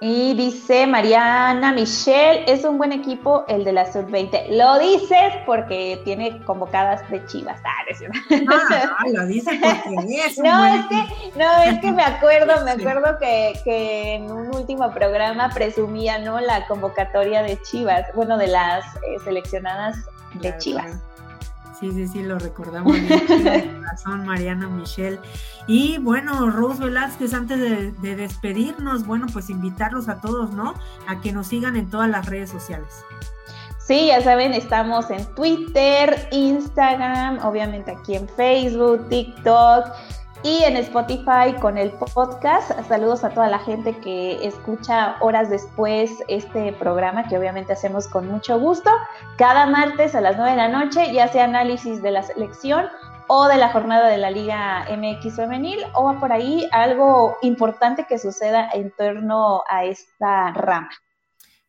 Y 0.07 0.35
dice 0.35 0.87
Mariana 0.87 1.73
Michelle, 1.73 2.45
es 2.47 2.63
un 2.67 2.77
buen 2.77 2.93
equipo 2.93 3.47
el 3.49 3.65
de 3.65 3.73
la 3.73 3.91
sub-20. 3.91 4.51
Lo 4.51 4.79
dices 4.79 5.33
porque 5.47 5.99
tiene 6.05 6.43
convocadas 6.45 7.09
de 7.11 7.25
Chivas. 7.25 7.59
Ah, 7.65 8.97
ah 8.99 9.05
lo 9.11 9.25
dice 9.25 9.59
porque 9.63 10.21
es 10.27 10.37
un 10.37 10.45
no, 10.45 10.67
es 10.67 10.87
que, 10.89 11.39
no, 11.39 11.63
es 11.63 11.79
que 11.79 11.91
me 11.91 12.03
acuerdo, 12.03 12.63
me 12.67 12.73
acuerdo 12.73 13.17
que, 13.19 13.59
que, 13.65 14.17
en 14.17 14.31
un 14.31 14.55
último 14.55 14.93
programa 14.93 15.49
presumía, 15.55 16.19
¿no? 16.19 16.39
La 16.39 16.67
convocatoria 16.67 17.43
de 17.43 17.59
Chivas, 17.63 18.05
bueno, 18.15 18.37
de 18.37 18.49
las 18.49 18.85
eh, 18.97 19.17
seleccionadas 19.25 19.97
de 20.35 20.55
Chivas. 20.59 20.99
Sí, 21.79 21.91
sí, 21.91 22.07
sí, 22.07 22.23
lo 22.23 22.39
recordamos 22.39 22.93
bien. 22.93 23.83
razón, 23.83 24.25
Mariana 24.27 24.69
Michelle. 24.69 25.19
Y 25.67 25.99
bueno, 25.99 26.51
Rose 26.51 26.85
Velázquez, 26.85 27.35
antes 27.35 27.59
de, 28.01 28.17
despedirnos, 28.17 29.07
bueno, 29.07 29.27
pues 29.33 29.51
invitarlos 29.51 30.09
a 30.09 30.21
todos, 30.21 30.53
¿no? 30.53 30.75
A 31.09 31.21
que 31.21 31.33
nos 31.33 31.49
sigan 31.49 31.77
en 31.77 31.91
todas 31.91 32.09
las 32.09 32.27
redes 32.27 32.51
sociales. 32.51 33.05
Sí, 33.79 34.07
ya 34.07 34.23
saben, 34.23 34.55
estamos 34.55 35.11
en 35.11 35.27
Twitter, 35.35 36.29
Instagram, 36.33 37.45
obviamente 37.45 37.91
aquí 37.91 38.15
en 38.15 38.29
Facebook, 38.29 39.09
TikTok 39.09 39.87
y 40.45 40.63
en 40.63 40.77
Spotify 40.77 41.55
con 41.59 41.79
el 41.79 41.91
podcast. 41.93 42.71
Saludos 42.87 43.25
a 43.25 43.31
toda 43.31 43.49
la 43.49 43.59
gente 43.59 43.99
que 44.01 44.47
escucha 44.47 45.17
horas 45.21 45.49
después 45.49 46.13
este 46.29 46.75
programa 46.75 47.27
que 47.27 47.39
obviamente 47.39 47.73
hacemos 47.73 48.07
con 48.07 48.29
mucho 48.29 48.61
gusto. 48.61 48.91
Cada 49.39 49.65
martes 49.67 50.15
a 50.15 50.21
las 50.21 50.37
9 50.37 50.51
de 50.51 50.57
la 50.59 50.69
noche, 50.69 51.13
ya 51.15 51.29
sea 51.29 51.45
análisis 51.45 52.03
de 52.03 52.11
la 52.11 52.23
selección 52.23 52.87
o 53.27 53.49
de 53.49 53.57
la 53.57 53.71
jornada 53.71 54.07
de 54.09 54.19
la 54.19 54.31
Liga 54.31 54.85
MX 54.91 55.35
femenil 55.35 55.81
o 55.95 56.15
por 56.21 56.31
ahí 56.31 56.69
algo 56.73 57.39
importante 57.41 58.05
que 58.07 58.19
suceda 58.19 58.69
en 58.75 58.91
torno 58.91 59.63
a 59.67 59.87
esta 59.87 60.53
rama. 60.53 60.91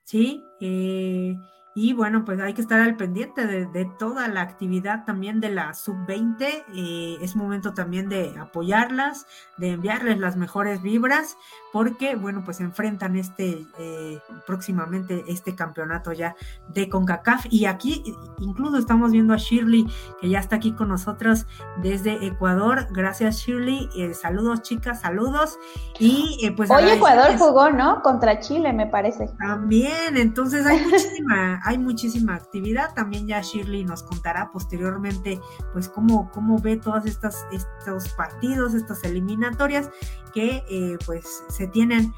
Sí, 0.04 0.44
eh, 0.60 1.34
y 1.78 1.92
bueno, 1.92 2.24
pues 2.24 2.40
hay 2.40 2.54
que 2.54 2.62
estar 2.62 2.80
al 2.80 2.96
pendiente 2.96 3.46
de, 3.46 3.86
toda 4.00 4.30
la 4.30 4.40
actividad 4.40 5.04
también 5.04 5.42
de 5.42 5.50
la 5.50 5.74
sub-20. 5.74 6.64
Eh, 6.74 7.18
es 7.20 7.36
momento 7.36 7.74
también 7.74 8.08
de 8.08 8.34
apoyarlas, 8.40 9.28
de 9.58 9.72
enviarles 9.72 10.18
las 10.18 10.38
mejores 10.38 10.82
vibras, 10.82 11.38
porque 11.74 12.16
bueno, 12.16 12.44
pues 12.46 12.62
enfrentan 12.62 13.18
este 13.18 13.68
eh, 13.78 14.22
próximamente 14.48 15.26
este 15.28 15.54
campeonato 15.54 16.14
ya 16.14 16.38
de 16.70 16.88
CONCACAF. 16.88 17.48
Y 17.50 17.66
aquí 17.66 18.04
incluso 18.40 18.78
estamos 18.78 19.12
viendo 19.12 19.34
a 19.34 19.38
Shirley, 19.38 19.86
que 20.22 20.30
ya 20.30 20.40
está 20.40 20.56
aquí 20.56 20.72
con 20.72 20.88
nosotros 20.88 21.46
desde 21.82 22.26
Ecuador. 22.26 22.88
Gracias, 22.92 23.40
Shirley. 23.40 23.90
Eh, 23.98 24.14
saludos, 24.14 24.62
chicas, 24.62 25.02
saludos. 25.02 25.60
Y 26.00 26.50
pues. 26.56 26.72
Hoy 26.72 26.90
Ecuador 26.90 27.38
jugó, 27.38 27.70
¿no? 27.70 28.02
Contra 28.02 28.40
Chile, 28.40 28.72
me 28.72 28.88
parece. 28.88 29.28
También, 29.38 30.16
entonces 30.16 30.66
hay 30.66 30.82
muchísima 30.82 31.60
hay 31.66 31.78
muchísima 31.78 32.36
actividad. 32.36 32.94
También 32.94 33.28
ya 33.28 33.42
Shirley 33.42 33.84
nos 33.84 34.04
contará 34.04 34.52
posteriormente, 34.52 35.42
pues, 35.74 35.90
cómo, 35.90 36.32
cómo 36.32 36.60
ve 36.60 36.78
todas 36.78 37.06
estas, 37.06 37.46
estos 37.52 38.10
partidos, 38.10 38.74
estas 38.74 39.04
eliminatorias 39.04 39.90
que, 40.34 40.64
eh, 40.70 40.98
pues, 41.06 41.44
se 41.50 41.68
tienen 41.68 42.14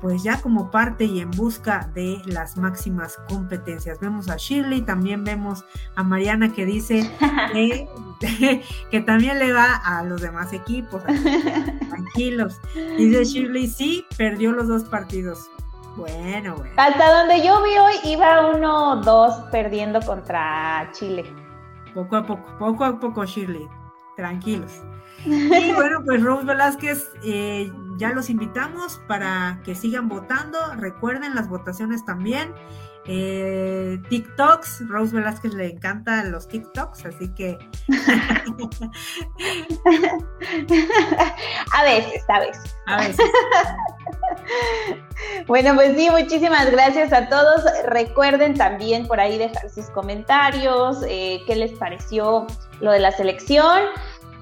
pues 0.00 0.24
ya 0.24 0.40
como 0.40 0.68
parte 0.72 1.04
y 1.04 1.20
en 1.20 1.30
busca 1.30 1.88
de 1.94 2.20
las 2.26 2.56
máximas 2.56 3.18
competencias. 3.28 4.00
Vemos 4.00 4.28
a 4.28 4.36
Shirley, 4.36 4.82
también 4.82 5.22
vemos 5.22 5.64
a 5.94 6.02
Mariana 6.02 6.52
que 6.52 6.66
dice 6.66 7.08
que, 7.52 7.88
que 8.90 9.00
también 9.00 9.38
le 9.38 9.52
va 9.52 9.76
a 9.76 10.02
los 10.02 10.20
demás 10.20 10.52
equipos, 10.52 11.04
tranquilos. 11.88 12.60
Dice 12.98 13.24
Shirley, 13.24 13.68
sí, 13.68 14.04
perdió 14.18 14.50
los 14.50 14.66
dos 14.66 14.82
partidos. 14.82 15.48
Bueno, 15.96 16.56
bueno. 16.56 16.72
Hasta 16.76 17.18
donde 17.18 17.44
yo 17.44 17.62
vi 17.62 17.76
hoy 17.76 17.94
iba 18.04 18.50
uno 18.50 18.96
dos 18.96 19.34
perdiendo 19.50 20.00
contra 20.00 20.90
Chile. 20.92 21.24
Poco 21.94 22.16
a 22.16 22.26
poco, 22.26 22.58
poco 22.58 22.84
a 22.84 22.98
poco, 22.98 23.24
Shirley. 23.24 23.68
Tranquilos. 24.16 24.80
Y 25.24 25.72
bueno, 25.72 26.00
pues 26.04 26.20
Rose 26.20 26.44
Velázquez, 26.44 27.08
eh, 27.22 27.70
ya 27.96 28.12
los 28.12 28.28
invitamos 28.28 29.00
para 29.06 29.60
que 29.64 29.76
sigan 29.76 30.08
votando. 30.08 30.58
Recuerden 30.76 31.36
las 31.36 31.48
votaciones 31.48 32.04
también. 32.04 32.52
Eh, 33.06 33.98
TikToks, 34.08 34.88
Rose 34.88 35.14
Velázquez 35.14 35.54
le 35.54 35.70
encantan 35.70 36.30
los 36.30 36.46
TikToks, 36.46 37.06
así 37.06 37.28
que. 37.34 37.58
a 41.72 41.82
veces, 41.82 42.22
a 42.28 42.38
veces. 42.38 42.76
A 42.86 42.98
veces. 42.98 43.26
bueno, 45.48 45.74
pues 45.74 45.96
sí, 45.96 46.08
muchísimas 46.10 46.70
gracias 46.70 47.12
a 47.12 47.28
todos. 47.28 47.64
Recuerden 47.86 48.54
también 48.54 49.08
por 49.08 49.18
ahí 49.18 49.36
dejar 49.36 49.68
sus 49.70 49.90
comentarios, 49.90 50.98
eh, 51.08 51.40
qué 51.46 51.56
les 51.56 51.72
pareció 51.72 52.46
lo 52.80 52.92
de 52.92 53.00
la 53.00 53.10
selección. 53.10 53.80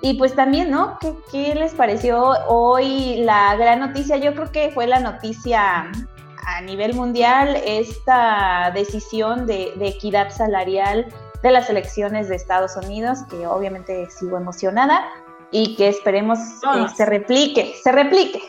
Y 0.02 0.14
pues 0.14 0.34
también, 0.34 0.70
¿no? 0.70 0.98
¿Qué, 0.98 1.14
¿Qué, 1.30 1.54
les 1.54 1.74
pareció 1.74 2.30
hoy 2.48 3.22
la 3.22 3.54
gran 3.56 3.80
noticia? 3.80 4.16
Yo 4.16 4.34
creo 4.34 4.50
que 4.50 4.70
fue 4.70 4.86
la 4.86 4.98
noticia 5.00 5.90
a 6.46 6.60
nivel 6.60 6.94
mundial 6.94 7.56
esta 7.64 8.70
decisión 8.74 9.46
de, 9.46 9.72
equidad 9.80 10.30
salarial 10.30 11.06
de 11.42 11.50
las 11.50 11.70
elecciones 11.70 12.28
de 12.28 12.36
Estados 12.36 12.76
Unidos, 12.76 13.20
que 13.30 13.46
obviamente 13.46 14.08
sigo 14.10 14.36
emocionada 14.36 15.04
y 15.50 15.76
que 15.76 15.88
esperemos 15.88 16.38
que 16.62 16.88
se 16.96 17.06
replique, 17.06 17.74
se 17.82 17.92
replique. 17.92 18.40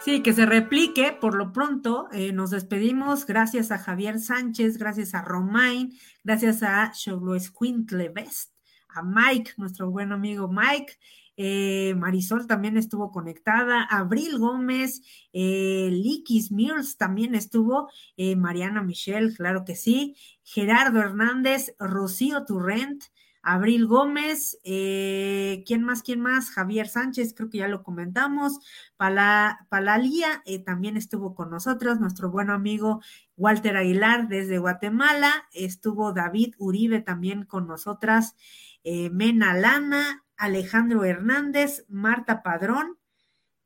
Sí, 0.00 0.22
que 0.22 0.32
se 0.32 0.46
replique 0.46 1.12
por 1.12 1.34
lo 1.34 1.52
pronto. 1.52 2.08
Eh, 2.12 2.32
nos 2.32 2.50
despedimos. 2.50 3.26
Gracias 3.26 3.72
a 3.72 3.78
Javier 3.78 4.20
Sánchez, 4.20 4.78
gracias 4.78 5.14
a 5.14 5.22
Romain, 5.22 5.92
gracias 6.22 6.62
a 6.62 6.92
Chogloes 6.92 7.50
Quintle 7.50 8.10
Best, 8.10 8.52
a 8.88 9.02
Mike, 9.02 9.54
nuestro 9.56 9.90
buen 9.90 10.12
amigo 10.12 10.48
Mike. 10.48 10.96
Eh, 11.36 11.94
Marisol 11.96 12.46
también 12.46 12.76
estuvo 12.76 13.10
conectada, 13.10 13.82
Abril 13.82 14.38
Gómez, 14.38 15.02
eh, 15.32 15.90
Likis 15.92 16.50
Mills 16.50 16.96
también 16.96 17.34
estuvo, 17.34 17.90
eh, 18.16 18.36
Mariana 18.36 18.82
Michelle, 18.82 19.34
claro 19.34 19.64
que 19.64 19.76
sí, 19.76 20.16
Gerardo 20.42 21.00
Hernández, 21.00 21.74
Rocío 21.78 22.44
Turrent, 22.44 23.04
Abril 23.48 23.86
Gómez, 23.86 24.58
eh, 24.64 25.62
¿quién 25.68 25.84
más? 25.84 26.02
¿Quién 26.02 26.20
más? 26.20 26.50
Javier 26.50 26.88
Sánchez, 26.88 27.32
creo 27.32 27.48
que 27.48 27.58
ya 27.58 27.68
lo 27.68 27.84
comentamos. 27.84 28.58
Pala, 28.96 29.68
Palalía 29.68 30.42
eh, 30.46 30.58
también 30.58 30.96
estuvo 30.96 31.36
con 31.36 31.50
nosotros, 31.50 32.00
nuestro 32.00 32.28
buen 32.28 32.50
amigo 32.50 33.00
Walter 33.36 33.76
Aguilar 33.76 34.26
desde 34.26 34.58
Guatemala. 34.58 35.30
Estuvo 35.52 36.12
David 36.12 36.56
Uribe 36.58 37.00
también 37.00 37.44
con 37.44 37.68
nosotras. 37.68 38.34
Eh, 38.82 39.10
Mena 39.10 39.54
Lana, 39.54 40.24
Alejandro 40.36 41.04
Hernández, 41.04 41.84
Marta 41.88 42.42
Padrón. 42.42 42.98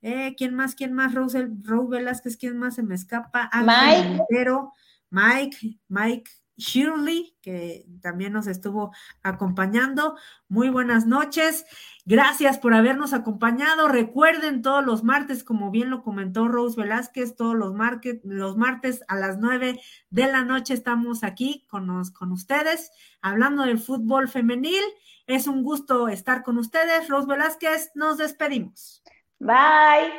Eh, 0.03 0.35
¿Quién 0.37 0.55
más? 0.55 0.75
¿Quién 0.75 0.93
más? 0.93 1.15
Rose, 1.15 1.49
Rose 1.63 1.91
Velázquez, 1.91 2.37
¿quién 2.37 2.57
más 2.57 2.77
se 2.77 2.83
me 2.83 2.95
escapa? 2.95 3.51
Mike. 3.55 4.09
Montero, 4.17 4.73
Mike, 5.11 5.79
Mike 5.89 6.31
Shirley, 6.61 7.35
que 7.41 7.87
también 8.03 8.33
nos 8.33 8.47
estuvo 8.47 8.93
acompañando. 9.23 10.17
Muy 10.49 10.69
buenas 10.69 11.07
noches. 11.07 11.65
Gracias 12.05 12.59
por 12.59 12.75
habernos 12.75 13.13
acompañado. 13.13 13.89
Recuerden 13.89 14.63
todos 14.63 14.85
los 14.85 15.03
martes, 15.03 15.43
como 15.43 15.71
bien 15.71 15.91
lo 15.91 16.03
comentó 16.03 16.49
Rose 16.49 16.81
Velázquez, 16.81 17.35
todos 17.35 17.57
los, 17.57 17.75
market, 17.75 18.21
los 18.25 18.57
martes 18.57 19.03
a 19.09 19.17
las 19.17 19.39
nueve 19.39 19.81
de 20.11 20.27
la 20.27 20.45
noche 20.45 20.75
estamos 20.75 21.25
aquí 21.25 21.67
con, 21.69 21.87
nos, 21.87 22.11
con 22.11 22.33
ustedes 22.33 22.93
hablando 23.23 23.65
del 23.65 23.79
fútbol 23.79 24.29
femenil. 24.29 24.83
Es 25.27 25.47
un 25.47 25.63
gusto 25.63 26.09
estar 26.09 26.43
con 26.43 26.59
ustedes. 26.59 27.09
Rose 27.09 27.27
Velázquez, 27.27 27.93
nos 27.95 28.19
despedimos. 28.19 29.03
Bye. 29.39 30.13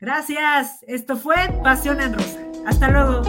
Gracias. 0.00 0.82
Esto 0.86 1.16
fue 1.16 1.36
Pasión 1.62 2.00
en 2.00 2.14
Rosa. 2.14 2.40
Hasta 2.66 2.90
luego. 2.90 3.22